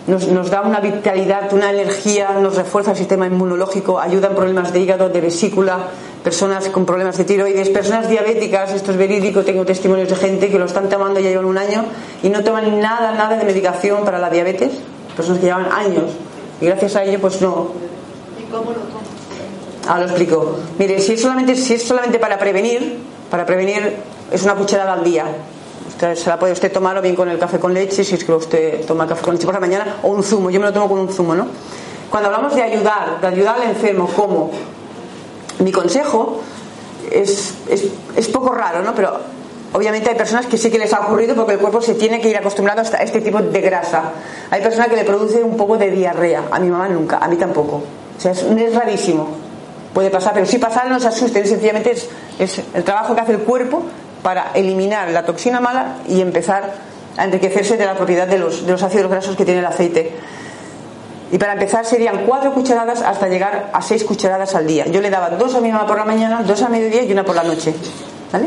nos, 0.08 0.26
nos, 0.28 0.50
da 0.50 0.62
una 0.62 0.80
vitalidad, 0.80 1.52
una 1.52 1.70
energía, 1.70 2.30
nos 2.40 2.56
refuerza 2.56 2.92
el 2.92 2.96
sistema 2.96 3.26
inmunológico, 3.26 4.00
ayuda 4.00 4.28
en 4.28 4.34
problemas 4.34 4.72
de 4.72 4.80
hígado, 4.80 5.08
de 5.08 5.20
vesícula, 5.20 5.78
personas 6.24 6.68
con 6.70 6.84
problemas 6.84 7.16
de 7.18 7.24
tiroides, 7.24 7.68
personas 7.68 8.08
diabéticas, 8.08 8.72
esto 8.72 8.90
es 8.90 8.96
verídico, 8.96 9.42
tengo 9.44 9.64
testimonios 9.64 10.08
de 10.08 10.16
gente 10.16 10.50
que 10.50 10.58
lo 10.58 10.64
están 10.64 10.88
tomando 10.88 11.20
ya 11.20 11.28
llevan 11.28 11.44
un 11.44 11.58
año 11.58 11.84
y 12.22 12.30
no 12.30 12.42
toman 12.42 12.80
nada, 12.80 13.12
nada 13.12 13.36
de 13.36 13.44
medicación 13.44 14.04
para 14.04 14.18
la 14.18 14.30
diabetes, 14.30 14.72
personas 15.14 15.40
que 15.40 15.46
llevan 15.46 15.70
años 15.70 16.10
y 16.60 16.66
gracias 16.66 16.96
a 16.96 17.04
ello 17.04 17.20
pues 17.20 17.40
no. 17.40 17.68
¿Y 18.40 18.50
cómo 18.50 18.70
lo 18.70 18.78
toman? 18.78 19.08
Ahora 19.88 20.00
lo 20.00 20.06
explico. 20.06 20.58
Mire, 20.78 21.00
si 21.00 21.14
es 21.14 21.22
solamente, 21.22 21.54
si 21.54 21.74
es 21.74 21.82
solamente 21.82 22.18
para 22.18 22.38
prevenir, 22.38 22.98
para 23.30 23.46
prevenir 23.46 23.96
es 24.30 24.42
una 24.42 24.54
cucharada 24.54 24.92
al 24.92 25.04
día. 25.04 25.24
Usted, 25.98 26.14
se 26.14 26.30
la 26.30 26.38
puede 26.38 26.52
usted 26.52 26.70
tomar 26.70 26.96
o 26.96 27.02
bien 27.02 27.16
con 27.16 27.28
el 27.28 27.40
café 27.40 27.58
con 27.58 27.74
leche, 27.74 28.04
si 28.04 28.14
es 28.14 28.22
que 28.22 28.32
usted 28.32 28.86
toma 28.86 29.04
café 29.08 29.20
con 29.20 29.34
leche 29.34 29.46
por 29.46 29.54
la 29.54 29.58
mañana, 29.58 29.96
o 30.04 30.10
un 30.10 30.22
zumo. 30.22 30.48
Yo 30.48 30.60
me 30.60 30.66
lo 30.66 30.72
tomo 30.72 30.88
con 30.88 31.00
un 31.00 31.08
zumo, 31.08 31.34
¿no? 31.34 31.48
Cuando 32.08 32.28
hablamos 32.28 32.54
de 32.54 32.62
ayudar, 32.62 33.20
de 33.20 33.26
ayudar 33.26 33.56
al 33.56 33.70
enfermo, 33.70 34.08
¿cómo? 34.14 34.52
Mi 35.58 35.72
consejo 35.72 36.40
es, 37.10 37.52
es, 37.68 37.86
es 38.14 38.28
poco 38.28 38.52
raro, 38.52 38.80
¿no? 38.82 38.94
Pero 38.94 39.18
obviamente 39.72 40.08
hay 40.08 40.14
personas 40.14 40.46
que 40.46 40.56
sí 40.56 40.70
que 40.70 40.78
les 40.78 40.94
ha 40.94 41.00
ocurrido 41.00 41.34
porque 41.34 41.54
el 41.54 41.58
cuerpo 41.58 41.82
se 41.82 41.94
tiene 41.94 42.20
que 42.20 42.28
ir 42.28 42.36
acostumbrando 42.36 42.82
a 42.82 43.02
este 43.02 43.20
tipo 43.20 43.42
de 43.42 43.60
grasa. 43.60 44.12
Hay 44.52 44.62
personas 44.62 44.86
que 44.86 44.94
le 44.94 45.02
produce 45.02 45.42
un 45.42 45.56
poco 45.56 45.78
de 45.78 45.90
diarrea. 45.90 46.44
A 46.52 46.60
mi 46.60 46.70
mamá 46.70 46.88
nunca, 46.88 47.18
a 47.18 47.26
mí 47.26 47.34
tampoco. 47.34 47.82
O 48.16 48.20
sea, 48.20 48.30
es, 48.30 48.44
es 48.44 48.72
rarísimo. 48.72 49.26
Puede 49.92 50.10
pasar, 50.10 50.32
pero 50.32 50.46
si 50.46 50.58
pasa 50.58 50.84
no 50.84 51.00
se 51.00 51.08
asusten. 51.08 51.44
Sencillamente 51.44 51.90
es, 51.90 52.08
es 52.38 52.62
el 52.72 52.84
trabajo 52.84 53.16
que 53.16 53.20
hace 53.20 53.32
el 53.32 53.40
cuerpo 53.40 53.82
para 54.22 54.52
eliminar 54.54 55.10
la 55.10 55.24
toxina 55.24 55.60
mala 55.60 55.96
y 56.08 56.20
empezar 56.20 56.72
a 57.16 57.24
enriquecerse 57.24 57.76
de 57.76 57.84
la 57.86 57.94
propiedad 57.94 58.26
de 58.26 58.38
los, 58.38 58.64
de 58.66 58.72
los 58.72 58.82
ácidos 58.82 59.10
grasos 59.10 59.36
que 59.36 59.44
tiene 59.44 59.60
el 59.60 59.66
aceite. 59.66 60.12
Y 61.30 61.36
para 61.38 61.52
empezar 61.52 61.84
serían 61.84 62.24
cuatro 62.26 62.54
cucharadas 62.54 63.02
hasta 63.02 63.28
llegar 63.28 63.70
a 63.72 63.82
seis 63.82 64.02
cucharadas 64.04 64.54
al 64.54 64.66
día. 64.66 64.86
Yo 64.86 65.00
le 65.00 65.10
daba 65.10 65.30
dos 65.30 65.54
a 65.54 65.60
mi 65.60 65.70
mamá 65.70 65.86
por 65.86 65.98
la 65.98 66.04
mañana, 66.04 66.42
dos 66.42 66.62
a 66.62 66.68
mediodía 66.68 67.02
y 67.02 67.12
una 67.12 67.24
por 67.24 67.36
la 67.36 67.42
noche. 67.42 67.74
¿Vale? 68.32 68.46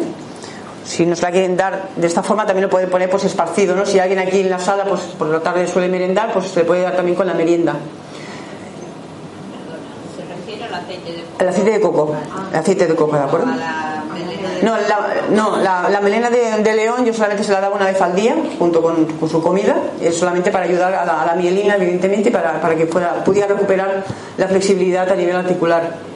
Si 0.84 1.06
nos 1.06 1.22
la 1.22 1.30
quieren 1.32 1.56
dar 1.56 1.90
de 1.96 2.08
esta 2.08 2.24
forma, 2.24 2.46
también 2.46 2.64
lo 2.64 2.70
pueden 2.70 2.90
poner 2.90 3.08
pues 3.10 3.24
esparcido, 3.24 3.76
¿no? 3.76 3.86
Si 3.86 4.00
alguien 4.00 4.18
aquí 4.20 4.40
en 4.40 4.50
la 4.50 4.58
sala, 4.60 4.84
pues 4.86 5.02
por 5.18 5.28
la 5.28 5.40
tarde 5.40 5.68
suele 5.68 5.88
merendar, 5.90 6.34
pues 6.34 6.48
se 6.48 6.64
puede 6.64 6.82
dar 6.82 6.96
también 6.96 7.16
con 7.16 7.28
la 7.28 7.34
merienda. 7.36 7.76
¿Se 10.18 10.26
refiere 10.26 10.64
al 10.66 10.74
aceite 10.74 11.12
de 11.12 11.22
coco? 11.22 11.36
El 11.40 11.48
aceite 11.48 11.72
de 11.72 11.80
coco. 11.80 12.16
El 12.52 12.60
aceite 12.60 12.88
de 12.88 12.96
coco, 12.96 13.16
¿de 13.16 13.24
acuerdo? 13.24 13.52
A 13.52 13.56
la 13.56 14.04
melena 14.12 14.50
de- 14.50 14.51
No, 14.64 14.78
la, 14.78 15.24
no, 15.32 15.58
la, 15.58 16.02
melena 16.02 16.30
de, 16.30 16.76
león 16.76 17.06
yo 17.06 17.14
solamente 17.14 17.44
se 17.44 17.52
la 17.52 17.62
daba 17.62 17.76
una 17.76 17.86
vez 17.86 18.00
al 18.00 18.16
día, 18.16 18.36
junto 18.60 18.82
con, 18.82 19.08
su 19.30 19.42
comida, 19.42 19.76
es 20.00 20.16
solamente 20.16 20.52
para 20.52 20.66
ayudar 20.66 20.94
a 20.94 21.26
la, 21.26 21.36
mielina, 21.36 21.76
evidentemente, 21.76 22.30
para, 22.30 22.62
para 22.62 22.76
que 22.76 22.86
pueda, 22.86 23.24
pudiera 23.24 23.48
recuperar 23.48 24.04
la 24.38 24.48
flexibilidad 24.48 25.10
a 25.10 25.16
nivel 25.16 25.36
articular. 25.36 26.12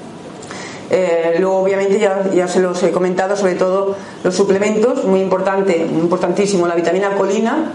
Eh, 0.91 1.37
luego, 1.39 1.57
obviamente, 1.61 1.99
ya, 1.99 2.47
se 2.47 2.59
los 2.59 2.81
he 2.83 2.91
comentado, 2.91 3.35
sobre 3.35 3.55
todo 3.55 3.95
los 4.23 4.35
suplementos, 4.35 5.03
muy 5.05 5.21
importante, 5.21 5.77
importantísimo, 5.77 6.67
la 6.67 6.75
vitamina 6.75 7.15
colina, 7.15 7.71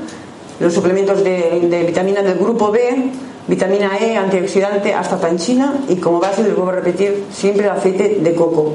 los 0.60 0.72
suplementos 0.72 1.24
de, 1.24 1.66
de 1.68 1.82
vitamina 1.82 2.22
del 2.22 2.38
grupo 2.38 2.70
B, 2.70 3.10
vitamina 3.48 3.98
E, 3.98 4.16
antioxidante, 4.16 4.94
hasta 4.94 5.18
tanchina 5.18 5.74
y 5.88 5.96
como 5.96 6.20
base, 6.20 6.44
les 6.44 6.54
vuelvo 6.54 6.70
a 6.70 6.76
repetir, 6.76 7.24
siempre 7.32 7.64
el 7.64 7.70
aceite 7.70 8.20
de 8.20 8.34
coco. 8.34 8.74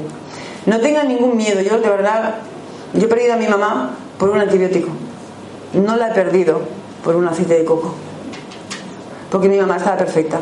No 0.66 0.80
tengan 0.80 1.08
ningún 1.08 1.36
miedo, 1.36 1.60
yo 1.60 1.78
de 1.78 1.88
verdad, 1.88 2.34
yo 2.92 3.06
he 3.06 3.08
perdido 3.08 3.34
a 3.34 3.36
mi 3.36 3.46
mamá 3.46 3.96
por 4.18 4.30
un 4.30 4.40
antibiótico. 4.40 4.88
No 5.74 5.96
la 5.96 6.08
he 6.08 6.14
perdido 6.14 6.60
por 7.04 7.16
un 7.16 7.26
aceite 7.28 7.54
de 7.54 7.64
coco. 7.64 7.94
Porque 9.30 9.48
mi 9.48 9.58
mamá 9.58 9.76
estaba 9.76 9.96
perfecta. 9.96 10.40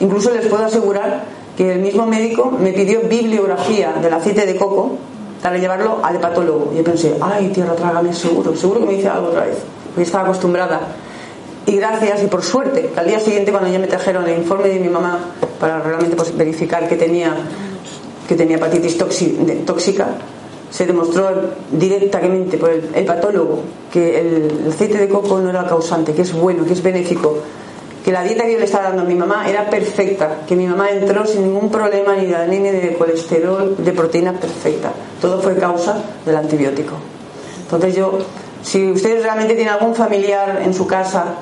Incluso 0.00 0.30
les 0.30 0.46
puedo 0.46 0.64
asegurar 0.64 1.24
que 1.56 1.72
el 1.74 1.80
mismo 1.80 2.06
médico 2.06 2.50
me 2.50 2.72
pidió 2.72 3.02
bibliografía 3.02 3.92
del 3.92 4.12
aceite 4.14 4.46
de 4.46 4.56
coco 4.56 4.96
para 5.42 5.58
llevarlo 5.58 6.00
al 6.02 6.16
hepatólogo. 6.16 6.72
Yo 6.74 6.82
pensé, 6.82 7.16
ay, 7.20 7.48
tierra, 7.48 7.74
trágame, 7.74 8.12
seguro, 8.12 8.56
seguro 8.56 8.80
que 8.80 8.86
me 8.86 8.92
dice 8.94 9.08
algo 9.08 9.28
otra 9.28 9.44
vez. 9.44 9.58
Porque 9.88 10.02
estaba 10.02 10.24
acostumbrada. 10.24 10.80
Y 11.66 11.76
gracias, 11.76 12.22
y 12.22 12.26
por 12.26 12.42
suerte, 12.42 12.90
al 12.96 13.06
día 13.06 13.20
siguiente 13.20 13.52
cuando 13.52 13.70
ya 13.70 13.78
me 13.78 13.86
trajeron 13.86 14.28
el 14.28 14.38
informe 14.38 14.68
de 14.68 14.80
mi 14.80 14.88
mamá 14.88 15.18
para 15.60 15.80
realmente 15.80 16.16
pues, 16.16 16.36
verificar 16.36 16.88
que 16.88 16.96
tenía, 16.96 17.34
que 18.32 18.38
tenía 18.38 18.56
hepatitis 18.56 18.96
tóxica, 18.96 20.06
se 20.70 20.86
demostró 20.86 21.28
directamente 21.70 22.56
por 22.56 22.70
el, 22.70 22.88
el 22.94 23.04
patólogo 23.04 23.60
que 23.92 24.20
el, 24.20 24.68
aceite 24.70 24.96
de 24.96 25.06
coco 25.06 25.38
no 25.38 25.50
era 25.50 25.60
el 25.60 25.66
causante, 25.66 26.14
que 26.14 26.22
es 26.22 26.32
bueno, 26.32 26.64
que 26.64 26.72
es 26.72 26.82
benéfico 26.82 27.36
que 28.02 28.10
la 28.10 28.24
dieta 28.24 28.44
que 28.44 28.54
yo 28.54 28.58
le 28.58 28.64
estaba 28.64 28.84
dando 28.84 29.02
a 29.02 29.04
mi 29.04 29.14
mamá 29.14 29.50
era 29.50 29.68
perfecta, 29.68 30.38
que 30.48 30.56
mi 30.56 30.66
mamá 30.66 30.90
entró 30.90 31.26
sin 31.26 31.42
ningún 31.42 31.70
problema 31.70 32.16
ni 32.16 32.24
de 32.24 32.34
anemia, 32.34 32.72
ni 32.72 32.80
de 32.80 32.94
colesterol, 32.94 33.76
de 33.76 33.92
proteína 33.92 34.32
perfecta. 34.32 34.92
Todo 35.20 35.38
fue 35.42 35.54
causa 35.56 36.02
del 36.24 36.36
antibiótico. 36.36 36.94
Entonces 37.64 37.94
yo, 37.94 38.18
si 38.62 38.90
ustedes 38.90 39.22
realmente 39.22 39.54
tienen 39.54 39.74
algún 39.74 39.94
familiar 39.94 40.62
en 40.64 40.72
su 40.72 40.86
casa, 40.86 41.34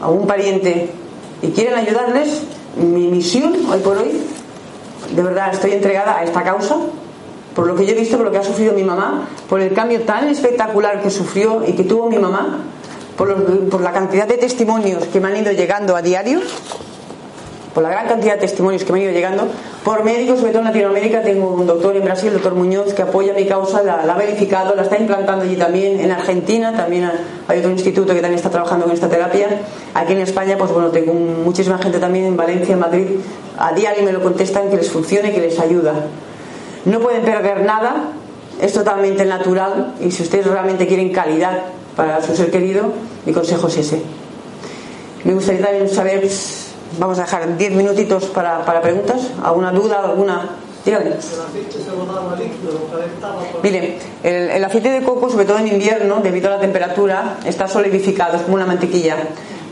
algún 0.00 0.26
pariente, 0.26 0.88
y 1.42 1.48
quieren 1.48 1.74
ayudarles, 1.74 2.44
mi 2.76 3.08
misión 3.08 3.54
hoy 3.70 3.78
por 3.80 3.98
hoy, 3.98 4.20
de 5.14 5.22
verdad 5.22 5.52
estoy 5.52 5.72
entregada 5.72 6.18
a 6.18 6.24
esta 6.24 6.42
causa, 6.42 6.76
por 7.54 7.66
lo 7.66 7.74
que 7.74 7.84
yo 7.86 7.92
he 7.92 7.96
visto, 7.96 8.16
por 8.16 8.26
lo 8.26 8.32
que 8.32 8.38
ha 8.38 8.44
sufrido 8.44 8.72
mi 8.72 8.84
mamá, 8.84 9.28
por 9.48 9.60
el 9.60 9.72
cambio 9.72 10.02
tan 10.02 10.28
espectacular 10.28 11.02
que 11.02 11.10
sufrió 11.10 11.64
y 11.66 11.72
que 11.72 11.84
tuvo 11.84 12.08
mi 12.08 12.18
mamá, 12.18 12.58
por, 13.16 13.80
la 13.80 13.92
cantidad 13.92 14.26
de 14.26 14.38
testimonios 14.38 15.04
que 15.06 15.20
me 15.20 15.28
han 15.28 15.36
ido 15.36 15.52
llegando 15.52 15.94
a 15.94 16.02
diario, 16.02 16.40
por 17.74 17.82
la 17.82 17.90
gran 17.90 18.08
cantidad 18.08 18.34
de 18.34 18.40
testimonios 18.40 18.84
que 18.84 18.92
me 18.92 18.98
han 18.98 19.04
ido 19.04 19.12
llegando, 19.12 19.46
por 19.84 20.04
médicos, 20.04 20.38
sobre 20.38 20.52
todo 20.52 20.60
en 20.60 20.68
Latinoamérica, 20.68 21.22
tengo 21.22 21.54
un 21.54 21.66
doctor 21.66 21.96
en 21.96 22.04
Brasil, 22.04 22.28
el 22.28 22.34
doctor 22.34 22.54
Muñoz, 22.54 22.92
que 22.94 23.02
apoya 23.02 23.32
mi 23.32 23.46
causa, 23.46 23.82
la, 23.82 24.02
ha 24.02 24.16
verificado, 24.16 24.74
la 24.74 24.82
está 24.82 24.98
implantando 24.98 25.44
allí 25.44 25.56
también, 25.56 26.00
en 26.00 26.10
Argentina 26.10 26.76
también 26.76 27.10
hay 27.46 27.58
otro 27.58 27.70
instituto 27.70 28.14
que 28.14 28.20
también 28.20 28.34
está 28.34 28.50
trabajando 28.50 28.86
con 28.86 28.94
esta 28.94 29.08
terapia, 29.08 29.48
aquí 29.94 30.12
en 30.12 30.20
España, 30.20 30.56
pues 30.58 30.72
bueno, 30.72 30.88
tengo 30.88 31.14
muchísima 31.14 31.78
gente 31.78 31.98
también 31.98 32.26
en 32.26 32.36
Valencia, 32.36 32.74
en 32.74 32.80
Madrid, 32.80 33.06
a 33.58 33.72
diario 33.72 34.02
me 34.04 34.12
lo 34.12 34.22
contestan 34.22 34.70
que 34.70 34.76
les 34.76 34.90
funcione, 34.90 35.32
que 35.32 35.40
les 35.40 35.58
ayuda. 35.60 35.94
No 36.84 36.98
pueden 37.00 37.22
perder 37.22 37.64
nada, 37.64 38.10
es 38.60 38.72
totalmente 38.72 39.24
natural 39.24 39.94
y 40.00 40.10
si 40.10 40.22
ustedes 40.22 40.46
realmente 40.46 40.86
quieren 40.86 41.12
calidad 41.12 41.62
para 41.96 42.22
su 42.22 42.34
ser 42.34 42.50
querido, 42.50 42.92
mi 43.26 43.32
consejo 43.32 43.68
es 43.68 43.78
ese. 43.78 44.02
Me 45.24 45.34
gustaría 45.34 45.62
también 45.62 45.88
saber, 45.88 46.26
vamos 46.98 47.18
a 47.18 47.22
dejar 47.22 47.56
10 47.56 47.72
minutitos 47.72 48.26
para, 48.26 48.64
para 48.64 48.80
preguntas, 48.80 49.28
alguna 49.42 49.72
duda, 49.72 50.00
alguna... 50.04 50.50
Dígame. 50.84 51.10
El, 54.22 54.64
aceite 54.64 54.90
de 54.90 55.02
coco, 55.02 55.28
sobre 55.28 55.44
todo 55.44 55.58
en 55.58 55.68
invierno, 55.68 56.20
debido 56.22 56.48
a 56.48 56.52
la 56.52 56.60
temperatura, 56.60 57.36
está 57.44 57.68
solidificado, 57.68 58.36
es 58.36 58.42
como 58.42 58.54
una 58.54 58.64
mantequilla. 58.64 59.16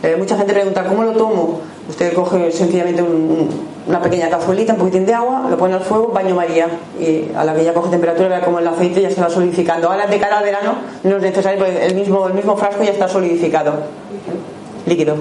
Eh, 0.03 0.17
mucha 0.19 0.37
gente 0.37 0.53
pregunta, 0.53 0.85
¿cómo 0.85 1.03
lo 1.03 1.13
tomo? 1.13 1.61
Usted 1.89 2.13
coge 2.13 2.53
sencillamente 2.53 3.03
un, 3.03 3.49
una 3.89 4.03
pequeña 4.03 4.29
cazuelita, 4.29 4.75
un 4.75 4.79
poquitín 4.79 5.07
de 5.07 5.15
agua, 5.15 5.47
lo 5.49 5.57
pone 5.57 5.75
al 5.75 5.81
fuego, 5.81 6.09
baño 6.09 6.35
María. 6.35 6.69
Y 7.01 7.35
a 7.35 7.43
la 7.43 7.55
que 7.55 7.65
ya 7.65 7.73
coge 7.73 7.89
temperatura, 7.91 8.29
vea 8.29 8.43
como 8.43 8.59
el 8.59 8.69
aceite 8.69 9.01
ya 9.01 9.11
se 9.11 9.21
va 9.21 9.31
solidificando. 9.31 9.91
Ahora, 9.91 10.07
de 10.07 10.19
cara 10.19 10.39
al 10.39 10.45
verano, 10.45 10.75
no 11.03 11.17
es 11.17 11.23
necesario, 11.23 11.59
porque 11.59 11.87
el 11.87 11.95
mismo, 11.95 12.29
el 12.29 12.35
mismo 12.35 12.57
frasco 12.57 12.85
ya 12.85 12.91
está 12.91 13.09
solidificado. 13.09 13.73
Líquido. 14.85 15.17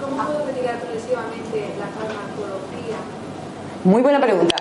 ¿Cómo 0.00 0.22
puedo 0.22 0.46
retirar 0.46 0.78
progresivamente 0.80 1.72
la 1.80 1.88
farmacología? 1.96 2.98
Muy 3.84 4.00
buena 4.00 4.20
pregunta. 4.20 4.56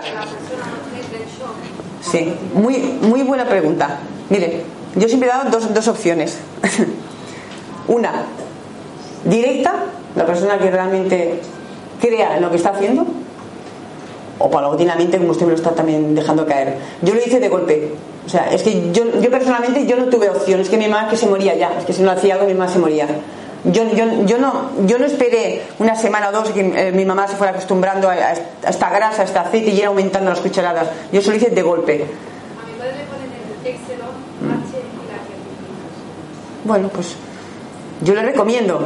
Sí, 2.02 2.34
muy, 2.54 2.78
muy 3.02 3.24
buena 3.24 3.46
pregunta. 3.46 4.00
Mire, 4.30 4.64
yo 4.96 5.08
siempre 5.08 5.30
he 5.30 5.32
dado 5.32 5.50
dos, 5.50 5.74
dos 5.74 5.88
opciones. 5.88 6.38
Una, 7.88 8.12
directa, 9.24 9.86
la 10.16 10.26
persona 10.26 10.58
que 10.58 10.70
realmente 10.70 11.40
crea 12.02 12.36
en 12.36 12.42
lo 12.42 12.50
que 12.50 12.58
está 12.58 12.72
haciendo, 12.72 13.06
o 14.40 14.50
paulatinamente, 14.50 15.18
como 15.18 15.32
usted 15.32 15.46
me 15.46 15.52
lo 15.52 15.58
está 15.58 15.72
también 15.72 16.14
dejando 16.14 16.46
caer. 16.46 16.78
Yo 17.02 17.14
lo 17.14 17.22
hice 17.22 17.40
de 17.40 17.48
golpe. 17.48 17.94
O 18.26 18.30
sea, 18.30 18.52
es 18.52 18.62
que 18.64 18.92
yo, 18.92 19.22
yo 19.22 19.32
personalmente 19.32 19.86
yo 19.86 19.96
no 19.96 20.06
tuve 20.06 20.30
opción, 20.30 20.60
es 20.60 20.70
que 20.70 20.78
mi 20.78 20.88
mamá 20.88 21.10
que 21.10 21.18
se 21.18 21.28
moría 21.28 21.56
ya, 21.56 21.78
es 21.78 21.86
que 21.86 21.94
si 21.94 22.02
no 22.02 22.12
hacía 22.12 22.36
algo 22.36 22.48
mi 22.48 22.54
mamá 22.54 22.72
se 22.72 22.80
moría. 22.80 23.08
Yo, 23.66 23.84
yo, 23.96 24.26
yo, 24.26 24.38
no, 24.40 24.72
yo 24.86 25.00
no 25.00 25.06
esperé 25.06 25.64
una 25.80 25.96
semana 25.96 26.28
o 26.30 26.32
dos 26.34 26.50
que 26.50 26.60
eh, 26.60 26.92
mi 26.92 27.06
mamá 27.06 27.28
se 27.28 27.38
fuera 27.38 27.54
acostumbrando 27.54 28.10
a, 28.10 28.14
a, 28.14 28.34
esta 28.68 28.90
grasa, 28.90 29.22
a 29.22 29.26
este 29.26 29.40
aceite 29.40 29.72
y 29.72 29.80
ir 29.80 29.86
aumentando 29.86 30.30
las 30.30 30.40
cucharadas. 30.40 30.90
Yo 31.14 31.22
se 31.22 31.30
lo 31.30 31.38
hice 31.38 31.50
de 31.50 31.62
golpe. 31.62 31.94
A 31.94 31.98
mi 32.68 32.74
padre 32.78 32.98
le 32.98 33.06
ponen 33.06 33.32
el 33.32 33.72
H 33.72 33.80
y. 33.80 33.84
Bueno, 36.68 36.90
pues 36.90 37.16
yo 38.02 38.14
le 38.14 38.22
recomiendo, 38.22 38.82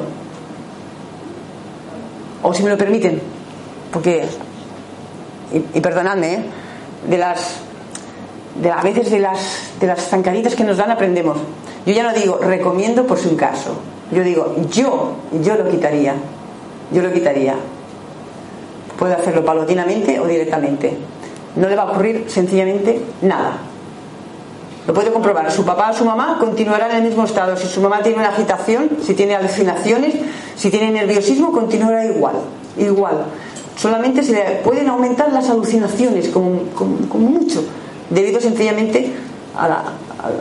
o 2.44 2.54
si 2.54 2.64
me 2.64 2.70
lo 2.70 2.78
permiten, 2.78 3.22
porque, 3.92 4.26
y, 5.52 5.78
y 5.78 5.82
perdonadme, 5.82 6.34
¿eh? 6.34 6.40
de 7.08 7.18
las, 7.18 7.56
de 8.62 8.72
a 8.72 8.82
veces 8.82 9.10
de 9.10 9.20
las, 9.20 9.40
de 9.80 9.88
las 9.88 10.08
zancaditas 10.08 10.56
que 10.56 10.64
nos 10.64 10.78
dan 10.78 10.92
aprendemos. 10.92 11.38
Yo 11.86 11.94
ya 11.94 12.04
no 12.04 12.14
digo 12.14 12.38
recomiendo 12.38 13.08
por 13.08 13.18
si 13.18 13.28
un 13.28 13.38
caso, 13.38 13.80
yo 14.12 14.24
digo 14.24 14.56
yo, 14.70 15.14
yo 15.42 15.56
lo 15.56 15.70
quitaría, 15.70 16.16
yo 16.92 17.02
lo 17.02 17.12
quitaría. 17.12 17.56
Puede 18.98 19.14
hacerlo 19.14 19.46
paulatinamente 19.46 20.20
o 20.20 20.26
directamente. 20.26 20.98
No 21.56 21.68
le 21.68 21.76
va 21.76 21.84
a 21.84 21.92
ocurrir 21.92 22.26
sencillamente 22.28 23.02
nada. 23.22 23.58
Lo 24.88 24.94
puede 24.94 25.12
comprobar. 25.12 25.52
Su 25.52 25.66
papá 25.66 25.92
o 25.92 25.94
su 25.94 26.06
mamá 26.06 26.38
continuarán 26.40 26.92
en 26.92 26.98
el 26.98 27.04
mismo 27.04 27.26
estado. 27.26 27.58
Si 27.58 27.68
su 27.68 27.82
mamá 27.82 28.02
tiene 28.02 28.20
una 28.20 28.30
agitación, 28.30 28.90
si 29.04 29.14
tiene 29.14 29.36
alucinaciones, 29.36 30.16
si 30.56 30.72
tiene 30.72 30.92
nerviosismo, 30.92 31.52
continuará 31.52 32.06
igual. 32.06 32.36
Igual. 32.78 33.26
Solamente 33.76 34.24
se 34.24 34.32
le 34.32 34.44
pueden 34.64 34.88
aumentar 34.88 35.32
las 35.32 35.50
alucinaciones, 35.50 36.30
como, 36.30 36.62
como, 36.74 37.30
mucho, 37.30 37.64
debido 38.10 38.40
sencillamente 38.40 39.12
a 39.56 39.68
la, 39.68 39.84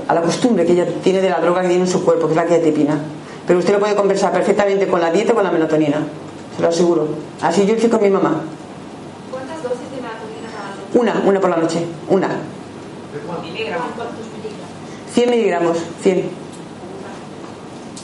a 0.09 0.15
la, 0.15 0.23
costumbre 0.23 0.65
que 0.65 0.73
ella 0.73 0.87
tiene 1.03 1.21
de 1.21 1.29
la 1.29 1.41
droga 1.41 1.63
que 1.63 1.69
tiene 1.69 1.85
en 1.85 1.91
su 1.91 2.03
cuerpo, 2.05 2.27
que 2.27 2.33
es 2.33 2.37
la 2.37 2.47
quetiapina. 2.47 2.99
Pero 3.47 3.59
usted 3.59 3.73
lo 3.73 3.79
puede 3.79 3.95
conversar 3.95 4.33
perfectamente 4.33 4.89
con 4.89 5.01
la 5.01 5.11
dieta 5.11 5.33
o 5.33 5.35
con 5.35 5.45
la 5.45 5.51
melatonina. 5.51 6.07
Se 6.57 6.63
lo 6.63 6.69
aseguro. 6.69 7.09
Así 7.41 7.67
yo 7.67 7.75
hice 7.75 7.89
con 7.89 8.03
mi 8.03 8.11
mamá. 8.11 8.43
¿Cuántas 9.31 9.63
dosis 9.63 9.91
de 9.95 10.01
melatonina 10.03 10.49
cada 10.51 10.71
noche? 10.71 10.99
Una, 10.99 11.29
una 11.29 11.41
por 11.41 11.51
la 11.51 11.57
noche. 11.57 11.87
Una. 12.09 12.29
Miligramos. 13.43 13.87
¿Cuántos 13.95 14.27
miligramos? 14.35 15.15
100 15.15 15.31
miligramos. 15.31 15.79
100. 16.03 16.31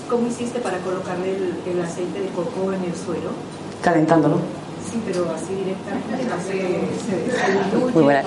¿Cómo 0.08 0.26
hiciste 0.26 0.60
para 0.60 0.78
colocarle 0.78 1.36
el, 1.36 1.54
el 1.66 1.82
aceite 1.82 2.20
de 2.20 2.28
coco 2.28 2.72
en 2.72 2.84
el 2.84 2.94
suelo? 2.94 3.30
Calentándolo. 3.82 4.36
Sí, 4.90 5.00
pero 5.06 5.26
así 5.34 5.54
directamente 5.54 6.24
no 6.28 6.36
se, 6.42 6.52
se, 6.52 7.40
se 7.40 7.52
diluye, 7.52 7.92
Muy 7.94 8.02
buena. 8.02 8.22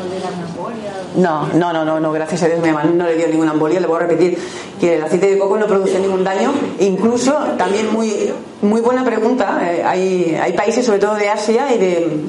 no. 1.15 1.47
No, 1.53 1.73
no, 1.85 1.99
no, 1.99 2.11
gracias 2.11 2.43
a 2.43 2.47
Dios 2.47 2.59
mi 2.59 2.69
mamá 2.69 2.85
no 2.85 3.05
le 3.05 3.15
dio 3.15 3.27
ninguna 3.27 3.51
embolia. 3.53 3.79
Le 3.79 3.87
voy 3.87 3.97
a 3.97 3.99
repetir 3.99 4.37
que 4.79 4.95
el 4.95 5.03
aceite 5.03 5.29
de 5.29 5.37
coco 5.37 5.57
no 5.57 5.67
produce 5.67 5.99
ningún 5.99 6.23
daño. 6.23 6.53
Incluso, 6.79 7.33
también 7.57 7.91
muy, 7.93 8.31
muy 8.61 8.81
buena 8.81 9.03
pregunta, 9.03 9.59
eh, 9.63 9.83
hay, 9.83 10.35
hay 10.41 10.53
países, 10.53 10.85
sobre 10.85 10.99
todo 10.99 11.15
de 11.15 11.29
Asia 11.29 11.73
y 11.73 11.77
de, 11.77 12.19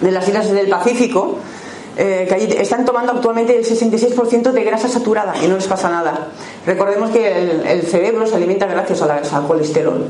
de 0.00 0.10
las 0.10 0.26
islas 0.28 0.50
del 0.50 0.68
Pacífico, 0.68 1.38
eh, 1.96 2.26
que 2.28 2.34
allí 2.34 2.48
están 2.58 2.84
tomando 2.84 3.12
actualmente 3.12 3.56
el 3.56 3.64
66% 3.64 4.52
de 4.52 4.64
grasa 4.64 4.88
saturada 4.88 5.34
y 5.42 5.48
no 5.48 5.56
les 5.56 5.66
pasa 5.66 5.88
nada. 5.90 6.28
Recordemos 6.66 7.10
que 7.10 7.26
el, 7.36 7.66
el 7.66 7.82
cerebro 7.82 8.26
se 8.26 8.36
alimenta 8.36 8.66
gracias 8.66 9.02
a 9.02 9.06
la 9.06 9.16
grasa, 9.16 9.38
al 9.38 9.46
colesterol. 9.46 10.04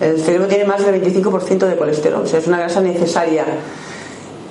El 0.00 0.18
cerebro 0.20 0.48
tiene 0.48 0.64
más 0.64 0.84
del 0.84 1.02
25% 1.02 1.66
de 1.66 1.76
colesterol, 1.76 2.22
o 2.22 2.26
sea, 2.26 2.38
es 2.38 2.46
una 2.46 2.58
grasa 2.58 2.80
necesaria. 2.80 3.44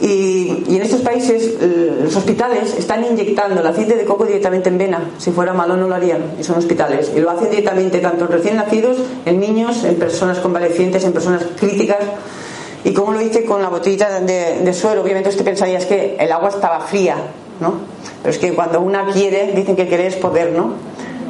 Y, 0.01 0.63
y, 0.69 0.77
en 0.77 0.81
estos 0.81 1.01
países 1.01 1.55
los 2.01 2.15
hospitales 2.15 2.73
están 2.77 3.03
inyectando 3.03 3.59
el 3.59 3.67
aceite 3.67 3.95
de 3.95 4.05
coco 4.05 4.25
directamente 4.25 4.69
en 4.69 4.77
vena. 4.77 5.11
Si 5.17 5.31
fuera 5.31 5.53
malo 5.53 5.75
no 5.75 5.89
lo 5.89 5.95
harían, 5.95 6.35
y 6.39 6.43
son 6.43 6.57
hospitales. 6.57 7.11
Y 7.15 7.19
lo 7.19 7.29
hacen 7.31 7.49
directamente 7.49 7.99
tanto 7.99 8.25
en 8.25 8.31
recién 8.31 8.55
nacidos, 8.55 8.97
en 9.25 9.39
niños, 9.39 9.83
en 9.83 9.95
personas 9.95 10.39
convalecientes, 10.39 11.03
en 11.03 11.11
personas 11.11 11.43
críticas. 11.59 11.99
¿Y 12.85 12.93
cómo 12.93 13.11
lo 13.11 13.19
hice 13.19 13.43
con 13.43 13.61
la 13.61 13.67
botellita 13.67 14.21
de, 14.21 14.61
de 14.63 14.73
suero? 14.73 15.01
Obviamente 15.01 15.29
usted 15.29 15.43
pensaría 15.43 15.79
es 15.79 15.85
que 15.85 16.15
el 16.17 16.31
agua 16.31 16.47
estaba 16.47 16.79
fría, 16.79 17.17
¿no? 17.59 17.73
Pero 18.21 18.33
es 18.33 18.39
que 18.39 18.53
cuando 18.53 18.79
una 18.79 19.07
quiere, 19.07 19.51
dicen 19.53 19.75
que 19.75 19.87
querer 19.87 20.05
es 20.05 20.15
poder, 20.15 20.53
¿no? 20.53 20.75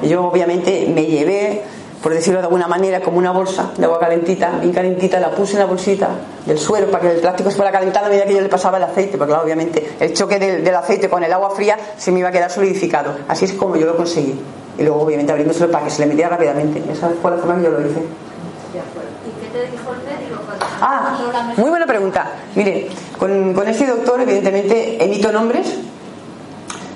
Y 0.04 0.10
yo 0.10 0.26
obviamente 0.26 0.90
me 0.94 1.06
llevé, 1.06 1.64
por 2.02 2.14
decirlo 2.14 2.40
de 2.40 2.46
alguna 2.46 2.68
manera, 2.68 3.02
como 3.02 3.18
una 3.18 3.32
bolsa 3.32 3.72
de 3.78 3.86
agua 3.86 4.00
calentita, 4.00 4.52
bien 4.62 4.72
calentita, 4.74 5.20
la 5.20 5.32
puse 5.32 5.54
en 5.54 5.60
la 5.60 5.66
bolsita 5.66 6.10
del 6.46 6.58
suero 6.58 6.88
para 6.90 7.02
que 7.02 7.16
el 7.16 7.20
plástico 7.22 7.50
se 7.52 7.58
fuera 7.58 7.72
calentando 7.72 8.08
a 8.08 8.10
medida 8.10 8.26
que 8.26 8.34
yo 8.36 8.42
le 8.42 8.48
pasaba 8.50 8.78
el 8.78 8.84
aceite, 8.84 9.18
porque 9.18 9.32
claro, 9.32 9.44
obviamente 9.44 9.96
el 10.00 10.14
choque 10.14 10.40
del, 10.40 10.64
del 10.64 10.76
aceite 10.76 11.10
con 11.10 11.24
el 11.24 11.34
agua 11.34 11.50
fría 11.52 11.78
se 11.98 12.12
me 12.12 12.20
iba 12.20 12.30
a 12.30 12.32
quedar 12.32 12.50
solidificado. 12.52 13.16
Así 13.28 13.46
es 13.46 13.54
como 13.54 13.76
yo 13.76 13.86
lo 13.86 13.98
conseguí. 13.98 14.40
Y 14.78 14.84
luego 14.84 15.02
obviamente 15.02 15.32
abriéndoselo 15.34 15.70
para 15.72 15.84
que 15.86 15.92
se 15.92 16.00
le 16.02 16.06
metiera 16.08 16.30
rápidamente. 16.30 16.82
Esa 16.90 17.10
fue 17.22 17.32
la 17.32 17.38
forma 17.38 17.58
que 17.58 17.64
yo 17.64 17.72
lo 17.72 17.82
hice. 17.82 18.00
¿Y 18.00 19.42
qué 19.42 19.52
te 19.52 19.72
dijo 19.72 19.92
el 19.94 20.00
médico? 20.20 20.42
cuando- 20.46 20.66
Ah, 20.82 21.54
muy 21.58 21.70
buena 21.70 21.86
pregunta. 21.86 22.32
Mire, 22.56 22.88
con, 23.18 23.54
con 23.54 23.68
este 23.68 23.86
doctor, 23.86 24.22
evidentemente, 24.22 25.04
emito 25.04 25.32
nombres, 25.34 25.76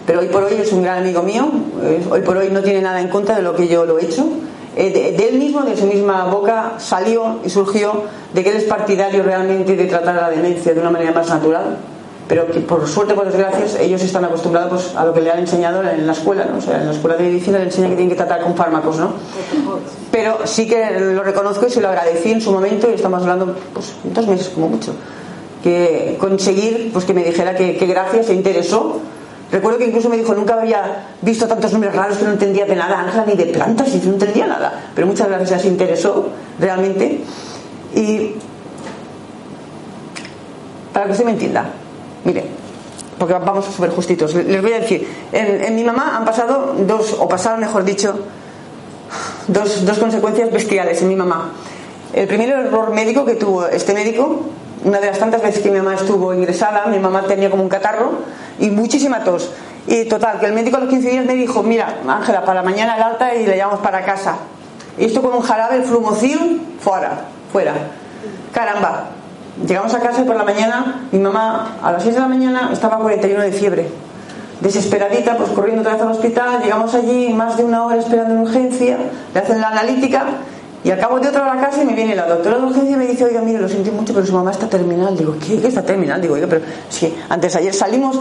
pero 0.06 0.22
hoy 0.22 0.28
por 0.28 0.44
hoy 0.44 0.54
es 0.62 0.72
un 0.72 0.84
gran 0.84 1.00
amigo 1.00 1.24
mío. 1.24 1.50
Hoy 2.10 2.22
por 2.22 2.38
hoy 2.38 2.50
no 2.52 2.62
tiene 2.62 2.82
nada 2.82 3.02
en 3.02 3.10
contra 3.10 3.36
de 3.36 3.42
lo 3.42 3.54
que 3.56 3.68
yo 3.68 3.86
lo 3.86 4.00
he 4.00 4.06
hecho. 4.06 4.26
Eh, 4.76 5.16
De, 5.18 5.30
él 5.30 5.38
mismo, 5.38 5.62
de 5.62 5.78
su 5.78 5.86
misma 5.86 6.26
boca, 6.26 6.74
salió 6.78 7.40
y 7.44 7.50
surgió 7.50 8.04
de 8.34 8.44
que 8.44 8.50
él 8.50 8.58
es 8.58 8.64
partidario 8.64 9.24
realmente 9.24 9.76
de 9.76 9.86
tratar 9.86 10.16
la 10.16 10.30
demencia 10.30 10.74
de 10.74 10.80
una 10.80 10.90
manera 10.90 11.12
más 11.12 11.30
natural. 11.30 11.78
Pero 12.28 12.48
que 12.48 12.62
por 12.62 12.88
suerte, 12.88 13.14
por 13.14 13.26
desgracia, 13.26 13.82
ellos 13.82 14.02
están 14.02 14.24
acostumbrados 14.24 14.84
pues, 14.84 14.96
a 14.96 15.06
lo 15.06 15.14
que 15.14 15.22
le 15.22 15.30
han 15.30 15.40
enseñado 15.40 15.84
en 15.84 16.08
la 16.08 16.14
escuela. 16.14 16.46
¿no? 16.46 16.58
O 16.58 16.76
en 16.76 16.86
la 16.86 16.92
escuela 16.92 17.18
de 17.18 17.24
medicina 17.26 17.60
le 17.60 17.66
enseñan 17.66 17.90
que 17.92 17.98
tienen 17.98 18.10
que 18.10 18.16
tratar 18.16 18.42
con 18.42 18.56
fármacos. 18.56 18.98
¿no? 18.98 19.14
Pero 20.10 20.40
sí 20.46 20.68
que 20.68 21.00
lo 21.00 21.22
reconozco 21.22 21.68
y 21.68 21.70
se 21.70 21.82
lo 21.82 21.90
agradecí 21.90 22.32
en 22.32 22.42
su 22.42 22.52
momento 22.52 22.90
y 22.90 22.94
estamos 22.94 23.22
hablando 23.22 23.56
pues 23.74 23.94
dos 24.04 24.28
meses 24.28 24.50
como 24.50 24.70
mucho. 24.70 24.94
Que 25.62 26.18
conseguir 26.20 26.92
pues 26.94 27.06
que 27.06 27.14
me 27.14 27.24
dijera 27.24 27.56
que 27.56 27.86
gracias 27.86 28.28
se 28.28 28.34
interesó. 28.34 29.02
Recuerdo 29.54 29.78
que 29.78 29.86
incluso 29.86 30.10
me 30.10 30.18
dijo, 30.18 30.34
nunca 30.34 30.56
había 30.56 31.10
visto 31.22 31.48
tantos 31.48 31.72
nombres 31.72 31.96
raros 31.96 32.18
que 32.18 32.26
no 32.26 32.32
entendía 32.32 32.66
de 32.66 32.76
nada, 32.76 33.02
Ángela, 33.02 33.24
ni 33.28 33.36
de 33.36 33.46
plantas, 33.46 33.88
y 33.94 34.00
no 34.00 34.14
entendía 34.14 34.48
nada. 34.48 34.90
Pero 34.96 35.06
muchas 35.06 35.28
gracias, 35.30 35.62
se 35.62 35.68
interesó 35.68 36.30
realmente. 36.60 37.22
Y 37.94 38.32
para 40.92 41.06
que 41.06 41.12
usted 41.12 41.26
me 41.26 41.32
entienda, 41.34 41.66
mire, 42.24 42.46
porque 43.20 43.36
vamos 43.36 43.66
súper 43.66 43.92
justitos, 43.92 44.34
les 44.34 44.60
voy 44.60 44.74
a 44.74 44.80
decir, 44.80 45.08
en, 45.32 45.64
en 45.64 45.76
mi 45.76 45.84
mamá 45.84 46.18
han 46.18 46.26
pasado 46.26 46.76
dos, 46.88 47.16
o 47.20 47.30
pasaron 47.30 47.60
mejor 47.60 47.84
dicho, 47.84 48.22
dos, 49.48 49.86
dos 49.86 50.00
consecuencias 50.00 50.52
bestiales 50.52 51.00
en 51.04 51.10
mi 51.10 51.16
mamá. 51.16 51.52
El 52.12 52.28
primer 52.28 52.50
error 52.50 52.92
médico 52.92 53.24
que 53.24 53.36
tuvo 53.36 53.68
este 53.68 53.94
médico, 53.94 54.48
una 54.84 55.00
de 55.00 55.08
las 55.08 55.20
tantas 55.20 55.42
veces 55.42 55.62
que 55.62 55.70
mi 55.70 55.78
mamá 55.78 55.96
estuvo 55.96 56.34
ingresada, 56.34 56.86
mi 56.88 57.00
mamá 57.00 57.24
tenía 57.24 57.50
como 57.50 57.64
un 57.64 57.70
catarro 57.70 58.20
y 58.60 58.70
muchísima 58.70 59.24
tos. 59.24 59.52
Y 59.88 60.06
total, 60.06 60.40
que 60.40 60.46
el 60.46 60.54
médico 60.54 60.78
a 60.78 60.82
los 60.82 60.90
15 60.90 61.10
días 61.10 61.26
me 61.26 61.34
dijo, 61.34 61.64
mira, 61.64 61.96
Ángela, 62.08 62.46
para 62.46 62.64
mañana 62.64 62.96
el 62.96 63.04
alta 63.04 63.36
y 63.36 63.46
le 63.46 63.56
llevamos 63.56 63.80
para 63.80 64.04
casa. 64.04 64.36
Y 64.98 65.06
esto 65.06 65.22
con 65.22 65.34
un 65.34 65.42
jarabe, 65.42 65.78
el 65.78 65.84
flumocil, 65.84 66.62
fuera, 66.80 67.26
fuera. 67.52 67.74
Caramba, 68.54 69.06
llegamos 69.66 69.94
a 69.94 70.00
casa 70.00 70.22
y 70.22 70.26
por 70.26 70.36
la 70.36 70.44
mañana, 70.44 71.08
mi 71.12 71.20
mamá 71.20 71.78
a 71.82 71.92
las 71.92 72.04
6 72.04 72.16
de 72.16 72.22
la 72.22 72.28
mañana 72.28 72.70
estaba 72.72 72.96
a 72.96 73.00
41 73.00 73.42
de 73.42 73.52
fiebre 73.52 74.04
desesperadita, 74.64 75.36
pues 75.38 75.50
corriendo 75.50 75.82
otra 75.82 75.94
vez 75.94 76.02
al 76.02 76.12
hospital, 76.12 76.62
llegamos 76.64 76.96
allí 76.96 77.34
más 77.34 77.58
de 77.58 77.66
una 77.66 77.86
hora 77.86 77.98
esperando 77.98 78.34
en 78.34 78.40
urgencia, 78.40 78.98
le 79.34 79.40
hacen 79.40 79.60
la 79.60 79.68
analítica 79.68 80.24
y 80.84 80.92
al 80.92 81.00
cabo 81.00 81.20
de 81.20 81.30
otra 81.30 81.44
hora 81.44 81.62
casi 81.62 81.86
me 81.86 81.94
viene 81.94 82.16
la 82.16 82.28
doctora 82.28 82.58
de 82.58 82.64
urgencia 82.64 82.92
y 82.92 82.98
me 82.98 83.08
dice, 83.08 83.24
oiga, 83.24 83.42
mire, 83.42 83.60
lo 83.60 83.70
siento 83.70 83.92
mucho, 83.92 84.14
pero 84.14 84.26
su 84.26 84.34
mamá 84.34 84.52
está 84.52 84.68
terminal. 84.68 85.16
Digo, 85.16 85.36
¿qué? 85.40 85.60
¿Qué 85.60 85.68
está 85.68 85.82
terminal? 85.82 86.22
Digo, 86.22 86.34
oiga, 86.34 86.48
pero 86.48 86.62
sí, 86.90 87.16
antes 87.30 87.56
ayer 87.56 87.74
salimos 87.74 88.20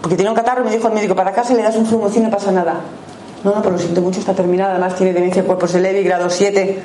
porque 0.00 0.16
tenía 0.16 0.30
un 0.30 0.36
catarro 0.36 0.64
me 0.64 0.70
dijo 0.70 0.88
el 0.88 0.94
médico, 0.94 1.14
para 1.14 1.32
casa 1.32 1.54
le 1.54 1.62
das 1.62 1.76
un 1.76 1.86
flumocin 1.86 2.22
y 2.22 2.24
no 2.26 2.30
pasa 2.30 2.50
nada. 2.50 2.80
No, 3.44 3.54
no, 3.54 3.62
pero 3.62 3.72
lo 3.72 3.78
siento 3.78 4.00
mucho, 4.00 4.20
está 4.20 4.34
terminada, 4.34 4.72
además 4.72 4.94
tiene 4.96 5.12
demencia 5.12 5.42
de 5.42 5.46
cuerpos 5.46 5.72
de 5.72 5.80
Levy, 5.80 6.02
grado 6.02 6.28
7. 6.28 6.82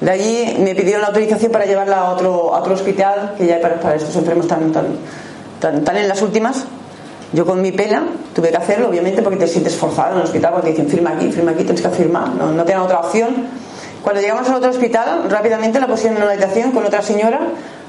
De 0.00 0.10
allí 0.10 0.56
me 0.58 0.74
pidieron 0.74 1.02
la 1.02 1.08
autorización 1.08 1.52
para 1.52 1.66
llevarla 1.66 1.98
a 1.98 2.10
otro, 2.12 2.54
a 2.54 2.60
otro 2.60 2.74
hospital, 2.74 3.34
que 3.36 3.46
ya 3.46 3.60
para, 3.60 3.80
para 3.80 3.96
estos 3.96 4.14
enfermos 4.16 4.46
tan, 4.46 4.72
tan, 4.72 4.86
tan, 5.58 5.84
tan 5.84 5.96
en 5.96 6.08
las 6.08 6.22
últimas. 6.22 6.64
Yo 7.32 7.46
con 7.46 7.62
mi 7.62 7.70
pena 7.70 8.04
tuve 8.34 8.50
que 8.50 8.56
hacerlo, 8.56 8.88
obviamente, 8.88 9.22
porque 9.22 9.38
te 9.38 9.46
sientes 9.46 9.76
forzado 9.76 10.12
en 10.12 10.18
el 10.18 10.24
hospital, 10.24 10.52
porque 10.52 10.68
te 10.68 10.72
dicen 10.72 10.88
firma 10.88 11.10
aquí, 11.10 11.30
firma 11.30 11.52
aquí, 11.52 11.64
tienes 11.64 11.82
que 11.82 11.88
firmar, 11.90 12.28
no, 12.30 12.50
no 12.50 12.64
tienen 12.64 12.82
otra 12.82 13.00
opción. 13.00 13.46
Cuando 14.02 14.22
llegamos 14.22 14.48
al 14.48 14.56
otro 14.56 14.70
hospital, 14.70 15.28
rápidamente 15.28 15.78
la 15.78 15.86
pusieron 15.86 16.16
en 16.16 16.22
una 16.22 16.32
habitación 16.32 16.72
con 16.72 16.84
otra 16.86 17.02
señora. 17.02 17.40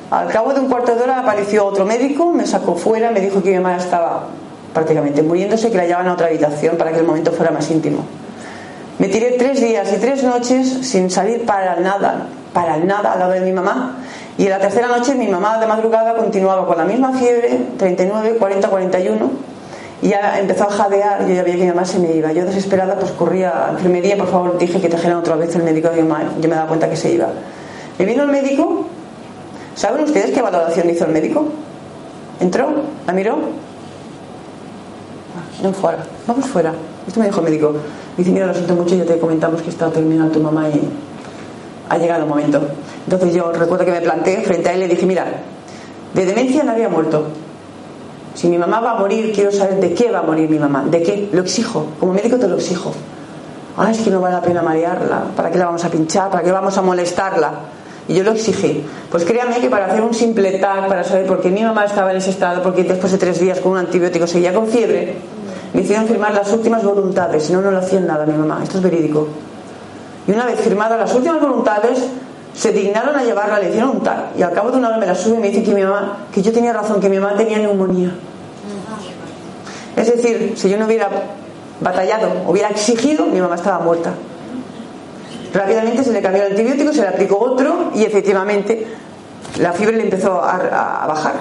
Al 0.09 0.27
cabo 0.27 0.53
de 0.53 0.59
un 0.59 0.67
cuarto 0.67 0.93
de 0.95 1.03
hora 1.03 1.19
apareció 1.19 1.65
otro 1.65 1.85
médico, 1.85 2.33
me 2.33 2.45
sacó 2.45 2.75
fuera, 2.75 3.11
me 3.11 3.21
dijo 3.21 3.41
que 3.41 3.51
mi 3.51 3.59
mamá 3.59 3.77
estaba 3.77 4.25
prácticamente 4.73 5.23
muriéndose, 5.23 5.71
que 5.71 5.77
la 5.77 5.85
llevaban 5.85 6.09
a 6.09 6.13
otra 6.13 6.27
habitación 6.27 6.77
para 6.77 6.91
que 6.91 6.99
el 6.99 7.05
momento 7.05 7.31
fuera 7.31 7.51
más 7.51 7.69
íntimo. 7.71 8.03
Me 8.99 9.07
tiré 9.07 9.31
tres 9.31 9.61
días 9.61 9.91
y 9.93 9.99
tres 9.99 10.23
noches 10.23 10.67
sin 10.81 11.09
salir 11.09 11.45
para 11.45 11.77
nada, 11.77 12.27
para 12.53 12.77
nada 12.77 13.13
al 13.13 13.19
lado 13.19 13.31
de 13.31 13.39
mi 13.39 13.53
mamá. 13.53 13.95
Y 14.37 14.43
en 14.43 14.49
la 14.49 14.59
tercera 14.59 14.87
noche 14.87 15.15
mi 15.15 15.27
mamá 15.27 15.59
de 15.59 15.67
madrugada 15.67 16.15
continuaba 16.15 16.67
con 16.67 16.77
la 16.77 16.83
misma 16.83 17.13
fiebre, 17.13 17.57
39, 17.77 18.35
40, 18.37 18.67
41. 18.67 19.50
Y 20.01 20.09
ya 20.09 20.39
empezó 20.39 20.63
a 20.63 20.71
jadear, 20.71 21.27
yo 21.27 21.33
ya 21.35 21.43
veía 21.43 21.55
que 21.57 21.61
mi 21.63 21.67
mamá 21.69 21.85
se 21.85 21.99
me 21.99 22.11
iba. 22.13 22.31
Yo 22.31 22.43
desesperada 22.45 22.95
pues 22.97 23.11
corría 23.11 23.49
a 23.51 23.67
la 23.67 23.77
enfermería, 23.77 24.17
por 24.17 24.27
favor, 24.27 24.57
dije 24.57 24.81
que 24.81 24.89
trajeran 24.89 25.17
otra 25.17 25.35
vez 25.35 25.55
el 25.55 25.63
médico 25.63 25.89
de. 25.89 25.97
Yo 25.97 26.49
me 26.49 26.55
daba 26.55 26.67
cuenta 26.67 26.89
que 26.89 26.95
se 26.95 27.11
iba. 27.13 27.27
Me 27.99 28.05
vino 28.05 28.23
el 28.23 28.29
médico. 28.29 28.85
¿Saben 29.75 30.03
ustedes 30.03 30.31
qué 30.31 30.41
valoración 30.41 30.89
hizo 30.89 31.05
el 31.05 31.11
médico? 31.11 31.45
Entró, 32.39 32.69
la 33.05 33.13
miró. 33.13 33.35
Ah, 35.35 35.63
No 35.63 35.71
fuera, 35.73 35.99
vamos 36.27 36.45
fuera. 36.47 36.73
Esto 37.07 37.19
me 37.19 37.27
dijo 37.27 37.39
el 37.39 37.45
médico. 37.45 37.73
Dice, 38.17 38.31
mira, 38.31 38.47
lo 38.47 38.53
siento 38.53 38.73
mucho, 38.75 38.95
ya 38.95 39.05
te 39.05 39.17
comentamos 39.19 39.61
que 39.61 39.69
está 39.69 39.89
terminal 39.91 40.29
tu 40.31 40.39
mamá 40.39 40.67
y 40.69 40.81
ha 41.89 41.97
llegado 41.97 42.23
el 42.23 42.29
momento. 42.29 42.59
Entonces 43.05 43.33
yo 43.33 43.51
recuerdo 43.51 43.85
que 43.85 43.91
me 43.91 44.01
planté 44.01 44.41
frente 44.41 44.69
a 44.69 44.73
él 44.73 44.79
y 44.79 44.87
le 44.87 44.95
dije, 44.95 45.05
mira, 45.05 45.25
de 46.13 46.25
demencia 46.25 46.63
nadie 46.63 46.85
ha 46.85 46.89
muerto. 46.89 47.27
Si 48.33 48.47
mi 48.47 48.57
mamá 48.57 48.79
va 48.79 48.91
a 48.91 48.95
morir, 48.95 49.31
quiero 49.33 49.51
saber 49.51 49.79
de 49.79 49.93
qué 49.93 50.09
va 50.11 50.19
a 50.19 50.23
morir 50.23 50.49
mi 50.49 50.57
mamá. 50.57 50.83
¿De 50.89 51.03
qué? 51.03 51.29
Lo 51.31 51.41
exijo. 51.41 51.87
Como 51.99 52.13
médico 52.13 52.37
te 52.37 52.47
lo 52.47 52.55
exijo. 52.55 52.91
Ah, 53.77 53.91
es 53.91 53.99
que 53.99 54.09
no 54.09 54.21
vale 54.21 54.35
la 54.35 54.41
pena 54.41 54.61
marearla. 54.61 55.23
¿Para 55.35 55.51
qué 55.51 55.57
la 55.57 55.65
vamos 55.65 55.83
a 55.83 55.89
pinchar? 55.89 56.29
¿Para 56.29 56.43
qué 56.43 56.51
vamos 56.51 56.77
a 56.77 56.81
molestarla? 56.81 57.51
Y 58.07 58.15
yo 58.15 58.23
lo 58.23 58.31
exigí. 58.31 58.83
Pues 59.09 59.23
créanme 59.25 59.59
que 59.59 59.69
para 59.69 59.85
hacer 59.85 60.01
un 60.01 60.13
simple 60.13 60.59
tag, 60.59 60.87
para 60.87 61.03
saber 61.03 61.25
por 61.25 61.41
qué 61.41 61.49
mi 61.49 61.63
mamá 61.63 61.85
estaba 61.85 62.11
en 62.11 62.17
ese 62.17 62.31
estado, 62.31 62.61
porque 62.63 62.83
después 62.83 63.11
de 63.11 63.17
tres 63.17 63.39
días 63.39 63.59
con 63.59 63.73
un 63.73 63.77
antibiótico 63.77 64.27
seguía 64.27 64.53
con 64.53 64.67
fiebre, 64.67 65.15
me 65.73 65.81
hicieron 65.81 66.07
firmar 66.07 66.33
las 66.33 66.51
últimas 66.51 66.83
voluntades. 66.83 67.43
Si 67.43 67.53
no, 67.53 67.61
no 67.61 67.71
le 67.71 67.77
hacían 67.77 68.07
nada 68.07 68.23
a 68.23 68.27
mi 68.27 68.33
mamá. 68.33 68.59
Esto 68.63 68.77
es 68.77 68.83
verídico. 68.83 69.27
Y 70.27 70.31
una 70.31 70.45
vez 70.45 70.59
firmadas 70.59 70.99
las 70.99 71.13
últimas 71.13 71.41
voluntades, 71.41 72.05
se 72.53 72.71
dignaron 72.71 73.15
a 73.15 73.23
llevarla, 73.23 73.59
le 73.59 73.69
hicieron 73.69 73.91
un 73.91 74.03
tag. 74.03 74.31
Y 74.37 74.41
al 74.41 74.51
cabo 74.51 74.71
de 74.71 74.77
una 74.77 74.89
hora 74.89 74.97
me 74.97 75.05
la 75.05 75.15
sube 75.15 75.35
y 75.35 75.39
me 75.39 75.49
dice 75.49 75.63
que 75.63 75.73
mi 75.73 75.83
mamá, 75.83 76.27
que 76.33 76.41
yo 76.41 76.51
tenía 76.51 76.73
razón, 76.73 76.99
que 76.99 77.09
mi 77.09 77.19
mamá 77.19 77.35
tenía 77.35 77.57
neumonía. 77.57 78.11
Es 79.95 80.07
decir, 80.15 80.53
si 80.55 80.69
yo 80.69 80.77
no 80.77 80.85
hubiera 80.85 81.09
batallado, 81.79 82.29
hubiera 82.47 82.69
exigido, 82.69 83.25
mi 83.25 83.39
mamá 83.41 83.55
estaba 83.55 83.79
muerta. 83.79 84.13
Rápidamente 85.53 86.03
se 86.03 86.11
le 86.11 86.21
cambió 86.21 86.43
el 86.43 86.51
antibiótico, 86.51 86.93
se 86.93 87.01
le 87.01 87.07
aplicó 87.09 87.37
otro 87.39 87.91
y 87.93 88.03
efectivamente 88.03 88.87
la 89.59 89.73
fiebre 89.73 89.97
le 89.97 90.03
empezó 90.03 90.41
a, 90.41 91.03
a 91.03 91.07
bajar. 91.07 91.33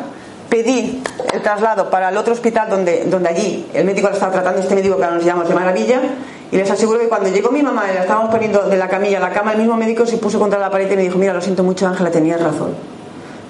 Pedí 0.48 1.00
el 1.32 1.42
traslado 1.42 1.90
para 1.90 2.08
el 2.08 2.16
otro 2.16 2.32
hospital 2.32 2.68
donde, 2.68 3.04
donde 3.04 3.28
allí 3.28 3.68
el 3.72 3.84
médico 3.84 4.08
la 4.08 4.14
estaba 4.14 4.32
tratando, 4.32 4.60
este 4.60 4.74
médico 4.74 4.96
que 4.96 5.04
ahora 5.04 5.16
nos 5.16 5.24
llamamos 5.24 5.48
de 5.48 5.54
maravilla, 5.54 6.00
y 6.52 6.56
les 6.56 6.70
aseguro 6.70 6.98
que 6.98 7.08
cuando 7.08 7.28
llegó 7.28 7.50
mi 7.50 7.62
mamá 7.62 7.84
y 7.90 7.94
la 7.94 8.00
estábamos 8.02 8.30
poniendo 8.30 8.62
de 8.68 8.76
la 8.76 8.88
camilla 8.88 9.18
a 9.18 9.20
la 9.20 9.30
cama, 9.30 9.52
el 9.52 9.58
mismo 9.58 9.76
médico 9.76 10.04
se 10.06 10.16
puso 10.16 10.38
contra 10.38 10.58
la 10.58 10.70
pared 10.70 10.90
y 10.90 10.96
me 10.96 11.02
dijo, 11.02 11.18
mira, 11.18 11.32
lo 11.32 11.40
siento 11.40 11.62
mucho 11.62 11.86
Ángela, 11.86 12.10
tenías 12.10 12.40
razón. 12.40 12.74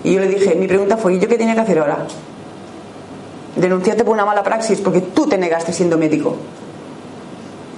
Y 0.04 0.14
yo 0.14 0.20
le 0.20 0.28
dije, 0.28 0.54
mi 0.54 0.66
pregunta 0.66 0.96
fue, 0.96 1.14
¿y 1.14 1.18
yo 1.18 1.28
qué 1.28 1.38
tenía 1.38 1.54
que 1.54 1.60
hacer 1.60 1.78
ahora? 1.78 2.06
Denunciarte 3.56 4.04
por 4.04 4.14
una 4.14 4.24
mala 4.24 4.42
praxis, 4.42 4.80
porque 4.80 5.00
tú 5.00 5.26
te 5.26 5.36
negaste 5.38 5.72
siendo 5.72 5.98
médico. 5.98 6.36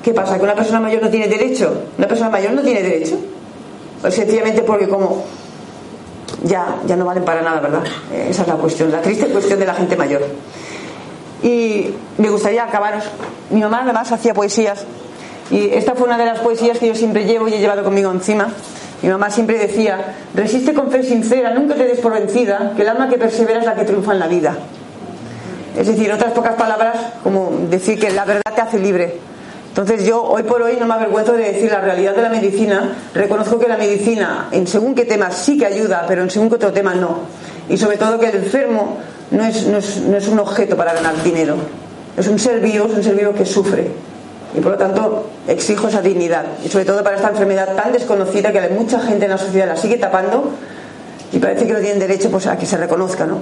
¿Qué 0.03 0.13
pasa? 0.13 0.37
¿Que 0.37 0.45
una 0.45 0.55
persona 0.55 0.81
mayor 0.81 1.03
no 1.03 1.11
tiene 1.11 1.29
derecho? 1.29 1.73
¿Una 1.97 2.09
persona 2.09 2.29
mayor 2.29 2.53
no 2.53 2.63
tiene 2.63 2.83
derecho? 2.83 3.17
Pues 4.01 4.15
sencillamente 4.15 4.63
porque 4.63 4.89
como 4.89 5.25
ya, 6.43 6.79
ya 6.87 6.97
no 6.97 7.05
valen 7.05 7.25
para 7.25 7.43
nada, 7.43 7.61
¿verdad? 7.61 7.85
Eh, 8.13 8.27
Esa 8.31 8.43
es 8.43 8.49
la 8.49 8.55
cuestión, 8.57 8.91
la 8.91 9.01
triste 9.01 9.27
cuestión 9.27 9.61
de 9.61 9.67
la 9.67 9.75
gente 9.75 9.97
mayor. 9.97 10.23
Y 11.43 11.95
me 12.19 12.29
gustaría 12.31 12.65
acabaros. 12.65 13.05
Mi 13.51 13.61
mamá 13.61 13.83
además 13.83 14.11
hacía 14.13 14.35
poesías. 14.35 14.85
Y 15.53 15.69
esta 15.75 15.95
fue 15.95 16.07
una 16.07 16.17
de 16.17 16.25
las 16.25 16.39
poesías 16.39 16.79
que 16.79 16.89
yo 16.89 16.95
siempre 16.95 17.27
llevo 17.27 17.47
y 17.47 17.53
he 17.53 17.59
llevado 17.59 17.85
conmigo 17.85 18.11
encima. 18.11 18.49
Mi 19.03 19.11
mamá 19.11 19.31
siempre 19.31 19.59
decía, 19.59 20.15
resiste 20.35 20.73
con 20.73 20.91
fe 20.91 21.03
sincera, 21.03 21.53
nunca 21.53 21.75
te 21.75 21.85
des 21.85 22.01
por 22.01 22.15
vencida, 22.15 22.73
que 22.75 22.83
el 22.83 22.89
alma 22.89 23.11
que 23.11 23.19
persevera 23.19 23.61
es 23.61 23.67
la 23.67 23.75
que 23.75 23.85
triunfa 23.85 24.13
en 24.13 24.19
la 24.19 24.29
vida. 24.29 24.57
Es 25.77 25.87
decir, 25.87 26.11
otras 26.11 26.33
pocas 26.33 26.55
palabras, 26.55 26.97
como 27.23 27.51
decir 27.69 27.99
que 28.01 28.11
la 28.11 28.25
verdad 28.25 28.55
te 28.55 28.61
hace 28.63 28.79
libre. 28.79 29.19
Entonces 29.69 30.07
yo 30.07 30.23
hoy 30.23 30.43
por 30.45 30.63
hoy 30.63 30.77
no 30.81 30.87
me 30.87 30.95
avergüenzo 30.95 31.33
de 31.33 31.53
decir 31.53 31.71
la 31.71 31.81
realidad 31.81 32.15
de 32.15 32.23
la 32.23 32.29
medicina. 32.31 32.97
Reconozco 33.15 33.59
que 33.59 33.69
la 33.69 33.77
medicina 33.77 34.49
en 34.53 34.67
según 34.67 34.95
qué 34.95 35.05
temas 35.05 35.37
sí 35.37 35.59
que 35.59 35.67
ayuda, 35.67 36.05
pero 36.09 36.23
en 36.23 36.31
según 36.31 36.49
qué 36.49 36.55
otro 36.57 36.73
tema 36.73 36.95
no. 36.95 37.21
Y 37.69 37.77
sobre 37.77 37.99
todo 37.99 38.19
que 38.19 38.29
el 38.29 38.37
enfermo 38.37 38.99
no 39.31 39.45
es, 39.45 39.67
no 39.67 39.79
es, 39.79 39.99
no 39.99 40.17
es 40.17 40.29
un 40.29 40.39
objeto 40.39 40.77
para 40.77 40.95
ganar 40.95 41.23
dinero. 41.23 41.57
Es 42.17 42.27
un 42.29 42.39
ser 42.39 42.61
vivo, 42.61 42.87
es 42.87 42.93
un 42.93 43.03
ser 43.03 43.15
vivo 43.15 43.33
que 43.33 43.45
sufre. 43.45 44.12
Y 44.55 44.61
por 44.61 44.73
lo 44.73 44.79
tanto 44.79 45.27
exijo 45.49 45.89
esa 45.89 46.03
dignidad. 46.03 46.45
Y 46.65 46.69
sobre 46.69 46.85
todo 46.85 47.03
para 47.03 47.17
esta 47.17 47.31
enfermedad 47.31 47.75
tan 47.75 47.93
desconocida 47.93 48.53
que 48.53 48.69
mucha 48.69 49.01
gente 49.01 49.25
en 49.25 49.31
la 49.31 49.39
sociedad 49.39 49.67
la 49.67 49.77
sigue 49.77 49.97
tapando 49.97 50.51
y 51.33 51.39
parece 51.39 51.67
que 51.67 51.73
no 51.73 51.81
tienen 51.81 51.99
derecho 51.99 52.31
pues, 52.31 52.47
a 52.47 52.59
que 52.59 52.67
se 52.67 52.77
reconozca, 52.77 53.27
¿no? 53.27 53.39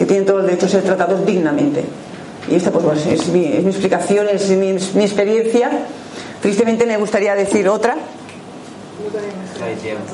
que 0.00 0.06
tienen 0.06 0.24
todo 0.24 0.40
el 0.40 0.46
derecho 0.46 0.64
a 0.64 0.68
ser 0.70 0.82
tratados 0.82 1.26
dignamente. 1.26 1.84
Y 2.50 2.54
esta 2.54 2.70
pues, 2.70 2.84
bueno, 2.84 3.00
es, 3.00 3.28
mi, 3.28 3.44
es 3.52 3.66
explicación, 3.66 4.26
mi 4.94 5.04
experiencia. 5.04 5.70
Tristemente 6.40 6.86
me 6.86 6.96
gustaría 6.96 7.34
decir 7.34 7.68
otra. 7.68 7.96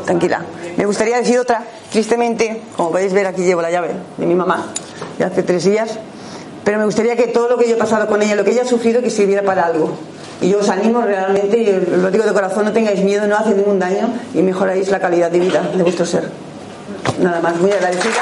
Tranquila. 0.05 0.43
Me 0.77 0.87
gustaría 0.87 1.19
decir 1.19 1.39
otra. 1.39 1.63
Tristemente, 1.93 2.63
como 2.77 2.91
podéis 2.91 3.13
ver, 3.13 3.29
aquí 3.29 3.43
llevo 3.43 3.63
la 3.63 3.71
llave 3.71 3.91
de 4.17 4.27
mi 4.27 4.35
mamá 4.35 4.73
de 5.19 5.25
hace 5.25 5.45
tres 5.45 5.65
días. 5.65 6.01
Pero 6.67 6.79
me 6.79 6.85
gustaría 6.85 7.15
que 7.15 7.29
todo 7.29 7.49
lo 7.49 7.59
que 7.59 7.69
yo 7.69 7.77
he 7.77 7.79
pasado 7.79 8.09
con 8.09 8.21
ella, 8.23 8.35
lo 8.35 8.43
que 8.43 8.51
ella 8.51 8.63
ha 8.63 8.67
sufrido, 8.67 9.01
que 9.01 9.09
sirviera 9.09 9.43
para 9.43 9.67
algo. 9.67 9.97
Y 10.41 10.49
yo 10.49 10.59
os 10.59 10.69
animo 10.69 11.01
realmente, 11.01 11.59
y 11.59 11.97
lo 11.97 12.11
digo 12.11 12.25
de 12.25 12.33
corazón, 12.33 12.65
no 12.65 12.73
tengáis 12.73 13.05
miedo, 13.05 13.25
no 13.29 13.37
hace 13.37 13.55
ningún 13.55 13.79
daño 13.79 14.09
y 14.35 14.43
mejoráis 14.43 14.89
la 14.89 14.99
calidad 14.99 15.31
de 15.31 15.39
vida 15.39 15.63
de 15.77 15.83
vuestro 15.85 16.05
ser. 16.05 16.29
Nada 17.21 17.41
más, 17.41 17.55
muy 17.61 17.71
agradecida. 17.71 18.21